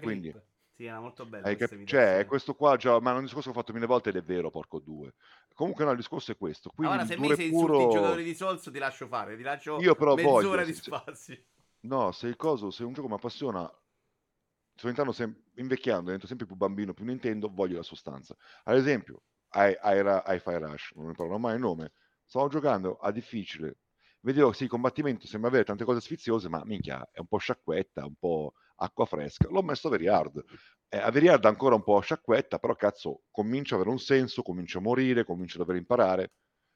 [0.01, 0.33] Quindi-
[0.75, 1.55] Sì, era molto bello.
[1.55, 4.15] cap- cioè questo qua già ma è un discorso che ho fatto mille volte ed
[4.17, 5.13] è vero porco due
[5.53, 7.89] comunque no il discorso è questo quindi Allora, se mi e se insulti i puro
[7.89, 9.35] giocatori di Souls, ti lascio fare.
[9.37, 11.37] Ti lascio Io però mezz'ora voglio, di se- spazio.
[11.81, 16.45] No, se il coso, se un gioco mi appassiona, sto diventando sem- invecchiando, divento sempre
[16.45, 18.35] più bambino, più Nintendo, voglio la sostanza.
[18.63, 21.93] Ad esempio, hai, hai, Ra- hai Fire Rush, non ne parlo mai il nome,
[22.25, 23.77] stavo giocando a difficile,
[24.21, 28.05] vedevo sì, il combattimento sembra avere tante cose sfiziose, ma minchia, è un po' sciacquetta,
[28.05, 29.47] un po' acqua fresca.
[29.49, 30.43] L'ho messo a very hard.
[30.89, 34.41] Eh, a very hard ancora un po' sciacquetta, però cazzo, comincia a avere un senso,
[34.41, 36.33] comincia a morire, comincia ad dover imparare.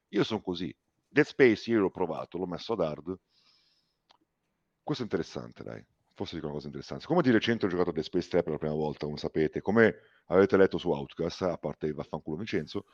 [0.09, 0.75] Io sono così.
[1.07, 3.17] Dead Space io l'ho provato, l'ho messo ad hard.
[4.83, 5.85] Questo è interessante, dai.
[6.13, 7.05] Forse dico una cosa interessante.
[7.05, 9.61] Come di recente ho giocato a Dead Space 3 per la prima volta, come sapete,
[9.61, 9.95] come
[10.25, 12.85] avete letto su Outcast, a parte il vaffanculo Vincenzo,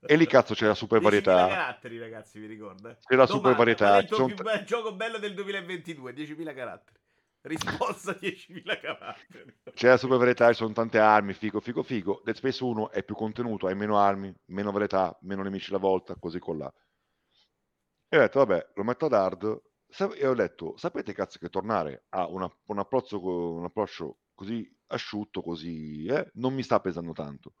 [0.00, 1.46] e lì cazzo c'è la super 10.000 varietà.
[1.46, 2.88] caratteri, ragazzi, vi ricordo.
[2.88, 3.98] C'è la Domanda, super varietà.
[3.98, 6.12] Il bel gioco bello del 2022?
[6.12, 6.98] 10.000 caratteri.
[7.46, 9.54] Risposta 10.000 caratteri.
[9.72, 12.20] C'è la super varietà, ci sono tante armi, figo, figo, figo.
[12.24, 16.16] Dead Space 1 è più contenuto, hai meno armi, meno varietà, meno nemici alla volta,
[16.16, 16.72] così con là.
[18.08, 19.62] E ho detto, vabbè, lo metto ad hard,
[20.16, 25.40] e ho detto, sapete cazzo che tornare a una- un, approccio, un approccio così asciutto,
[25.42, 27.54] così, eh, non mi sta pesando tanto.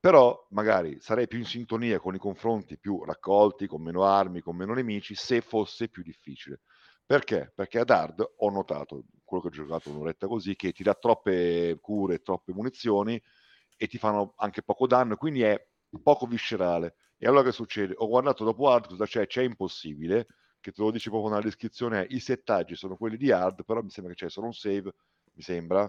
[0.00, 4.56] Però magari sarei più in sintonia con i confronti più raccolti, con meno armi, con
[4.56, 6.60] meno nemici, se fosse più difficile.
[7.08, 7.50] Perché?
[7.54, 11.78] Perché ad hard ho notato, quello che ho giocato un'oretta così, che ti dà troppe
[11.80, 13.20] cure, troppe munizioni
[13.76, 15.58] e ti fanno anche poco danno, quindi è
[16.02, 16.96] poco viscerale.
[17.16, 17.94] E allora che succede?
[17.96, 20.26] Ho guardato dopo hard cosa c'è, c'è impossibile,
[20.60, 23.88] che te lo dice proprio nella descrizione, i settaggi sono quelli di hard, però mi
[23.90, 24.92] sembra che c'è solo un save,
[25.32, 25.80] mi sembra,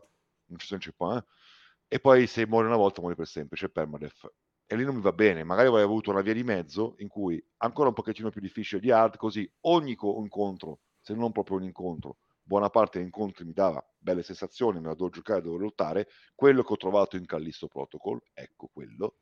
[0.46, 1.96] non ci sono checkpoint, eh?
[1.96, 4.32] e poi se muori una volta muori per sempre, c'è permadeath.
[4.66, 7.44] E lì non mi va bene, magari avrei avuto una via di mezzo in cui
[7.58, 11.63] ancora un pochettino più difficile di hard, così ogni co- incontro, se non proprio un
[11.63, 16.07] incontro, buona parte degli incontri mi dava belle sensazioni, me la devo giocare, devo lottare,
[16.35, 19.17] quello che ho trovato in Callisto Protocol, ecco quello,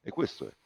[0.00, 0.56] e questo è.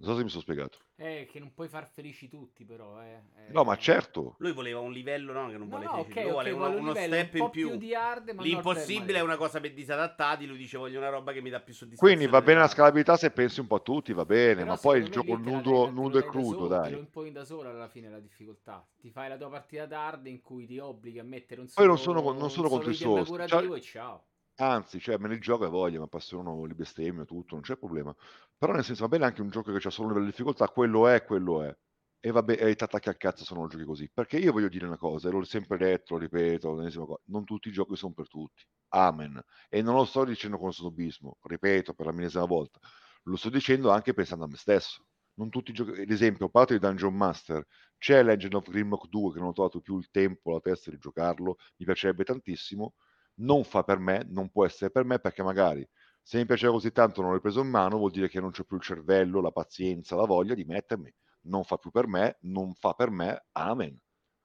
[0.00, 0.78] Non so se mi sono spiegato.
[0.96, 3.02] Eh, che non puoi far felici tutti, però.
[3.02, 3.20] Eh.
[3.36, 4.34] Eh, No, ma certo.
[4.38, 5.48] Lui voleva un livello, no?
[5.48, 6.10] Che non No, vuole no, felici.
[6.10, 7.68] ok, Lui ok, vuole uno, uno livello step un in più.
[7.68, 10.46] più di hard, ma L'impossibile è una cosa per disadattati.
[10.46, 12.16] Lui dice voglio una roba che mi dà più soddisfazione.
[12.16, 14.76] Quindi va bene la scalabilità se pensi un po' a tutti, va bene, Però ma
[14.78, 16.98] poi il gioco nudo, dai nudo e dai da crudo, solo, Te lo dai.
[16.98, 18.86] imponi da solo alla fine la difficoltà.
[18.98, 21.88] Ti fai la tua partita d'hard in cui ti obblighi a mettere un Poi solo,
[21.88, 24.24] non sono, con- non sono contro i curativo cioè, e ciao.
[24.56, 28.14] anzi, cioè, me ne gioco e voglia, mi appassionano le bestemmie, tutto, non c'è problema.
[28.60, 31.24] Però nel senso va bene anche un gioco che ha solo di difficoltà, quello è,
[31.24, 31.74] quello è.
[32.20, 34.10] E vabbè, e ti attacchi al cazzo se non giochi così.
[34.12, 37.72] Perché io voglio dire una cosa, e l'ho sempre detto, lo ripeto, non tutti i
[37.72, 38.62] giochi sono per tutti.
[38.88, 39.42] Amen.
[39.70, 42.78] E non lo sto dicendo con snobismo, ripeto per la millesima volta,
[43.22, 45.06] lo sto dicendo anche pensando a me stesso.
[45.36, 47.66] Non tutti i giochi, ad esempio, parte di Dungeon Master,
[47.96, 50.98] c'è Legend of Grimlock 2 che non ho trovato più il tempo, la testa di
[50.98, 52.92] giocarlo, mi piacerebbe tantissimo,
[53.36, 55.88] non fa per me, non può essere per me perché magari
[56.22, 58.64] se mi piaceva così tanto non l'ho preso in mano, vuol dire che non c'ho
[58.64, 61.12] più il cervello, la pazienza, la voglia di mettermi.
[61.42, 63.98] Non fa più per me, non fa per me, amen.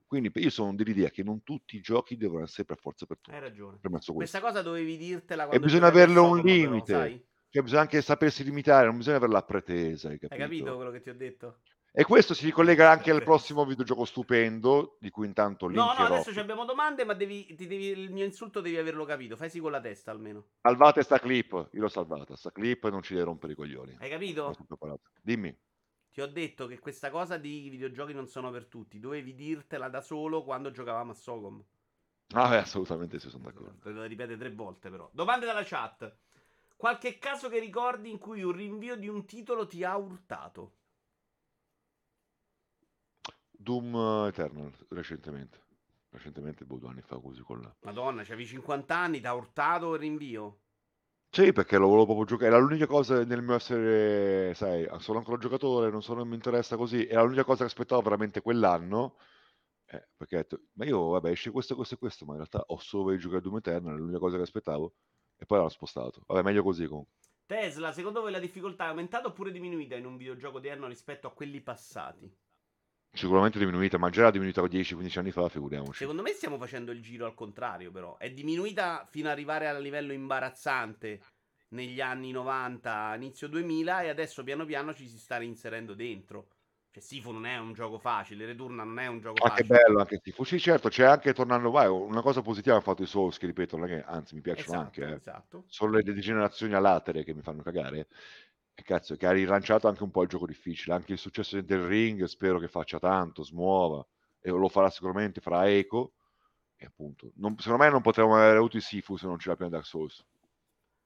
[0.08, 3.36] Quindi io sono dell'idea che non tutti i giochi devono essere per forza per tutti.
[3.36, 3.82] Hai ragione.
[4.14, 6.92] Questa cosa dovevi dirtela E quando bisogna giocavi a averlo un però, limite.
[6.92, 7.24] sai?
[7.50, 10.76] Cioè, bisogna anche sapersi limitare, non bisogna avere la pretesa, hai Hai capito capito?
[10.76, 11.62] quello che ti ho detto?
[11.98, 16.14] E questo si ricollega anche al prossimo videogioco stupendo, di cui intanto No, no, linkerò.
[16.14, 19.38] adesso ci abbiamo domande, ma devi, ti devi- il mio insulto devi averlo capito.
[19.38, 20.44] Fai sì con la testa almeno.
[20.62, 23.96] Salvate sta clip, io l'ho salvata, sta clip non ci deve rompere i coglioni.
[23.98, 24.54] Hai capito?
[25.22, 25.58] Dimmi.
[26.12, 29.00] Ti ho detto che questa cosa di videogiochi non sono per tutti.
[29.00, 31.64] Dovevi dirtela da solo quando giocavamo a Socom.
[32.34, 33.76] Ah, beh, assolutamente sì, sono d'accordo.
[33.82, 35.10] Te lo ripetere tre volte, però.
[35.14, 36.14] Domande dalla chat.
[36.76, 40.74] Qualche caso che ricordi in cui un rinvio di un titolo ti ha urtato?
[43.60, 45.64] Doom Eternal, recentemente.
[46.10, 47.76] Recentemente, boh, due anni fa, così con la...
[47.82, 50.60] Madonna, c'avevi 50 anni, ha urtato il rinvio?
[51.30, 52.52] Sì, perché lo volevo proprio giocare.
[52.52, 57.06] Era l'unica cosa nel mio essere, sai, sono ancora giocatore, non, sono, mi interessa così.
[57.06, 59.18] Era l'unica cosa che aspettavo veramente quell'anno.
[59.86, 62.64] Eh, perché ho detto, ma io, vabbè, esce questo, questo e questo, ma in realtà
[62.66, 64.94] ho solo di giocare a Doom Eternal, è l'unica cosa che aspettavo.
[65.38, 66.24] E poi l'hanno spostato.
[66.26, 67.14] Vabbè, meglio così comunque.
[67.46, 71.34] Tesla, secondo voi la difficoltà è aumentata oppure diminuita in un videogioco odierno rispetto a
[71.34, 72.34] quelli passati?
[73.14, 76.00] Sicuramente diminuita, ma già era diminuita 10-15 anni fa, figuriamoci.
[76.00, 78.18] Secondo me stiamo facendo il giro al contrario, però.
[78.18, 81.22] È diminuita fino ad arrivare al livello imbarazzante
[81.70, 86.50] negli anni 90, inizio 2000 e adesso piano piano ci si sta reinserendo dentro.
[86.92, 89.68] Cioè, Sifu non è un gioco facile, Return non è un gioco Ah, che facile.
[89.68, 90.44] bello anche Sifu.
[90.46, 93.78] Sì, certo, c'è anche tornando, vai, una cosa positiva hanno fatto i Souls, che ripeto,
[93.80, 95.14] che, anzi mi piacciono Esatto, anche, eh.
[95.18, 95.64] esatto.
[95.68, 98.08] Sono le degenerazioni a latere che mi fanno cagare.
[98.76, 100.96] E cazzo, che ha rilanciato anche un po' il gioco difficile.
[100.96, 104.06] Anche il successo del Ring spero che faccia tanto, smuova.
[104.40, 106.14] E lo farà sicuramente, farà eco.
[106.76, 109.72] E appunto, non- secondo me non potremmo aver avuto i Sifu se non c'era prima
[109.72, 110.24] Dark Souls.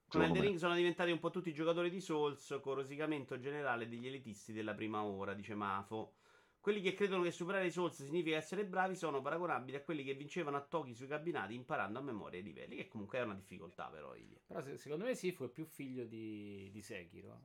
[0.07, 0.41] Con Elden.
[0.41, 4.73] Ring sono diventati un po' tutti giocatori di Souls, con rosicamento generale degli elitisti della
[4.73, 6.15] prima ora, dice Mafo.
[6.59, 10.15] Quelli che credono che superare i Souls significa essere bravi sono paragonabili a quelli che
[10.15, 13.85] vincevano a Toki sui cabinati imparando a memoria i livelli, che comunque è una difficoltà
[13.89, 14.13] però.
[14.47, 17.39] Però se- secondo me Sifu è più figlio di, di Sekiro.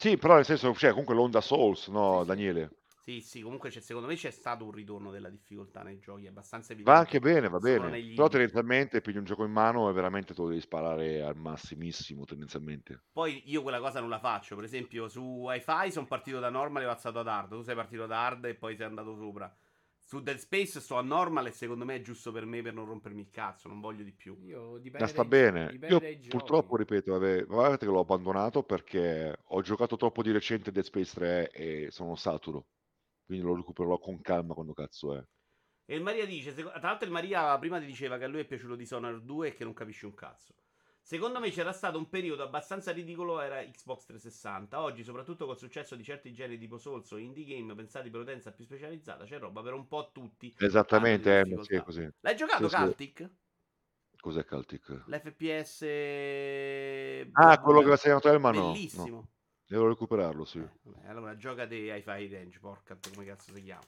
[0.00, 2.22] Sì, però nel senso, cioè, comunque l'onda Souls, no.
[2.24, 2.70] Daniele?
[3.00, 6.98] Sì, sì, comunque secondo me c'è stato un ritorno della difficoltà nei giochi, abbastanza evidente.
[6.98, 7.88] Va anche bene, va bene.
[7.90, 11.34] negli Però tendenzialmente pigli un gioco in mano e veramente te lo devi sparare al
[11.34, 13.00] massimissimo, tendenzialmente.
[13.10, 16.82] Poi io quella cosa non la faccio, per esempio su Wi-Fi sono partito da normal
[16.82, 19.52] e ho alzato ad hard, tu sei partito da hard e poi sei andato sopra.
[20.08, 22.86] Su Dead Space sto a normal e secondo me è giusto per me per non
[22.86, 24.38] rompermi il cazzo, non voglio di più.
[24.46, 25.68] Io dipende Ma sta bene.
[25.68, 26.28] dipende Io dai giochi.
[26.30, 31.12] purtroppo, ripeto, ave- guardate che l'ho abbandonato perché ho giocato troppo di recente Dead Space
[31.12, 32.68] 3 e sono saturo.
[33.26, 35.22] Quindi lo recupererò con calma quando cazzo è.
[35.84, 38.46] E il Maria dice, tra l'altro il Maria prima ti diceva che a lui è
[38.46, 40.54] piaciuto Dishonored 2 e che non capisce un cazzo.
[41.08, 44.82] Secondo me c'era stato un periodo abbastanza ridicolo, era Xbox 360.
[44.82, 48.52] Oggi, soprattutto col successo di certi generi tipo Souls o indie game pensati per utenza
[48.52, 50.54] più specializzata, c'è roba per un po' tutti.
[50.58, 52.06] Esattamente, eh, sì, così.
[52.20, 52.76] L'hai giocato Sì, sì.
[52.76, 53.30] Caltic?
[54.20, 55.04] Cos'è Celtic?
[55.06, 55.82] L'FPS...
[57.32, 58.60] Ah, quello che l'ha segnato Elma no.
[58.60, 58.72] no.
[58.72, 59.28] Bellissimo.
[59.66, 60.58] Devo recuperarlo, sì.
[60.58, 63.86] Eh, allora gioca di Hi-Fi Range, porca come cazzo si chiama.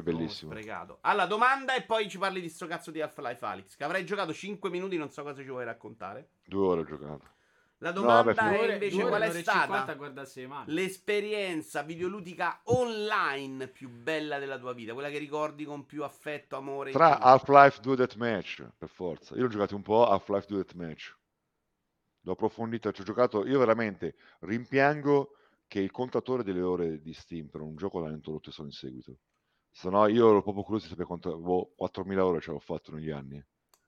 [0.00, 0.50] È bellissimo.
[0.50, 0.98] Oh, sprecato.
[1.02, 3.76] Alla domanda e poi ci parli di sto cazzo di Half-Life Alyx.
[3.76, 6.30] Che avrei giocato 5 minuti, non so cosa ci vuoi raccontare.
[6.44, 7.32] Due ore ho giocato.
[7.78, 10.72] La domanda vabbè, è invece due qual è stata 50 a guardarsi le mani.
[10.72, 14.94] l'esperienza videoludica online più bella della tua vita?
[14.94, 16.92] Quella che ricordi con più affetto, amore.
[16.92, 17.18] Tra?
[17.18, 19.34] Half-Life 2 Deathmatch, per forza.
[19.34, 21.16] Io ho giocato un po' Half-Life 2 Deathmatch.
[22.22, 23.44] L'ho approfondito, ci ho giocato.
[23.44, 28.50] Io veramente rimpiango che il contatore delle ore di Steam per un gioco l'hanno introdotto
[28.50, 29.18] solo in seguito.
[29.78, 32.92] Se no, io ero proprio curioso di sapere quanto avevo 4.000 ore ce l'ho fatto
[32.94, 33.44] negli anni.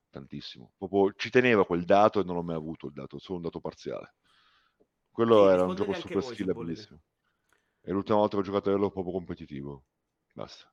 [0.09, 0.73] Tantissimo.
[0.77, 3.59] Proprio ci tenevo quel dato e non l'ho mai avuto il dato, solo un dato
[3.59, 4.15] parziale.
[5.11, 7.01] Quello Sì, era un gioco super voi, skill bellissimo.
[7.81, 9.85] E l'ultima volta che ho giocato ero proprio competitivo.
[10.33, 10.71] Basta.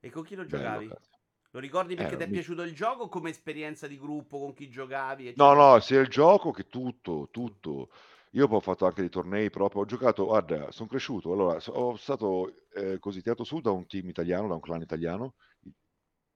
[0.00, 0.88] E con chi lo Bello, giocavi?
[0.88, 1.10] cazzo.
[1.50, 4.52] Lo ricordi perché Eh, ti è mi- piaciuto il gioco come esperienza di gruppo con
[4.52, 5.28] chi giocavi?
[5.40, 5.54] No, eccetera?
[5.54, 7.90] no, sia il gioco che tutto, tutto.
[8.32, 11.72] Io poi ho fatto anche dei tornei proprio, ho giocato, guarda, sono cresciuto, allora, so-
[11.72, 15.34] ho stato eh, così tirato su da un team italiano, da un clan italiano,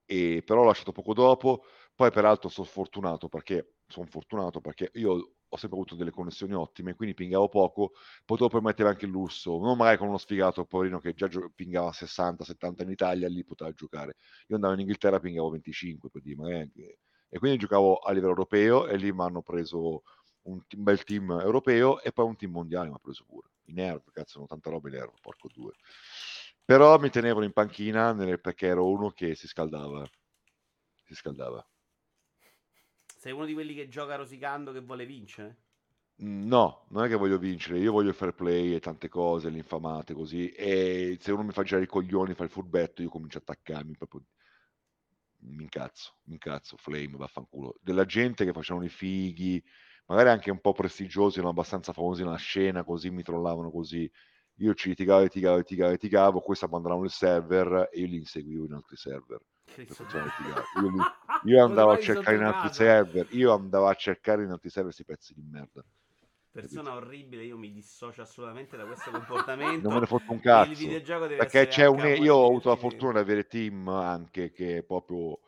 [0.04, 1.64] e però ho lasciato poco dopo,
[1.94, 5.12] poi peraltro sono fortunato perché, sono fortunato perché io
[5.48, 7.92] ho sempre avuto delle connessioni ottime, quindi pingavo poco,
[8.24, 11.92] potevo permettere anche il lusso, non magari con uno sfigato poverino che già gio- pingava
[11.92, 14.16] 60-70 in Italia, lì poteva giocare.
[14.48, 16.70] Io andavo in Inghilterra pingavo 25 per dire, magari
[17.34, 20.02] e quindi giocavo a livello europeo e lì mi hanno preso
[20.42, 23.48] un, team- bel team europeo e poi un team mondiale mi ha preso pure.
[23.66, 25.72] I nerv, cazzo, sono tanta roba i nerv, porco due.
[26.64, 30.08] Però mi tenevano in panchina nel- perché ero uno che si scaldava.
[31.06, 31.66] Si scaldava.
[33.16, 35.56] Sei uno di quelli che gioca rosicando che vuole vincere?
[36.22, 39.50] Mm, No, non è che voglio vincere, io voglio il fair play e tante cose,
[39.50, 40.48] le infamate così.
[40.50, 43.96] E se uno mi fa girare i coglioni, fa il furbetto, io comincio a attaccarmi
[43.96, 44.22] proprio.
[45.44, 47.76] Mi incazzo, mi incazzo, flame, vaffanculo.
[47.80, 49.62] Della gente che facevano i fighi,
[50.06, 54.10] magari anche un po' prestigiosi, erano abbastanza famosi nella scena, così mi trollavano così.
[54.56, 58.72] Io ci litigavo, litigavo, litigavo, litigavo, questi abbandonavano il server e io li inseguivo in
[58.74, 59.40] altri server.
[60.80, 61.02] Io, li-
[61.52, 65.04] io andavo a cercare in altri server, io andavo a cercare in altri server questi
[65.04, 65.82] pezzi di merda.
[66.52, 69.80] Persona orribile, io mi dissocio assolutamente da questo comportamento.
[69.82, 70.88] non me ne foto un cazzo
[71.34, 75.38] perché c'è un io ho avuto la fortuna di avere team anche che proprio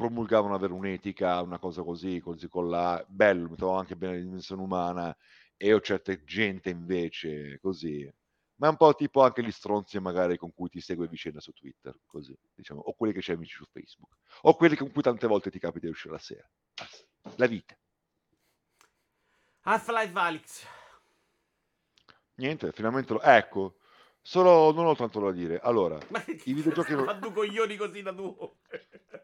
[0.00, 4.22] promulgavano avere un'etica una cosa così così con la bello mi trovo anche bene la
[4.22, 5.14] dimensione umana
[5.58, 8.10] e ho certe gente invece così
[8.56, 11.52] ma è un po' tipo anche gli stronzi magari con cui ti segue vicenda su
[11.52, 15.26] Twitter così diciamo o quelli che c'hai amici su Facebook o quelli con cui tante
[15.26, 16.50] volte ti capita di uscire la sera
[17.36, 17.76] la vita
[19.64, 20.66] Half-Life Alyx.
[22.36, 23.79] niente finalmente lo ecco
[24.30, 28.00] solo non ho tanto da dire allora Ma I videogiochi non- Ma due coglioni così
[28.00, 28.32] da tu.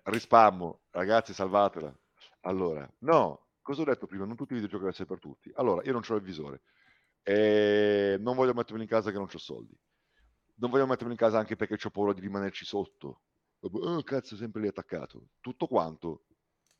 [0.02, 1.96] Rispammo, ragazzi, salvatela.
[2.40, 4.24] Allora, no, cosa ho detto prima?
[4.24, 5.50] Non tutti i videogiochi essere per tutti.
[5.54, 6.62] Allora, io non ho il visore.
[7.22, 9.76] E non voglio mettermi in casa che non ho soldi.
[10.56, 13.20] Non voglio mettermi in casa anche perché ho paura di rimanerci sotto.
[13.60, 15.28] Oh, cazzo, sempre lì attaccato.
[15.40, 16.24] Tutto quanto.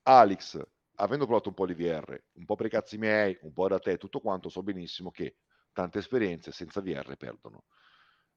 [0.02, 0.60] Alex,
[0.96, 3.78] avendo provato un po' di VR, un po' per i cazzi miei, un po' da
[3.78, 5.36] te, tutto quanto, so benissimo che
[5.72, 7.64] tante esperienze senza VR perdono.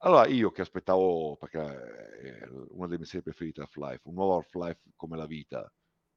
[0.01, 4.79] Allora, io che aspettavo, perché è una delle mie serie preferite, Half-Life, un nuovo Half-Life
[4.95, 5.71] come la vita,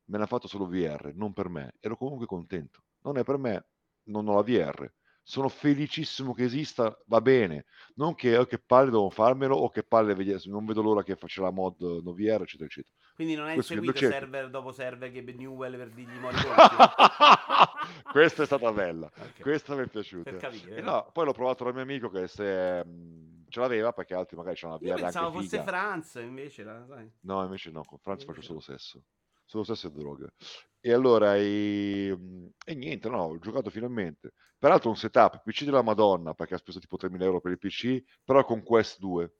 [0.06, 1.74] me l'ha fatto solo VR, non per me.
[1.80, 2.84] Ero comunque contento.
[3.02, 3.66] Non è per me,
[4.04, 4.90] non ho la VR.
[5.24, 7.64] Sono felicissimo che esista, va bene.
[7.94, 10.14] Non che, oh, che palle devo farmelo o che palle
[10.46, 12.94] non vedo l'ora che faccia la mod no VR, eccetera, eccetera.
[13.14, 13.98] Quindi non hai Questo cerco.
[13.98, 16.34] server dopo server che Newell per dirgli mori.
[18.10, 19.06] Questa è stata bella.
[19.06, 19.42] Ok.
[19.42, 20.34] Questa mi è piaciuta.
[20.36, 20.76] Capire.
[20.76, 24.36] E no, poi l'ho provato dal mio amico che se, mh, ce l'aveva perché altri
[24.36, 25.62] magari c'hanno la Io VR pensavo fosse figa.
[25.62, 27.12] Franz, invece, la, sai.
[27.20, 29.02] No, invece no, con Franz Invece faccio solo sesso.
[29.44, 30.32] Solo sesso e droga.
[30.80, 32.16] E allora, e,
[32.64, 34.32] e niente, no, ho giocato finalmente.
[34.58, 38.02] Peraltro un setup, PC della Madonna, perché ha speso tipo 3.000 euro per il PC,
[38.24, 39.34] però con Quest 2.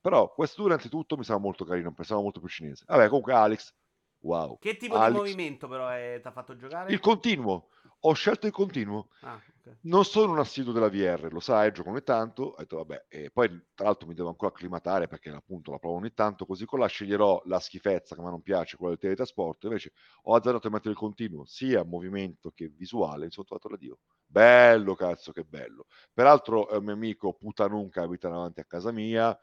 [0.00, 2.84] Però Quest 2 innanzitutto mi sembrava molto carino, pensavo molto più cinese.
[2.88, 3.72] Vabbè, comunque Alex,
[4.20, 4.58] wow.
[4.58, 6.92] Che tipo Alex, di movimento però ti ha fatto giocare?
[6.92, 7.68] Il continuo.
[8.04, 9.08] Ho scelto il continuo.
[9.20, 9.76] Ah, ok.
[9.84, 12.42] Non sono un assiduo della VR, lo sai, gioco ogni tanto.
[12.44, 15.96] Ho detto, vabbè, e poi tra l'altro mi devo ancora acclimatare perché appunto la provo
[15.96, 16.46] ogni tanto.
[16.46, 19.66] Così con la sceglierò la schifezza che a me non piace, quella del teletrasporto.
[19.66, 19.92] Invece
[20.22, 23.24] ho azzardato a mettere il continuo, sia movimento che visuale.
[23.26, 23.98] Insomma, ho fatto Dio.
[24.26, 25.86] Bello, cazzo, che bello.
[26.12, 29.36] Peraltro è un mio amico putanun che abita davanti a casa mia.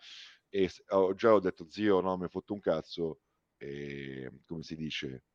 [0.50, 3.20] E ho- già ho detto, zio, no, mi hai fatto un cazzo.
[3.58, 5.26] E come si dice,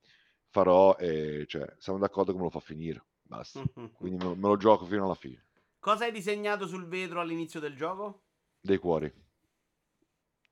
[0.51, 3.05] farò, e, cioè, siamo d'accordo che me lo fa finire.
[3.36, 3.66] Basta.
[3.98, 5.44] Quindi me, me lo gioco fino alla fine.
[5.78, 8.24] Cosa hai disegnato sul vetro all'inizio del gioco?
[8.61, 9.12] Dei cuori.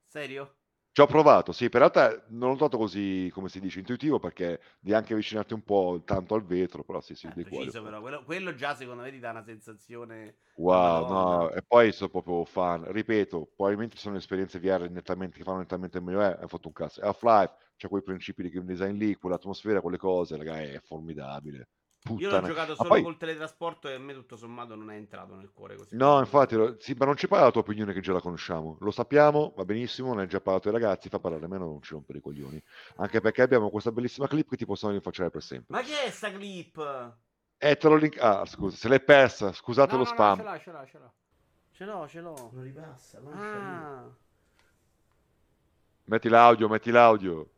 [0.06, 0.54] Serio?
[0.94, 4.60] Ci ho provato, sì, per realtà non l'ho trovato così, come si dice, intuitivo perché
[4.80, 7.72] devi anche avvicinarti un po' tanto al vetro, però sì, sì, Eh, dei cuori.
[7.72, 10.36] preciso però, quello, quello già secondo me ti dà una sensazione...
[10.54, 12.90] Wow, no, e poi sono proprio fan.
[12.92, 16.20] Ripeto, probabilmente sono esperienze VR nettamente che fanno nettamente meglio.
[16.22, 17.00] Eh, hai fatto un cazzo.
[17.00, 21.68] Half-Life, c'è quei principi di game design lì, quell'atmosfera, quelle cose, ragazzi, è formidabile.
[22.04, 22.46] Io l'ho Puttana.
[22.48, 25.76] giocato solo poi- col teletrasporto e a me tutto sommato non è entrato nel cuore
[25.76, 25.94] così.
[25.96, 28.76] No, infatti, lo- sì, ma non ci parla la tua opinione che già la conosciamo.
[28.80, 31.80] Lo sappiamo, va benissimo, ne hai già parlato ai ragazzi, fa parlare a me, non
[31.80, 32.60] ci rompere i coglioni.
[32.96, 35.76] Anche perché abbiamo questa bellissima clip che ti possono rinfacciare per sempre.
[35.76, 37.14] Ma che è sta clip?
[37.56, 38.18] E te lo link...
[38.20, 40.36] Ah, scusa, se l'hai persa, scusate No, lo no, no, spam.
[40.38, 41.12] ce l'ha, ce l'ha, ce l'ha.
[41.70, 42.50] Ce l'ho, ce l'ho.
[42.52, 44.10] Non ripassa, Ah,
[46.06, 47.48] Metti l'audio, metti l'audio.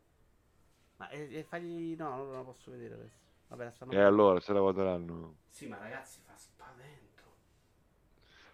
[0.97, 1.95] ma e, e fagli...
[1.97, 3.23] No, non la posso vedere adesso.
[3.47, 5.35] Vabbè, la stanno E allora, se la guarderanno.
[5.49, 7.23] Sì, ma ragazzi, fa spavento.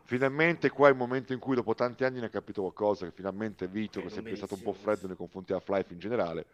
[0.04, 3.12] Finalmente qua è il momento in cui dopo tanti anni ne ha capito qualcosa, che
[3.12, 6.00] finalmente Vito, È che è sempre stato un po' freddo nei confronti di Half-Life in
[6.00, 6.46] generale,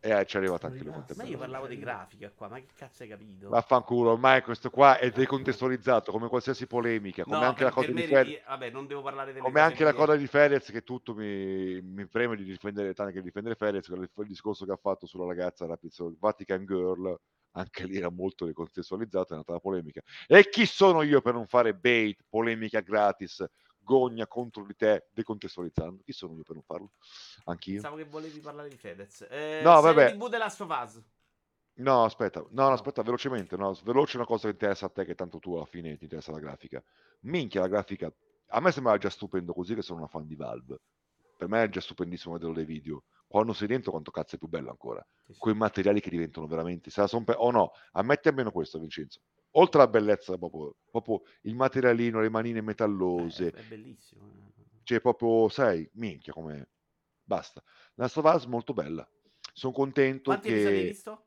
[0.00, 1.16] e eh, ci arriva tanti Non lui.
[1.16, 3.48] Ma io parlavo di grafica qua, ma che cazzo hai capito?
[3.48, 8.02] Vaffanculo, ormai questo qua è decontestualizzato come qualsiasi polemica, come No, anche la cosa di
[8.02, 11.14] Fedez, Vabbè, non devo parlare delle come anche la che- cosa di Fedez che tutto
[11.14, 15.24] mi, mi preme di difendere, tanto che difendere Fedez, il discorso che ha fatto sulla
[15.24, 17.18] ragazza Rapid Vatican Girl,
[17.56, 20.00] anche lì era molto decontestualizzato, è nata la polemica.
[20.26, 23.44] E chi sono io per non fare bait, polemica gratis,
[23.78, 26.02] gogna contro di te, decontestualizzando?
[26.04, 26.92] Chi sono io per non farlo?
[27.44, 27.74] Anch'io.
[27.74, 29.26] Pensavo che volevi parlare di Fedez.
[29.30, 30.16] Eh, No, vabbè.
[30.16, 31.02] TV of Us.
[31.76, 35.16] No, aspetta, no, no, aspetta, velocemente, no, veloce una cosa che interessa a te, che
[35.16, 36.82] tanto tu alla fine ti interessa la grafica.
[37.22, 38.12] Minchia, la grafica,
[38.48, 40.80] a me sembrava già stupendo così che sono una fan di Valve.
[41.36, 43.02] Per me è già stupendissimo vederlo dei video.
[43.34, 45.04] Quando sei dentro, quanto cazzo è più bello ancora.
[45.24, 45.38] Sì, sì.
[45.40, 49.22] Quei materiali che diventano veramente, se la son pe- o no, ammetti almeno questo, Vincenzo.
[49.56, 54.52] Oltre alla bellezza, proprio, proprio il materialino, le manine metallose, Eh, è bellissimo.
[54.56, 54.62] eh.
[54.84, 56.68] cioè proprio, sai, minchia come...
[57.24, 57.60] Basta.
[57.94, 59.04] La Savas molto bella.
[59.52, 60.86] Sono contento Quanti episodi hai che...
[60.90, 61.26] visto?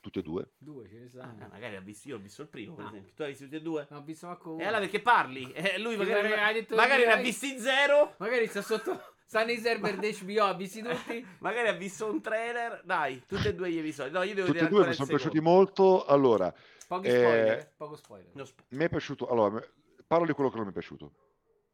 [0.00, 0.52] Tutti e due.
[0.56, 1.48] Due ce ne Ah, stanno.
[1.48, 2.90] magari ho visto, io ho visto il primo, per No.
[2.90, 3.12] esempio.
[3.14, 3.86] Tu hai visto tutti e due?
[3.90, 4.62] Non ho visto manco uno.
[4.62, 5.50] E allora perché parli?
[5.50, 8.14] Eh, lui magari, magari che ne ha visti zero.
[8.18, 9.16] Magari sta sotto.
[9.30, 11.26] Nei server di HBO, ha visti tutti.
[11.40, 12.82] Magari ha visto un trailer.
[12.84, 14.10] Dai, tutti e due gli episodi.
[14.10, 16.04] No, io devo Tutti e due mi sono piaciuti molto.
[16.06, 16.52] Allora,
[16.88, 17.72] Pochi Eh, spoiler.
[17.76, 18.30] Poco spoiler.
[18.34, 19.28] No, sp- mi è piaciuto.
[19.28, 19.62] Allora,
[20.06, 21.12] parlo di quello che non mi è piaciuto,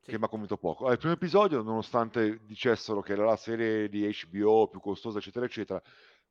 [0.01, 0.11] sì.
[0.11, 0.79] che mi ha convinto poco.
[0.81, 5.47] Allora, il primo episodio, nonostante dicessero che era la serie di HBO più costosa, eccetera,
[5.47, 5.81] eccetera,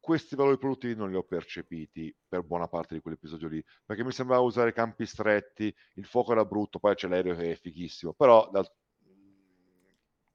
[0.02, 4.12] questi valori produttivi non li ho percepiti per buona parte di quell'episodio lì, perché mi
[4.12, 8.50] sembrava usare campi stretti, il fuoco era brutto, poi c'è l'aereo che è fighissimo, però
[8.52, 8.70] dal-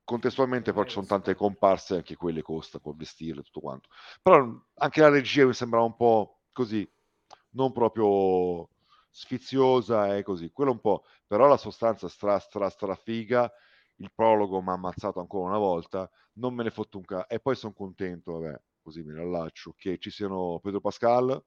[0.09, 3.91] contestualmente poi ci sono tante comparse, anche quelle costa con vestirle tutto quanto.
[4.23, 6.91] Però anche la regia mi sembrava un po' così,
[7.51, 8.71] non proprio
[9.11, 13.53] sfiziosa e così, quello un po', però la sostanza stra stra stra figa,
[13.97, 17.27] il prologo mi ha ammazzato ancora una volta, non me ne fotto un ca...
[17.27, 21.45] E poi sono contento, vabbè, così mi riallaccio, che ci siano Pedro Pascal,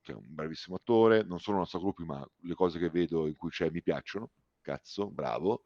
[0.00, 3.26] che è un bravissimo attore, non sono una sua gruppi, ma le cose che vedo
[3.26, 5.64] in cui c'è mi piacciono, cazzo, bravo,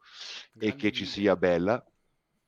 [0.59, 1.85] e Grande che ci sia Bella,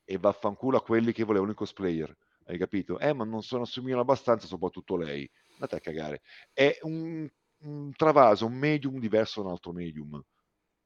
[0.05, 2.15] e vaffanculo a quelli che volevano i cosplayer,
[2.45, 2.97] hai capito?
[2.99, 6.21] Eh, ma non sono assomigliano abbastanza, soprattutto lei, andate a cagare.
[6.53, 7.27] È un,
[7.63, 10.21] un travaso, un medium diverso da un altro medium.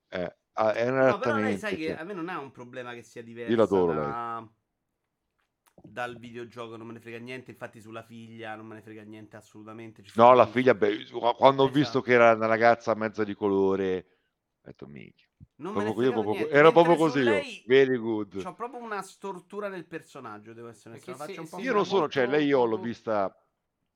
[0.09, 3.23] Eh, è No, però lei sai che a me non è un problema che sia
[3.23, 4.49] diversa Io l'adoro, da-
[5.83, 7.51] dal videogioco, non me ne frega niente.
[7.51, 10.03] Infatti, sulla figlia non me ne frega niente assolutamente.
[10.15, 11.79] No, la figlia, beh, quando ho Esatto.
[11.79, 15.27] visto che era una ragazza mezza di colore, ho detto, minchia.
[15.57, 16.53] Non me ne Proprio- proprio- niente.
[16.53, 17.29] Mentre proprio così io.
[17.31, 18.41] Lei Very good.
[18.41, 21.83] C'ho proprio una stortura nel personaggio, devo essere La sì, po' sì, Io non sembra
[21.83, 23.35] sono, cioè, molto- lei io l'ho molto- vista.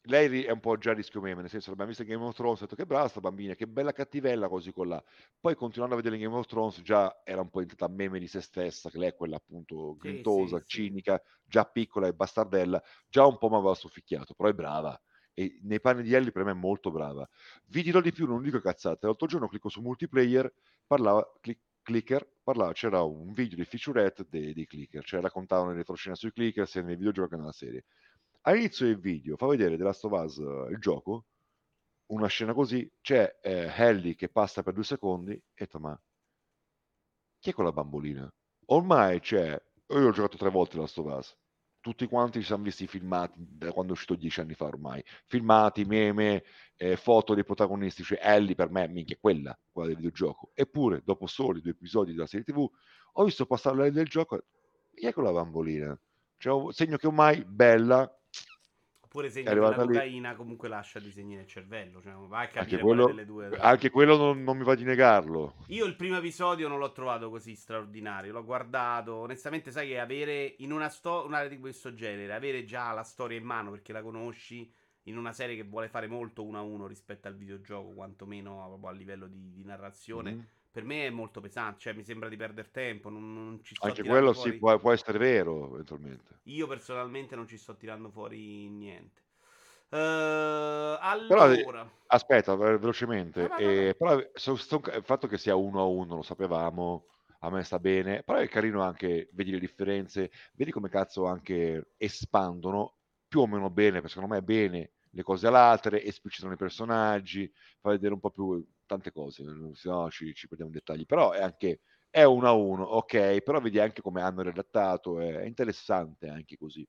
[0.07, 2.35] Lei è un po' già a rischio meme, nel senso, l'abbiamo vista in Game of
[2.35, 5.03] Thrones, ho detto che brava sta bambina, che bella cattivella così con là.
[5.39, 8.27] Poi continuando a vedere in Game of Thrones già era un po' entrata meme di
[8.27, 10.69] se stessa, che lei è quella appunto Sì, grintosa, sì, sì.
[10.84, 15.01] cinica, già piccola e bastardella, già un po' mi aveva sofficchiato, però è brava.
[15.37, 17.27] E nei panni di Ellie per me è molto brava.
[17.65, 19.05] Vi dirò di più, non dico cazzate.
[19.05, 20.51] L'altro giorno clicco su multiplayer,
[20.87, 25.77] parlava, clic- clicker, parlava, c'era un video di featurette dei, dei clicker, cioè raccontavano le
[25.77, 27.85] retroscena sui clicker sia nei videogiochi che nella serie.
[28.41, 31.25] All'inizio del video fa vedere The Last of Us eh, il gioco,
[32.07, 35.99] una scena così, c'è eh, Ellie che passa per due secondi e detto ma
[37.39, 38.31] chi è quella bambolina?
[38.67, 39.49] Ormai c'è,
[39.87, 41.37] io ho giocato tre volte The Last of Us,
[41.85, 45.85] tutti quanti ci siamo visti filmati da quando è uscito dieci anni fa ormai, filmati,
[45.85, 46.43] meme,
[46.77, 50.49] eh, foto dei protagonisti, cioè Ellie per me minchia quella, quella del videogioco.
[50.55, 52.67] Eppure, dopo soli due episodi della serie TV,
[53.13, 54.45] ho visto passare lei del gioco,
[54.95, 55.95] chi è quella bambolina?
[56.37, 58.11] Cioè, segno che ormai bella,
[59.15, 60.35] Pure segni la cocaina lì.
[60.35, 62.01] comunque lascia disegni nel cervello.
[62.01, 65.55] Cioè, vai a capire anche quello, due, anche quello non, non, mi va di negarlo.
[65.67, 68.33] Io il primo episodio non l'ho trovato così straordinario.
[68.33, 69.13] L'ho guardato.
[69.13, 73.45] Onestamente, sai che avere in una storia di questo genere, avere già la storia in
[73.45, 74.69] mano perché la conosci
[75.03, 78.89] in una serie che vuole fare molto uno a uno rispetto al videogioco, quantomeno proprio
[78.89, 80.31] a livello di, di narrazione.
[80.33, 80.39] Mm
[80.76, 83.88] per me è molto pesante, cioè mi sembra di perdere tempo, non, non ci sto
[83.88, 84.52] Anche quello fuori...
[84.52, 86.39] sì, può, può, essere vero, eventualmente.
[86.43, 89.22] Io personalmente non ci sto tirando fuori niente.
[89.88, 95.80] Uh, allora, però, aspetta, velocemente, ah, eh, però so, so, il fatto che sia uno
[95.80, 97.06] a uno lo sapevamo,
[97.39, 101.93] a me sta bene, però è carino anche, vedi le differenze, vedi come cazzo anche
[101.95, 102.97] espandono,
[103.30, 107.49] più o meno bene, perché secondo me è bene le cose all'altre, esplicitano i personaggi,
[107.80, 109.43] fa vedere un po' più tante cose,
[109.73, 111.81] se no ci, ci perdiamo in dettagli, però è anche
[112.15, 116.55] è uno a uno, ok, però vedi anche come hanno redattato, è, è interessante anche
[116.55, 116.87] così.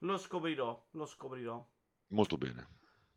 [0.00, 1.66] Lo scoprirò, lo scoprirò.
[2.10, 2.68] Molto bene.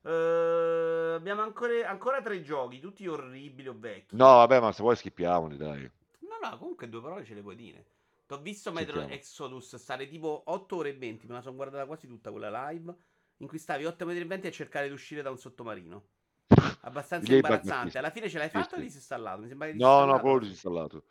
[0.02, 4.16] Uh, abbiamo ancora, ancora, tre giochi, tutti orribili o vecchi.
[4.16, 5.92] No, vabbè, ma se vuoi schippiamoli, dai.
[6.22, 7.86] No, no, comunque due parole ce le puoi dire.
[8.26, 11.86] Ti ho visto Metro Exodus stare tipo 8 ore e 20, me la sono guardata
[11.86, 12.96] quasi tutta quella live,
[13.38, 16.08] in cui stavi 8 ore e 20 a cercare di uscire da un sottomarino.
[16.82, 17.98] Abbastanza imbarazzante.
[17.98, 19.42] Alla fine ce l'hai fatto o disinstallato?
[19.42, 21.04] Mi sembra che No, no, quello disinstallato.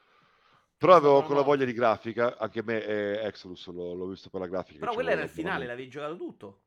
[0.77, 4.41] Però avevo con la voglia di grafica, anche me è Exodus, l'ho, l'ho visto per
[4.41, 4.79] la grafica.
[4.79, 6.61] Però quello era il finale, l'avevi giocato tutto?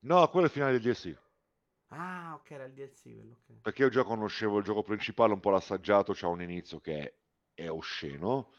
[0.00, 1.16] No, quello è il finale del DLC.
[1.88, 3.36] Ah, ok, era il DLC quello.
[3.42, 3.56] Okay.
[3.62, 6.98] Perché io già conoscevo il gioco principale, un po' l'assaggiato, c'ha un inizio che
[7.54, 8.50] è, è osceno.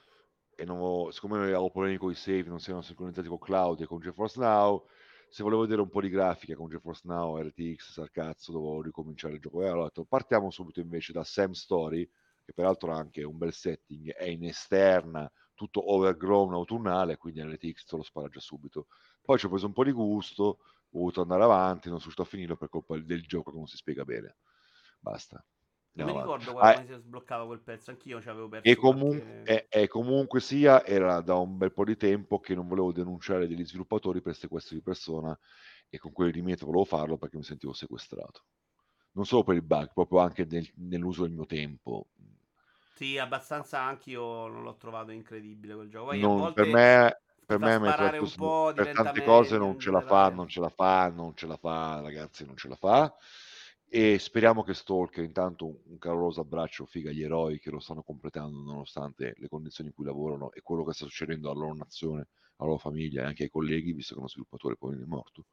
[0.55, 3.81] E non ho, siccome avevo problemi con i save, non si erano sincronizzati con Cloud
[3.81, 4.87] e con GeForce Now,
[5.29, 9.39] se volevo vedere un po' di grafica con GeForce Now, RTX, Sarcazzo, dovevo ricominciare il
[9.39, 9.63] gioco.
[9.63, 12.09] E allora partiamo subito invece da Sam Story,
[12.43, 17.85] che peraltro ha anche un bel setting, è in esterna, tutto overgrown autunnale, quindi RTX
[17.85, 18.87] te lo spara già subito.
[19.21, 20.59] Poi ci ho preso un po' di gusto, ho
[20.89, 23.75] voluto andare avanti, non sono riuscito a finirlo per colpa del gioco che non si
[23.75, 24.37] spiega bene.
[24.99, 25.43] Basta.
[26.03, 28.69] Non mi ricordo quando ah, si sbloccava quel pezzo, anch'io ci avevo perso.
[28.69, 29.67] E, comun- qualche...
[29.69, 33.47] e, e, comunque sia, era da un bel po' di tempo che non volevo denunciare
[33.47, 35.37] degli sviluppatori per sequestro di persona
[35.89, 38.43] e con quelli di Metro volevo farlo perché mi sentivo sequestrato.
[39.13, 42.09] Non solo per il bug, proprio anche nel, nell'uso del mio tempo.
[42.93, 46.05] Sì, abbastanza anch'io non l'ho trovato incredibile quel gioco.
[46.07, 50.01] Poi non, per me, per me Metro un po', per tante cose non ce la
[50.01, 53.15] fa, non ce la fa, non ce la fa, ragazzi, non ce la fa
[53.89, 58.59] e speriamo che Stalker, intanto un, caloroso abbraccio, figa agli eroi che lo stanno completando
[58.59, 62.27] nonostante le condizioni in cui lavorano e quello che sta succedendo alla loro nazione,
[62.57, 65.45] alla loro famiglia e anche ai colleghi, visto che uno sviluppatore poi è morto.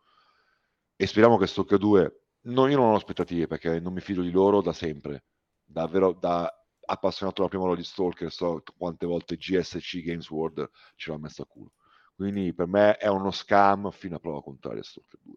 [0.97, 4.33] E speriamo che Stalker 2, no, io non ho aspettative perché non mi fido di
[4.33, 5.25] loro da sempre,
[5.65, 6.53] davvero da
[6.87, 11.43] appassionato della prima ora di Stalker, so quante volte GSC Games World ce l'ha messa
[11.43, 11.73] a culo.
[12.17, 15.35] Quindi per me è uno scam fino a prova contraria Stalker 2.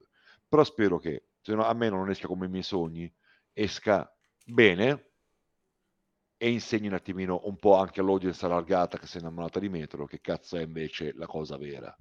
[0.47, 3.09] Però spero che se no, a me non esca come i miei sogni,
[3.53, 4.13] esca
[4.43, 5.11] bene
[6.35, 10.05] e insegni un attimino un po' anche all'audience allargata che si è innamorata di Metro,
[10.05, 11.97] che cazzo è invece la cosa vera.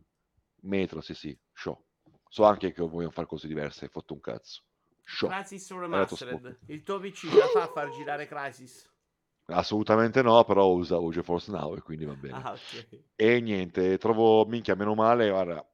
[0.63, 1.81] Metro, sì sì, show.
[2.29, 4.63] So anche che vogliono fare cose diverse, hai fatto un cazzo.
[5.05, 5.29] Show.
[5.29, 6.59] Crisis Remastered.
[6.67, 8.93] Il tuo PC la fa a far girare Crisis?
[9.45, 12.43] Assolutamente no, però usavo GeForce Now e quindi va bene.
[12.43, 13.05] Ah, okay.
[13.15, 15.65] E niente, trovo minchia meno male, guarda,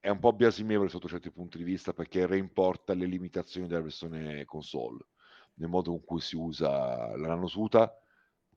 [0.00, 4.44] è un po' biasimevole sotto certi punti di vista perché reimporta le limitazioni della versione
[4.44, 5.06] console
[5.56, 7.92] nel modo con cui si usa l'hanno usuta.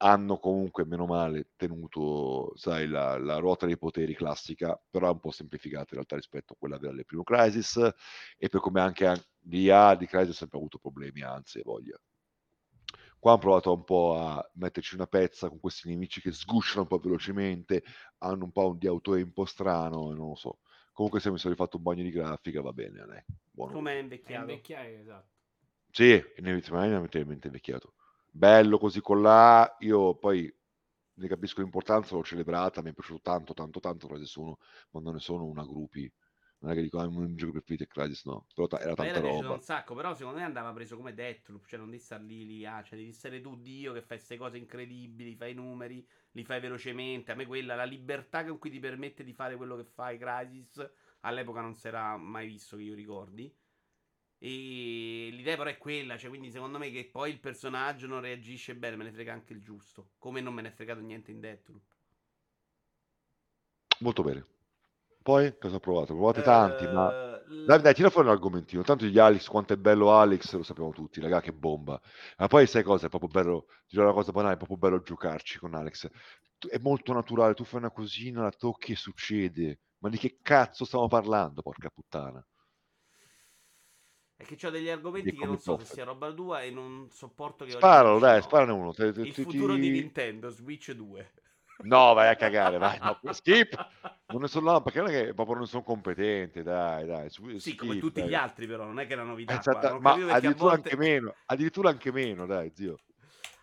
[0.02, 5.20] Hanno comunque meno male tenuto sai, la, la, ruota dei poteri classica però è un
[5.20, 7.76] po' semplificata in realtà rispetto a quella del primo Crisis
[8.38, 9.06] e per come anche
[9.40, 12.00] l'IA di Crisis ha sempre avuto problemi anzi voglia.
[13.20, 16.88] Qua hanno provato un po' a metterci una pezza con questi nemici che sgusciano un
[16.88, 17.84] po' velocemente
[18.20, 20.60] hanno un po' un di auto un strano non lo so
[21.00, 23.24] Comunque se mi sono rifatto un bagno di grafica va bene, dai.
[23.50, 23.72] Buono.
[23.72, 24.34] Come è invecchiato?
[24.34, 25.30] È invecchiato, esatto.
[25.92, 27.94] Sì, inevitabilmente invecchiato.
[28.30, 29.78] Bello così con la...
[29.80, 30.54] Io poi
[31.14, 34.58] ne capisco l'importanza, l'ho celebrata, mi è piaciuto tanto, tanto, tanto Crisis 1,
[34.90, 36.12] ma non ne sono una gruppi.
[36.62, 38.46] Non è che dico, ah, un gioco preferito è Crisis, no.
[38.54, 39.54] Però t- era tanta roba.
[39.54, 42.66] un sacco, però secondo me andava preso come Deathloop, cioè non devi stare lì, lì,
[42.66, 46.44] ah, cioè devi essere tu Dio che fai queste cose incredibili, fai i numeri, li
[46.44, 47.32] fai velocemente.
[47.32, 50.86] A me quella, la libertà con cui ti permette di fare quello che fai, Crisis,
[51.22, 53.56] all'epoca non si era mai visto che io ricordi.
[54.42, 58.76] E l'idea però è quella, cioè quindi secondo me che poi il personaggio non reagisce
[58.76, 60.12] bene, me ne frega anche il giusto.
[60.18, 61.84] Come non me ne è fregato niente in Deathloop.
[64.00, 64.59] Molto bene.
[65.22, 66.14] Poi cosa ho provato?
[66.14, 67.14] Provate tanti, ma...
[67.66, 68.84] Dai, dai, tira fuori un argomentino.
[68.84, 72.00] Tanto di Alex, quanto è bello Alex, lo sappiamo tutti, raga, che bomba.
[72.38, 73.08] Ma poi sai cosa?
[73.08, 76.10] È proprio bello, dirò una cosa banale, è proprio bello giocarci con Alex.
[76.68, 79.80] È molto naturale, tu fai una cosina, la tocchi e succede.
[80.00, 82.46] Ma di che cazzo stiamo parlando, porca puttana?
[84.36, 87.66] È che ho degli argomenti che non so se sia roba tua e non sopporto
[87.66, 88.94] che Sparalo, dai, sparane uno.
[88.94, 89.82] Te, te, Il ti, futuro ti...
[89.82, 91.34] di Nintendo, Switch 2.
[91.82, 93.00] No, vai a cagare, vai.
[93.00, 93.88] No, skip.
[94.28, 97.30] Non ne sono no, perché non è che proprio non sono competente, dai, dai.
[97.30, 98.30] Skip, sì, come tutti dai.
[98.30, 99.58] gli altri, però, non è che è una novità.
[99.58, 100.90] Esatto, ma addirittura volte...
[100.90, 103.00] anche meno, addirittura anche meno, dai, zio.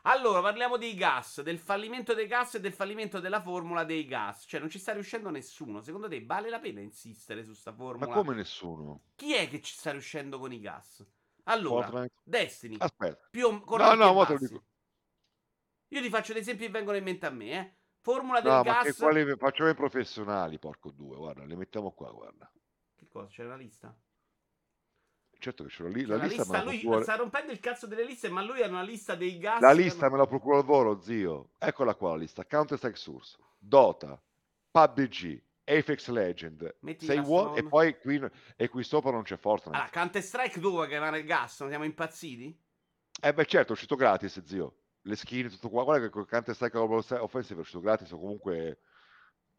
[0.03, 4.45] Allora, parliamo dei gas, del fallimento dei gas e del fallimento della formula dei gas.
[4.47, 5.81] Cioè, non ci sta riuscendo nessuno.
[5.81, 8.07] Secondo te vale la pena insistere su sta formula?
[8.07, 9.03] Ma come nessuno?
[9.17, 11.05] Chi è che ci sta riuscendo con i gas?
[11.45, 12.15] Allora, Fortnite.
[12.23, 12.77] Destiny.
[12.79, 13.29] Aspetta.
[13.31, 14.65] Più no, no, mo te lo dico.
[15.89, 17.75] Io ti faccio dei esempi che vengono in mente a me, eh.
[18.07, 18.77] Formula del no, gas.
[18.77, 22.49] Ma che quali facciamo i professionali, porco due, guarda, le mettiamo qua, guarda.
[22.95, 23.27] Che cosa?
[23.27, 23.93] C'è una lista?
[25.39, 26.43] Certo che c'è la, li- la, la lista.
[26.43, 27.03] lista lui procura...
[27.03, 29.61] sta rompendo il cazzo delle liste, ma lui ha una lista dei gas.
[29.61, 31.51] La lista me la procuro al volo, zio.
[31.59, 34.23] Eccola qua la lista: Counter Strike Source, Dota,
[34.71, 38.23] PUBG, Apex Legend, Sei What, e poi qui,
[38.55, 39.77] e qui sopra non c'è Fortnite.
[39.77, 42.57] Allora, Counter Strike 2 che va nel gas, non siamo impazziti?
[43.21, 44.77] Eh beh certo, è uscito gratis, zio.
[45.07, 45.85] Le skin, tutto qua.
[45.85, 48.81] Guarda che Counter Strike Offensive è uscito gratis o comunque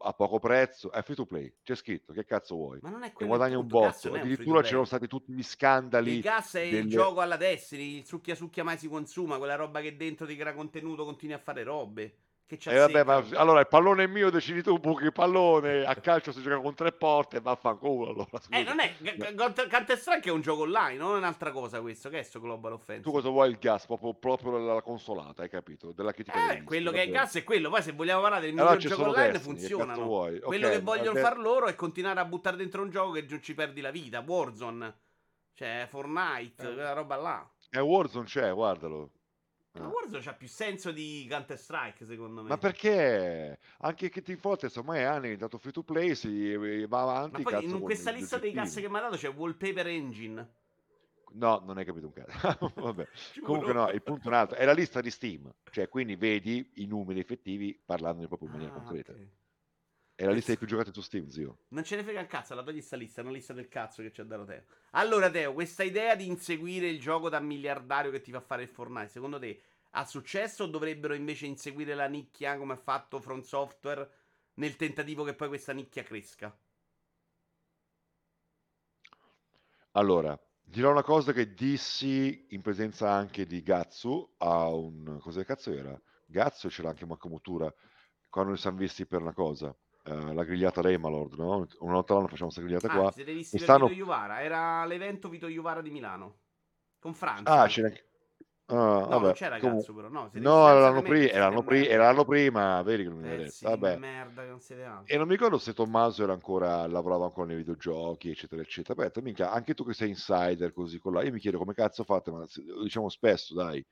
[0.00, 2.78] a poco prezzo, è free to play, c'è scritto, che cazzo vuoi?
[2.82, 6.16] Ma non è quello guadagni un botto, addirittura c'erano stati tutti gli scandali.
[6.16, 6.78] Il gas è delle...
[6.78, 10.36] il gioco alla Destiny, il succhia succhia mai si consuma, quella roba che dentro ti
[10.36, 12.16] crea contenuto, continui a fare robe.
[12.48, 15.84] Che c'è eh vabbè, ma, allora il pallone è mio, decidi tu, buchi il pallone,
[15.84, 18.40] a calcio si gioca con tre porte, vaffanculo allora.
[18.48, 18.94] Eh, non è,
[19.34, 22.72] Counter Strike è un gioco online, non è un'altra cosa questo, che è sto Global
[22.72, 23.02] Offensive?
[23.02, 25.92] Tu cosa vuoi il gas, proprio, proprio la consolata, hai capito?
[25.92, 28.52] Della critica eh, quello che è il gas è quello, poi se vogliamo parlare del
[28.52, 30.06] miglior allora, gioco online Destiny, funzionano.
[30.06, 31.20] Quello okay, che vogliono vabbè.
[31.20, 34.24] far loro è continuare a buttare dentro un gioco che non ci perdi la vita,
[34.26, 34.94] Warzone,
[35.52, 36.72] cioè Fortnite, eh.
[36.72, 37.50] quella roba là.
[37.68, 39.10] Eh, Warzone c'è, guardalo.
[39.72, 39.88] Ma eh.
[39.88, 42.48] Warzone c'ha più senso di Counter Strike, secondo me.
[42.48, 43.58] Ma perché?
[43.78, 46.54] Anche che Team Fortress ormai è anni dato free to play, si
[46.86, 47.42] va avanti.
[47.42, 50.48] Ma poi in questa lista dei cazzi che mi ha dato c'è Wallpaper Engine.
[51.32, 52.72] No, non hai capito un cazzo.
[52.80, 53.06] Vabbè.
[53.44, 54.56] Comunque no, il punto è un altro.
[54.56, 55.52] È la lista di Steam.
[55.70, 59.12] Cioè, quindi vedi i numeri effettivi parlando proprio in maniera ah, concreta.
[59.12, 59.30] Okay.
[60.18, 61.58] È la lista dei più giocati su Steam, zio.
[61.68, 64.02] Non ce ne frega un cazzo, la togli sta lista, è una lista del cazzo
[64.02, 64.64] che ci ha dato Teo.
[64.90, 68.68] Allora, Teo, questa idea di inseguire il gioco da miliardario che ti fa fare il
[68.68, 73.44] Fortnite, secondo te ha successo o dovrebbero invece inseguire la nicchia come ha fatto Front
[73.44, 74.10] Software
[74.54, 76.52] nel tentativo che poi questa nicchia cresca?
[79.92, 85.20] Allora, dirò una cosa che dissi in presenza anche di Gatsu a un...
[85.20, 85.96] cosa cazzo era?
[86.26, 87.72] Gatsu c'era anche Makamutura
[88.28, 89.72] quando ci siamo visti per una cosa
[90.08, 91.66] uh, la grigliata Remalord, no?
[91.80, 93.12] Una volta l'anno facciamo questa grigliata ah, qua.
[93.12, 93.86] Siete visti Quest'anno...
[93.86, 96.38] Vito Iuvara, era l'evento Vito Iuvara di Milano.
[96.98, 97.62] Con Francia.
[97.62, 98.06] Ah, c'era anche...
[98.70, 99.80] Ah, no, vabbè, non c'era comunque...
[99.80, 100.30] cazzo però, no.
[100.32, 103.48] No, era l'anno, pri- era, l'anno pri- era l'anno prima, vedi che non mi eh,
[103.48, 103.96] sì, vabbè.
[103.96, 104.60] merda non
[105.06, 109.00] E non mi ricordo se Tommaso era ancora, lavorava ancora nei videogiochi, eccetera, eccetera.
[109.00, 112.04] Aspetta, minchia, anche tu che sei insider così con là, io mi chiedo come cazzo
[112.04, 113.82] fate, ma lo diciamo spesso, dai,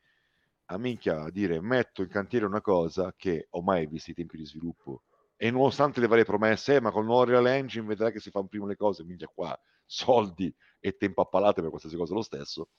[0.66, 4.36] a minchia a dire metto in cantiere una cosa che ho mai visto i tempi
[4.36, 5.04] di sviluppo
[5.36, 8.30] e nonostante le varie promesse, eh, ma con il nuovo Real Engine vedrai che si
[8.30, 12.22] fanno prima le cose, minchia qua, soldi e tempo a palate per qualsiasi cosa lo
[12.22, 12.70] stesso,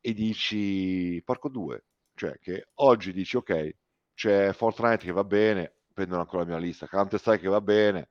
[0.00, 1.84] e dici, porco due,
[2.14, 3.76] cioè che oggi dici, ok,
[4.14, 8.08] c'è Fortnite che va bene, prendono ancora la mia lista, Counter Strike che va bene,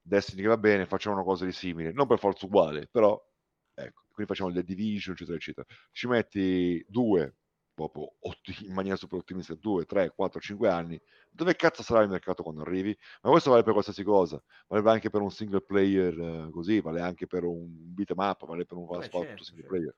[0.00, 3.20] Destiny che va bene, facciamo una cosa di simile, non per forza uguale, però,
[3.74, 5.66] ecco, quindi facciamo le Division, eccetera, eccetera.
[5.90, 7.34] Ci metti due,
[7.76, 8.14] proprio
[8.62, 10.98] in maniera super ottimista 2, 3, 4, 5 anni,
[11.30, 12.96] dove cazzo sarà il mercato quando arrivi?
[13.20, 17.02] Ma questo vale per qualsiasi cosa, vale anche per un single player uh, così, vale
[17.02, 19.66] anche per un beatmap, vale per un fast certo, single certo.
[19.66, 19.94] player.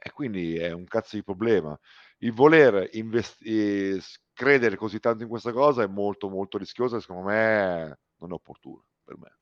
[0.00, 1.76] E quindi è un cazzo di problema.
[2.18, 4.00] Il voler investi- eh,
[4.32, 8.34] credere così tanto in questa cosa è molto molto rischioso e secondo me non è
[8.34, 9.36] opportuno per me.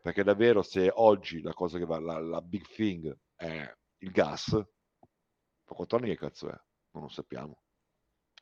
[0.00, 4.52] Perché davvero se oggi la cosa che va, la, la big thing è il gas,
[4.52, 6.58] ma quanto anni che cazzo è?
[6.98, 7.62] Non lo sappiamo.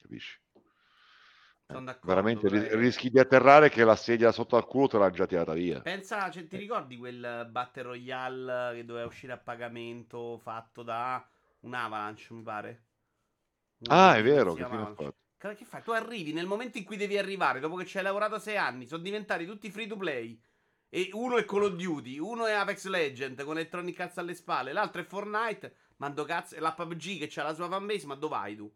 [0.01, 0.41] Capisci?
[1.69, 2.77] Eh, veramente beh.
[2.77, 5.81] rischi di atterrare che la sedia sotto al culo te l'ha già tirata via.
[5.81, 11.29] Pensa, cioè, ti ricordi quel Battle Royale che doveva uscire a pagamento fatto da
[11.61, 12.85] un Avalanche, mi pare?
[13.79, 14.55] Un ah, è vero.
[14.55, 15.17] Che fine ha fatto?
[15.37, 15.83] Che fai?
[15.83, 18.87] Tu arrivi nel momento in cui devi arrivare, dopo che ci hai lavorato sei anni,
[18.87, 20.41] sono diventati tutti free to play.
[20.89, 24.73] E uno è Call of Duty, uno è Apex Legend con Electronic Arts alle spalle,
[24.73, 25.75] l'altro è Fortnite.
[25.97, 28.71] Mando cazzo, la PUBG che c'ha la sua fanbase, ma dove vai tu?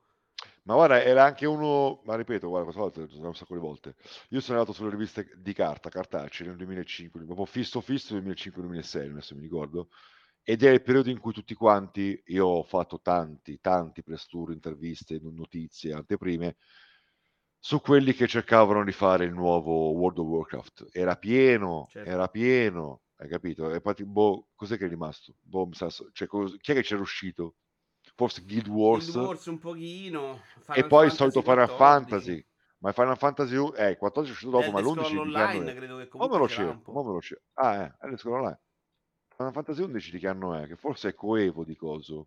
[0.63, 3.95] Ma guarda, era anche uno, ma ripeto, guarda, questa volta un sacco di volte.
[4.31, 9.35] Io sono andato sulle riviste di carta, cartacee, nel 2005, proprio fisso fisso 2005-2006, adesso
[9.35, 9.89] mi ricordo.
[10.43, 14.53] Ed è il periodo in cui tutti quanti, io ho fatto tanti, tanti press tour,
[14.53, 16.57] interviste, notizie, anteprime,
[17.59, 20.87] su quelli che cercavano di fare il nuovo World of Warcraft.
[20.93, 22.09] Era pieno, certo.
[22.09, 23.71] era pieno, hai capito?
[23.71, 25.35] E poi, boh, cos'è che è rimasto?
[25.43, 25.69] Boh,
[26.13, 27.57] cioè, cos- chi è che c'è riuscito?
[28.15, 29.11] Forse Guild Wars.
[29.11, 30.41] Guild Wars un pochino.
[30.65, 32.45] Final e poi il solito Final Fantasy.
[32.79, 36.43] Ma Final Fantasy eh, 14 è uscito dopo, ma l'11 online credo che comunque me
[36.45, 37.45] lo cerco, me lo cerco.
[37.55, 38.61] Ah, eh, adesso online.
[39.37, 40.67] Final Fantasy 11 di che anno è?
[40.67, 42.27] Che forse è coevo di coso.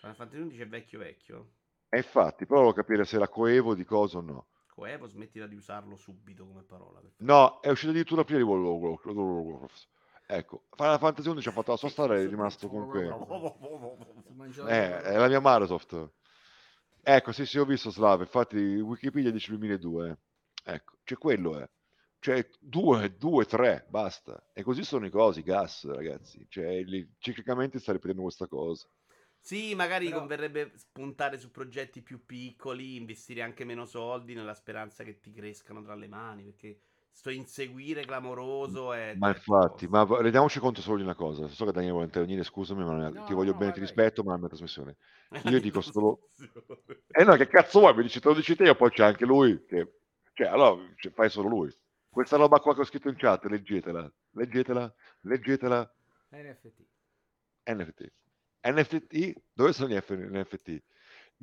[0.00, 1.52] Final Fantasy 11 è vecchio vecchio.
[1.88, 4.46] E infatti, però devo capire se era coevo di coso o no.
[4.74, 7.00] Coevo smettila di usarlo subito come parola.
[7.18, 9.88] No, è uscito addirittura prima di World of Warcraft.
[10.34, 13.04] Ecco, Final Fantasy 11 ha fatto la sua storia e è rimasto comunque...
[14.66, 16.10] Eh, è la mia Microsoft.
[17.02, 20.18] Ecco, sì, sì, ho visto Slav, infatti Wikipedia dice 2002.
[20.64, 21.68] Ecco, c'è quello è.
[22.18, 24.42] Cioè, due, due, tre, basta.
[24.54, 26.46] E così sono i cosi, gas, ragazzi.
[26.48, 28.88] Cioè, li, ciclicamente sta ripetendo questa cosa.
[29.38, 30.20] Sì, magari Però...
[30.20, 35.82] converrebbe puntare su progetti più piccoli, investire anche meno soldi nella speranza che ti crescano
[35.82, 36.80] tra le mani, perché
[37.12, 39.14] sto inseguire clamoroso e...
[39.16, 41.46] Ma infatti, ma rendiamoci conto solo di una cosa.
[41.48, 44.30] So che Daniele vuole intervenire, scusami, ma no, ti voglio no, bene, ti rispetto, ma
[44.30, 44.96] è la mia trasmissione.
[45.44, 46.30] Io dico solo...
[47.06, 47.94] Eh no, che cazzo vuoi?
[47.94, 50.00] Mi dici, te lo dici te, poi c'è anche lui che...
[50.32, 51.72] Cioè, allora, cioè, fai solo lui.
[52.08, 55.94] Questa roba qua che ho scritto in chat, leggetela, leggetela, leggetela.
[56.30, 56.72] NFT.
[57.70, 58.12] NFT.
[58.62, 60.82] NFT, dove sono gli NFT?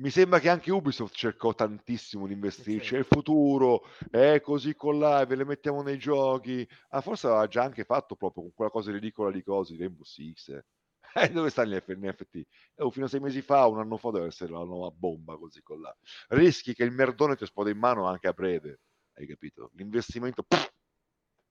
[0.00, 2.94] Mi sembra che anche Ubisoft cercò tantissimo di investirci.
[2.94, 6.66] È il futuro, è così con là, ve le mettiamo nei giochi.
[6.88, 10.48] Ah, forse aveva già anche fatto proprio con quella cosa ridicola di cose Rainbow Six.
[10.48, 10.64] Eh.
[11.12, 12.42] Eh, dove stanno gli NFT?
[12.76, 15.60] Oh, fino a sei mesi fa, un anno fa, deve essere la nuova bomba così
[15.60, 15.94] con là.
[16.28, 18.80] Rischi che il merdone ti esplode in mano anche a breve.
[19.14, 19.70] Hai capito?
[19.74, 20.44] L'investimento...
[20.44, 20.72] Pff,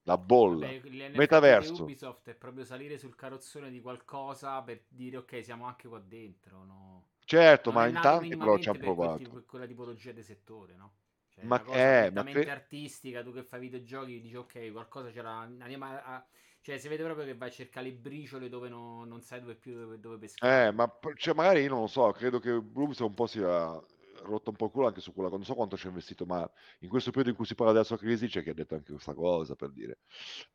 [0.03, 0.65] la bolla.
[0.65, 1.83] Vabbè, Metaverso.
[1.83, 6.63] Ubisoft è proprio salire sul carrozzone di qualcosa per dire ok, siamo anche qua dentro.
[6.63, 7.09] No?
[7.29, 9.29] Certo, non ma intanto però ci hanno provato.
[9.29, 10.93] Per quella tipologia di settore, no?
[11.29, 12.49] Cioè, ma è ma fe...
[12.49, 16.25] artistica, tu che fai videogiochi dici ok, qualcosa c'era, andiamo a...
[16.61, 19.53] Cioè, si vede proprio che vai a cercare le briciole dove no, non sai dove
[19.53, 20.69] più dove, dove pescare.
[20.69, 23.79] Eh, ma cioè, magari io non lo so, credo che Ubisoft un po' sia
[24.23, 26.49] rotto un po' il culo anche su quella, non so quanto ci ha investito, ma
[26.79, 28.91] in questo periodo in cui si parla della sua crisi c'è chi ha detto anche
[28.91, 29.99] questa cosa, per dire.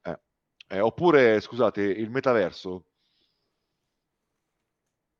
[0.02, 0.18] Eh.
[0.66, 2.86] Eh, oppure, scusate, il metaverso,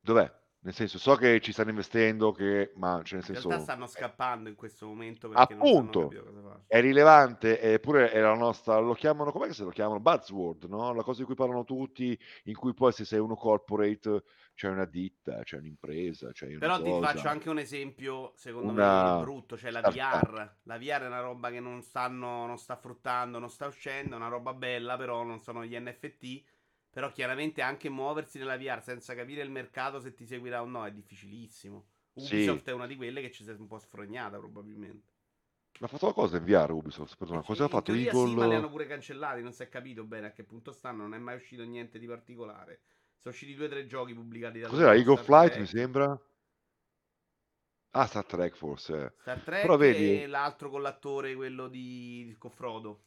[0.01, 0.43] dov'è?
[0.65, 3.43] Nel senso, so che ci stanno investendo, che, ma cioè nel senso...
[3.43, 6.11] In realtà stanno scappando in questo momento perché appunto,
[6.65, 9.99] è rilevante, eppure è la nostra, lo chiamano, com'è che se lo chiamano?
[9.99, 10.91] Buzzword, no?
[10.93, 14.23] La cosa di cui parlano tutti, in cui poi se sei uno corporate
[14.55, 17.11] c'è una ditta, c'è un'impresa, c'è una Però cosa.
[17.11, 20.55] ti faccio anche un esempio, secondo me, brutto, cioè la VR.
[20.63, 24.17] La VR è una roba che non, stanno, non sta fruttando, non sta uscendo, è
[24.17, 26.43] una roba bella, però non sono gli NFT
[26.95, 30.85] però chiaramente anche muoversi nella VR senza capire il mercato se ti seguirà o no
[30.85, 31.87] è difficilissimo.
[32.13, 32.69] Ubisoft sì.
[32.69, 35.11] è una di quelle che ci si è un po' sfrognata probabilmente.
[35.77, 37.17] Ma ha fatto qualcosa in VR Ubisoft?
[37.17, 37.91] Perdona, cosa ha fatto?
[37.91, 38.29] Eagle...
[38.29, 41.01] Sì, ma li hanno pure cancellati, non si è capito bene a che punto stanno,
[41.01, 42.83] non è mai uscito niente di particolare.
[43.17, 44.95] Sono usciti due o tre giochi pubblicati da Cos'era?
[44.95, 45.59] Eagle Flight Trek.
[45.59, 46.21] mi sembra?
[47.89, 49.15] Ah, Star Trek forse.
[49.19, 50.21] Star Trek Però vedi...
[50.21, 53.03] e l'altro con l'attore, quello di Frodo.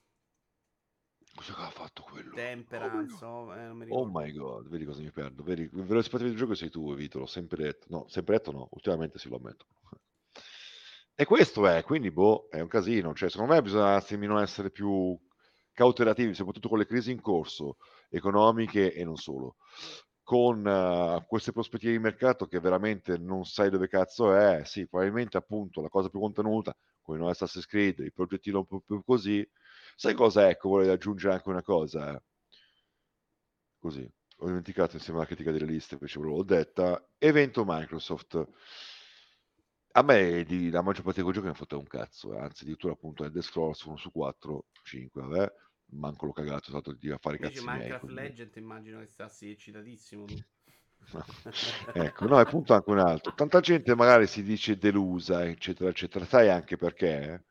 [1.38, 2.34] Cosa ha fatto quello?
[2.34, 5.44] Temperance, oh, eh, oh my god, vedi cosa mi perdo.
[5.44, 7.86] Vedi, il vero esperto di gioco sei tu, Vito, l'ho sempre detto.
[7.90, 9.66] No, sempre detto no, ultimamente sì lo ammetto.
[11.14, 13.14] E questo è, quindi boh, è un casino.
[13.14, 15.16] Cioè, secondo me bisogna attimino essere più
[15.72, 17.76] cautelativi, soprattutto con le crisi in corso,
[18.08, 19.58] economiche e non solo.
[20.24, 25.36] Con uh, queste prospettive di mercato che veramente non sai dove cazzo è, sì, probabilmente
[25.36, 29.04] appunto la cosa più contenuta, come non è Assassin's Creed, il progettino un po' più
[29.04, 29.48] così,
[30.00, 30.48] Sai cosa?
[30.48, 32.22] Ecco, volevo aggiungere anche una cosa.
[33.80, 37.04] Così, ho dimenticato insieme alla critica delle liste, invece ve l'ho detta.
[37.18, 38.48] Evento Microsoft.
[39.90, 42.38] A me di, la maggior parte dei giochi mi ha fatto un cazzo, eh.
[42.38, 45.52] anzi addirittura appunto è The Scrolls 1 su 4, 5, vabbè,
[45.86, 49.06] manco l'ho cagato, è stato di a fare Invece cazzi Minecraft miei, Legend immagino che
[49.06, 50.26] stassi eccitatissimo
[51.92, 53.34] ecco, no, è appunto anche un altro.
[53.34, 56.24] Tanta gente magari si dice delusa, eccetera, eccetera.
[56.24, 57.46] Sai anche perché?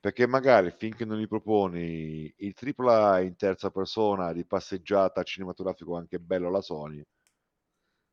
[0.00, 6.18] Perché magari finché non gli proponi il AAA in terza persona di passeggiata cinematografico anche
[6.18, 7.04] bello alla Sony,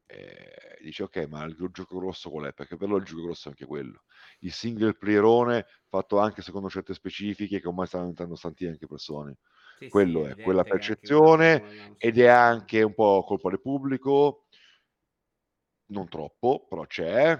[0.06, 2.54] eh, dici ok, ma il gioco grosso qual è?
[2.54, 4.04] Perché per loro il gioco grosso è anche quello.
[4.40, 9.38] Il single playerone fatto anche secondo certe specifiche che ormai stanno diventando stanti anche persone.
[9.76, 11.64] Sì, quello sì, è quella percezione
[11.98, 14.46] ed è anche un po' colpa del pubblico,
[15.88, 17.38] non troppo, però c'è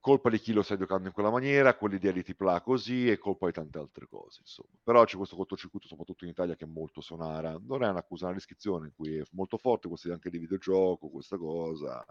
[0.00, 3.46] colpa di chi lo sta giocando in quella maniera, quell'idea di tripla così e colpa
[3.46, 4.70] di tante altre cose, insomma.
[4.82, 7.58] Però c'è questo cortocircuito, soprattutto in Italia, che è molto sonara.
[7.60, 10.38] Non è un'accusa, è una descrizione in cui è molto forte questa idea anche di
[10.42, 12.02] videogioco, questa cosa.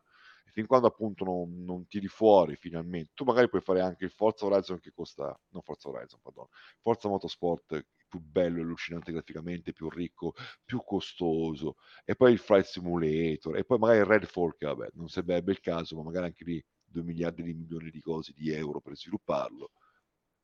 [0.45, 4.11] E fin quando appunto non, non, tiri fuori finalmente, tu magari puoi fare anche il
[4.11, 6.45] Forza Horizon che costa, non Forza Horizon, pardon,
[6.82, 10.34] Forza Motorsport più bello allucinante graficamente, più ricco,
[10.66, 15.07] più costoso, e poi il Flight Simulator, e poi magari il Redfall, che vabbè, non
[15.10, 18.80] sarebbe il caso, ma magari anche lì 2 miliardi di milioni di cose, di euro
[18.80, 19.72] per svilupparlo.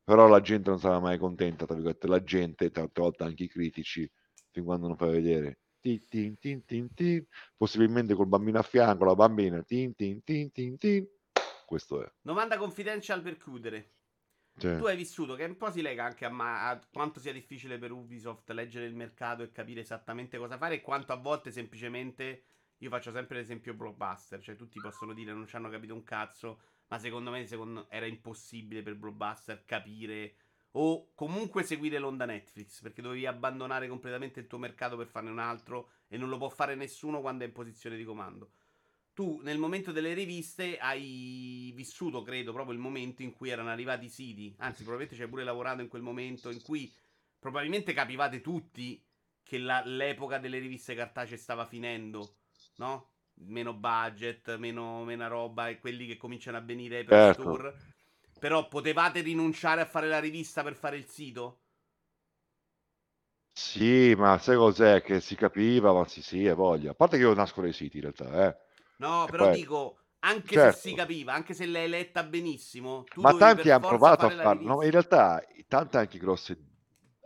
[0.03, 3.47] Però la gente non sarà mai contenta, tra virgolette, la gente, tante volte anche i
[3.47, 4.09] critici,
[4.51, 9.05] fin quando non fai vedere tin, tin, tin, tin, tin, possibilmente col bambino a fianco,
[9.05, 11.07] la bambina, tin, tin, tin, tin, tin.
[11.65, 12.11] questo è.
[12.21, 13.91] Domanda confidential per chiudere.
[14.57, 14.77] Cioè.
[14.77, 17.77] Tu hai vissuto, che un po' si lega anche a, ma- a, quanto sia difficile
[17.77, 22.43] per Ubisoft leggere il mercato e capire esattamente cosa fare, e quanto a volte semplicemente.
[22.85, 26.59] Io faccio sempre l'esempio blockbuster, cioè tutti possono dire non ci hanno capito un cazzo,
[26.89, 30.35] ma secondo me secondo, era impossibile per blockbuster capire
[30.73, 35.39] o comunque seguire l'onda Netflix, perché dovevi abbandonare completamente il tuo mercato per farne un
[35.39, 38.51] altro e non lo può fare nessuno quando è in posizione di comando
[39.15, 44.07] tu nel momento delle riviste hai vissuto, credo, proprio il momento in cui erano arrivati
[44.07, 44.53] i siti.
[44.57, 46.93] Anzi, probabilmente ci hai pure lavorato in quel momento in cui
[47.39, 49.01] probabilmente capivate tutti
[49.41, 52.35] che la, l'epoca delle riviste cartacee stava finendo,
[52.77, 53.11] no?
[53.35, 57.41] Meno budget, meno, meno roba e quelli che cominciano a venire per certo.
[57.41, 57.75] store.
[58.39, 61.61] Però potevate rinunciare a fare la rivista per fare il sito?
[63.51, 65.01] Sì, ma sai cos'è?
[65.01, 66.91] Che si capiva, ma sì, sì, è voglia.
[66.91, 68.57] A parte che io nasco dai siti in realtà, eh.
[68.97, 69.55] No, però poi...
[69.55, 70.79] dico, anche certo.
[70.79, 74.75] se si capiva, anche se l'hai letta benissimo, ma tanti hanno provato a farlo.
[74.75, 76.57] No, in realtà, tante anche grosse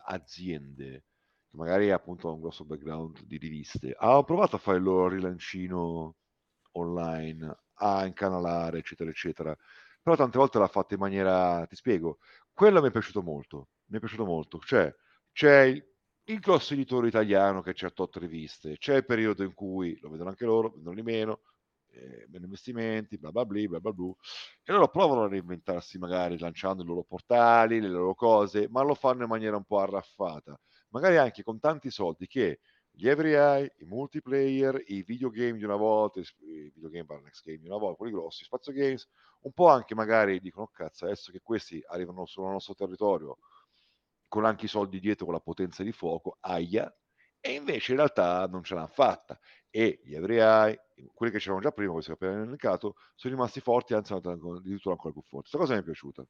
[0.06, 1.06] aziende,
[1.60, 6.16] magari appunto hanno un grosso background di riviste, hanno provato a fare il loro rilancino
[6.72, 9.56] online, a incanalare, eccetera, eccetera.
[10.02, 12.20] Però tante volte l'ha fatto in maniera, ti spiego,
[12.54, 14.60] quello mi è piaciuto molto, mi è piaciuto molto.
[14.60, 14.94] Cioè,
[15.34, 15.86] c'è il,
[16.26, 20.30] il grosso editore italiano che c'ha otto riviste, c'è il periodo in cui, lo vedono
[20.30, 21.42] anche loro, vendono di meno,
[21.92, 24.12] eh, meno investimenti, bla bla bla, bla bla bla,
[24.64, 28.96] e loro provano a reinventarsi magari lanciando i loro portali, le loro cose, ma lo
[28.96, 30.58] fanno in maniera un po' arraffata,
[30.90, 32.60] magari anche con tanti soldi che
[32.92, 33.34] gli Every
[33.78, 37.98] i multiplayer, i videogame di una volta, i videogame per next game di una volta,
[37.98, 39.08] quelli grossi, spazio games,
[39.42, 43.38] un po' anche magari dicono, oh, cazzo, adesso che questi arrivano sul nostro territorio,
[44.28, 46.94] con anche i soldi dietro, con la potenza di fuoco, aia,
[47.40, 49.40] e invece in realtà non ce l'hanno fatta
[49.70, 50.78] e gli ebrei,
[51.14, 55.14] quelli che c'erano già prima, questo che appena elencato, sono rimasti forti, anzi addirittura ancora
[55.14, 55.50] più forti.
[55.50, 56.26] Questa cosa mi è piaciuta.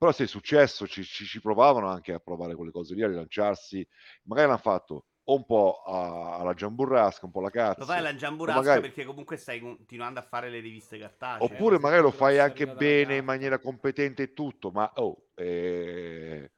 [0.00, 3.06] Però se è successo, ci, ci, ci, provavano anche a provare quelle cose lì, a
[3.06, 3.86] rilanciarsi,
[4.22, 7.80] magari l'hanno fatto o un po' a, alla giamburrasca, un po' alla cazzo.
[7.80, 8.80] Lo fai alla giamburrasca magari...
[8.80, 11.44] perché comunque stai continuando a fare le riviste cartacee.
[11.44, 16.50] Oppure magari lo fai anche bene, in maniera competente e tutto, ma oh, eh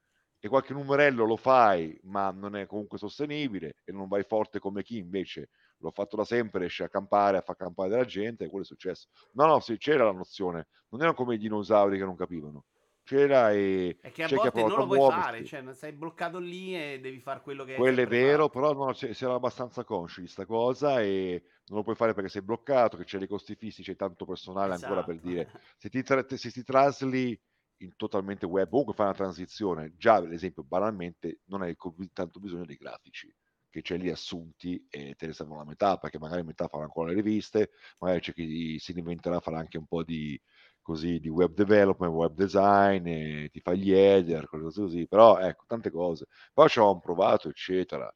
[0.44, 4.82] e qualche numerello lo fai, ma non è comunque sostenibile e non vai forte come
[4.82, 8.48] chi invece l'ho fatto da sempre, riesce a campare, a far campare della gente, e
[8.48, 9.06] quello è successo.
[9.35, 12.64] No, no, sì, c'era la nozione, non erano come i dinosauri che non capivano.
[13.04, 15.20] C'era e è che a volte non lo puoi muoversi.
[15.22, 18.74] fare, cioè sei bloccato lì e devi fare quello che Quello è vero, fatto.
[18.74, 22.42] però si era abbastanza consci di sta cosa e non lo puoi fare perché sei
[22.42, 24.92] bloccato, che c'è dei costi fissi, c'è tanto personale esatto.
[24.94, 25.28] ancora per esatto.
[25.28, 25.50] dire.
[25.78, 27.38] Se ti, tra- se ti trasli
[27.78, 31.76] in totalmente web, comunque fai una transizione, già ad esempio banalmente non hai
[32.12, 33.34] tanto bisogno dei grafici
[33.72, 37.08] che c'è lì assunti e te ne servono la metà, perché magari metà farà ancora
[37.08, 37.70] le riviste,
[38.00, 40.38] magari c'è chi si inventerà, farà anche un po' di,
[40.82, 45.90] così, di web development, web design, ti fa gli header, cose così, però ecco, tante
[45.90, 46.26] cose.
[46.52, 48.12] Poi ci ho provato, eccetera.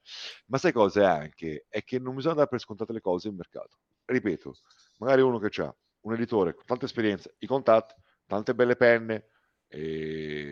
[0.47, 1.67] Ma sai cosa è anche?
[1.69, 3.79] È che non bisogna dare per scontate le cose in mercato.
[4.05, 4.55] Ripeto,
[4.99, 7.95] magari uno che ha un editore con tanta esperienza, i contatti,
[8.27, 9.29] tante belle penne,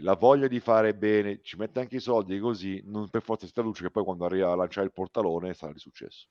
[0.01, 3.53] la voglia di fare bene, ci mette anche i soldi così, non per forza si
[3.53, 6.27] traduce che poi quando arriva a lanciare il portalone sarà di successo.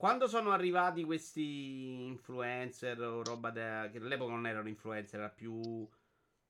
[0.00, 3.90] Quando sono arrivati questi influencer o roba de...
[3.92, 5.86] che all'epoca non erano influencer, erano più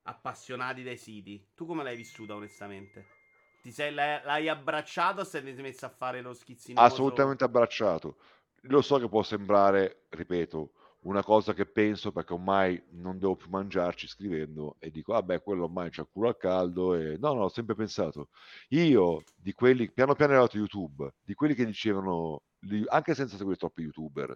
[0.02, 3.06] appassionati dai siti, tu come l'hai vissuta onestamente?
[3.60, 6.80] Ti sei, l'hai, l'hai abbracciato o sei messo a fare lo schizzino?
[6.80, 8.18] Assolutamente abbracciato.
[8.68, 10.70] Lo so che può sembrare, ripeto,
[11.00, 15.40] una cosa che penso perché ormai non devo più mangiarci scrivendo e dico, vabbè, ah
[15.40, 18.28] quello ormai c'ha culo al caldo e no, no, ho sempre pensato.
[18.68, 22.44] Io di quelli, piano piano è arrivato YouTube, di quelli che dicevano,
[22.88, 24.30] anche senza seguire troppi YouTuber,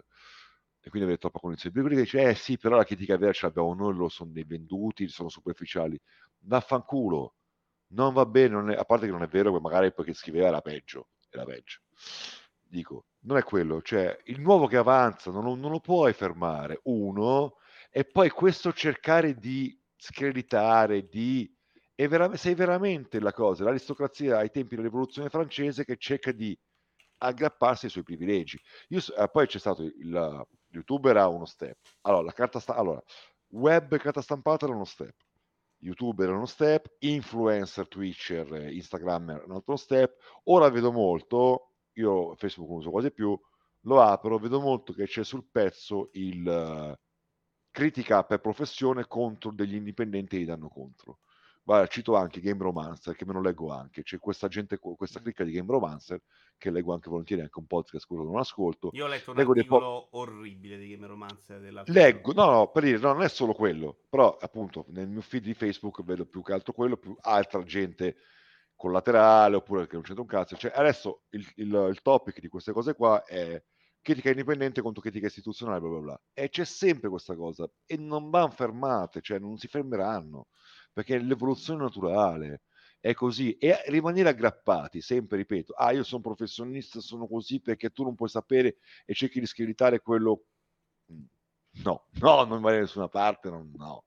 [0.85, 1.57] e quindi avere troppa quelli
[1.95, 5.07] che dice, eh sì, però la critica vera ce l'abbiamo noi, lo sono dei venduti,
[5.07, 5.99] sono superficiali.
[6.41, 7.35] Vaffanculo,
[7.87, 10.13] non va bene, non è, a parte che non è vero, che magari poi che
[10.13, 11.79] scriveva era peggio, era peggio.
[12.61, 17.55] Dico, non è quello, cioè il nuovo che avanza non, non lo puoi fermare, uno,
[17.89, 21.51] e poi questo cercare di screditare, di...
[21.95, 26.55] È vera- sei veramente la cosa, l'aristocrazia ai tempi della rivoluzione francese che cerca di
[27.17, 28.59] aggrapparsi ai suoi privilegi.
[28.89, 31.77] Io, eh, poi c'è stato il youtuber ha uno step.
[32.01, 33.01] Allora, la carta sta- allora,
[33.49, 35.15] web e carta stampata era uno step.
[35.79, 40.15] youtuber è uno step, influencer, twitcher, instagrammer è un altro step.
[40.45, 43.39] Ora vedo molto, io Facebook non uso quasi più,
[43.81, 46.95] lo apro, vedo molto che c'è sul pezzo il uh,
[47.71, 51.19] critica per professione contro degli indipendenti che gli danno contro.
[51.67, 54.03] Guarda, cito anche Game Romancer, che me lo leggo anche.
[54.03, 56.21] C'è questa gente, questa clicca di Game Romancer,
[56.59, 58.91] che leggo anche volentieri, anche un podcast, quello non ascolto.
[58.93, 61.59] Io ho letto un leggo articolo po- orribile di Game Romancer.
[61.87, 65.41] Leggo, no, no, per dire, no, non è solo quello, però appunto nel mio feed
[65.41, 68.17] di Facebook vedo più che altro quello, più altra gente
[68.75, 70.55] collaterale, oppure che non c'entra un cazzo.
[70.55, 73.59] Cioè, adesso il, il, il topic di queste cose qua è
[74.03, 76.21] critica indipendente contro critica istituzionale, bla bla bla.
[76.31, 80.49] E c'è sempre questa cosa, e non vanno fermate, cioè non si fermeranno
[80.95, 82.61] perché è l'evoluzione naturale
[83.01, 83.57] è così.
[83.57, 88.29] E rimanere aggrappati sempre ripeto ah io sono professionista sono così perché tu non puoi
[88.29, 90.45] sapere e cerchi di screditare quello
[91.83, 94.05] no no non va da nessuna parte non, no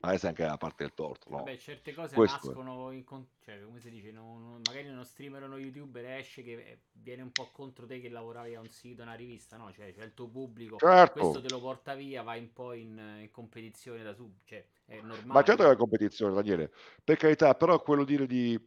[0.00, 1.36] ma è anche la parte del torto no?
[1.38, 3.26] Vabbè, certe cose Questo nascono in con...
[3.44, 7.22] cioè, come si dice non, magari uno streamer o uno youtuber esce che eh, viene
[7.22, 9.70] un po' contro te che lavoravi a un sito una rivista no?
[9.72, 11.20] Cioè c'è il tuo pubblico certo.
[11.20, 15.00] questo te lo porta via vai un po' in, in competizione da su cioè è
[15.02, 15.26] normale.
[15.26, 16.72] ma certo che è competizione Daniele.
[17.04, 18.58] Per carità però quello dire di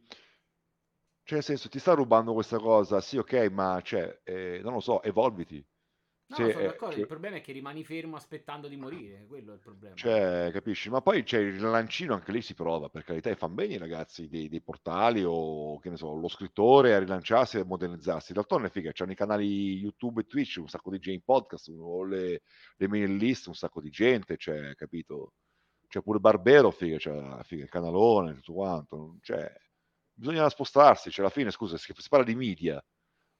[1.24, 3.00] cioè nel senso ti sta rubando questa cosa?
[3.00, 5.64] Sì ok ma cioè eh, non lo so evolviti
[6.26, 6.92] No, cioè, sono d'accordo.
[6.94, 9.26] Cioè, il problema è che rimani fermo aspettando di morire.
[9.26, 9.94] Quello è il problema.
[9.94, 10.88] Cioè, capisci?
[10.88, 13.78] Ma poi c'è il lancino, anche lì si prova, per carità, e fanno bene i
[13.78, 18.32] ragazzi dei, dei, portali o che ne so, lo scrittore a rilanciarsi e a modernizzarsi.
[18.32, 22.04] D'altronde, figa, c'hanno i canali YouTube e Twitch, un sacco di gente in podcast, o
[22.04, 22.42] le,
[22.76, 25.34] le mail list, un sacco di gente, cioè, capito?
[25.86, 29.18] C'è pure Barbero, figa, c'è figa, il canalone, tutto quanto.
[29.20, 29.52] Cioè,
[30.14, 32.82] bisogna spostarsi, cioè, alla fine, scusa, si, si parla di media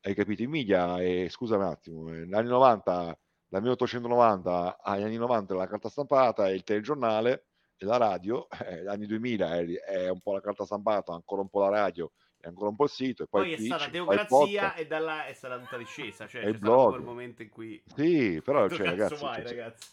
[0.04, 0.42] hai capito?
[0.42, 3.18] I media, e, scusa un attimo, eh, negli anni 90,
[3.48, 8.76] dal 1890 agli anni 90 la carta stampata e il telegiornale e la radio, eh,
[8.76, 12.12] negli anni 2000 è, è, un po' la carta stampata, ancora un po' la radio
[12.38, 15.26] e ancora un po' il sito e poi, poi è stata teocrazia e da là
[15.26, 19.22] è stata tutta discesa, cioè c'è stato quel momento in cui Sì, però cioè, ragazzi,
[19.22, 19.88] vai, cioè, ragazzi.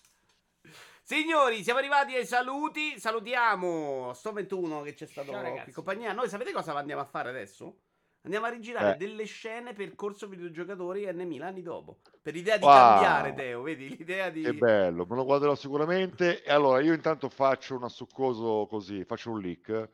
[1.04, 2.98] Signori, siamo arrivati ai saluti.
[2.98, 6.14] Salutiamo Sto 21 che c'è stato Ciao, in compagnia.
[6.14, 7.80] Noi sapete cosa andiamo a fare adesso?
[8.24, 8.98] Andiamo a rigirare eh.
[8.98, 12.02] delle scene per corso videogiocatori N1000 anni dopo.
[12.22, 12.74] Per l'idea di wow.
[12.74, 13.98] cambiare, Teo, vedi?
[13.98, 14.44] L'idea di...
[14.44, 16.44] Che bello, me lo guarderò sicuramente.
[16.44, 19.90] E allora, io intanto faccio una succoso così, faccio un leak.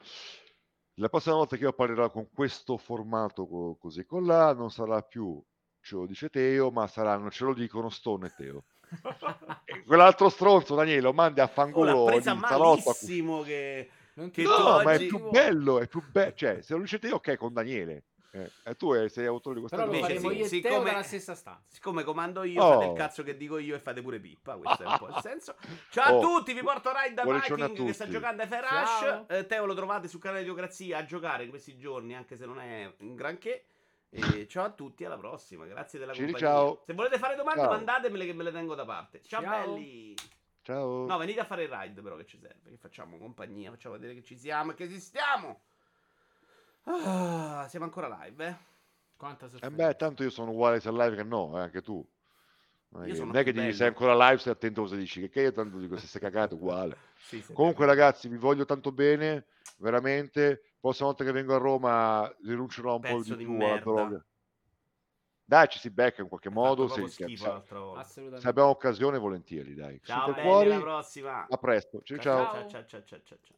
[0.96, 5.42] La prossima volta che io parlerò con questo formato così con là, non sarà più,
[5.80, 8.64] ce lo dice Teo, ma saranno, ce lo dicono Stone e Teo.
[9.86, 11.92] quell'altro stronzo, Daniele, lo mandi a fangolo.
[11.92, 13.90] Oh, l'ha presa malissimo che...
[14.32, 16.34] che no, ma è più bello, è più bello.
[16.36, 18.04] Cioè, se lo dice Teo, ok, con Daniele.
[18.38, 19.90] Eh, e tu sei autore di questa cosa.
[19.90, 21.64] Però lo faremo io e siccome, nella stessa stanza.
[21.68, 22.74] Siccome comando io, oh.
[22.74, 24.56] fate il cazzo che dico io e fate pure pippa.
[24.56, 25.56] Questo è un po' il senso.
[25.90, 26.18] Ciao oh.
[26.18, 29.24] a tutti, vi porto Ride da Viking che sta giocando a Ferash.
[29.28, 32.46] Eh, Teo lo trovate sul canale di Diocrazia a giocare in questi giorni, anche se
[32.46, 33.66] non è un granché.
[34.10, 35.66] E ciao a tutti, alla prossima.
[35.66, 36.56] Grazie della Ciri, compagnia.
[36.56, 36.82] Ciao.
[36.86, 37.72] Se volete fare domande, ciao.
[37.72, 39.22] mandatemele che me le tengo da parte.
[39.24, 40.16] Ciao, ciao, belli.
[40.62, 41.06] Ciao.
[41.06, 42.70] No, venite a fare il ride, però, che ci serve.
[42.70, 45.62] Che facciamo compagnia, facciamo vedere che ci siamo e che esistiamo.
[46.90, 48.56] Ah, siamo ancora live, eh.
[49.18, 52.06] Quanta Eh beh, tanto io sono uguale sia live che no, eh, anche tu.
[52.90, 55.20] Non è, che, non è che dici sei ancora live, stai attento a cosa dici,
[55.20, 56.98] che, che io tanto dico se sei cagato uguale.
[57.20, 59.48] sì, Comunque ragazzi, vi voglio tanto bene,
[59.78, 60.62] veramente.
[60.80, 64.26] Prossima volta che vengo a Roma rinuncerò un Pezzo po' di, di più alla droga.
[65.44, 66.88] Dai, ci si becca in qualche modo.
[66.88, 67.64] Se, schifo,
[68.06, 69.74] se, se, abbiamo occasione, volentieri.
[69.74, 70.00] Dai.
[70.04, 71.48] Ciao, belli, alla prossima.
[71.50, 72.02] A presto.
[72.04, 72.20] ciao.
[72.20, 73.58] ciao, ciao, ciao, ciao, ciao.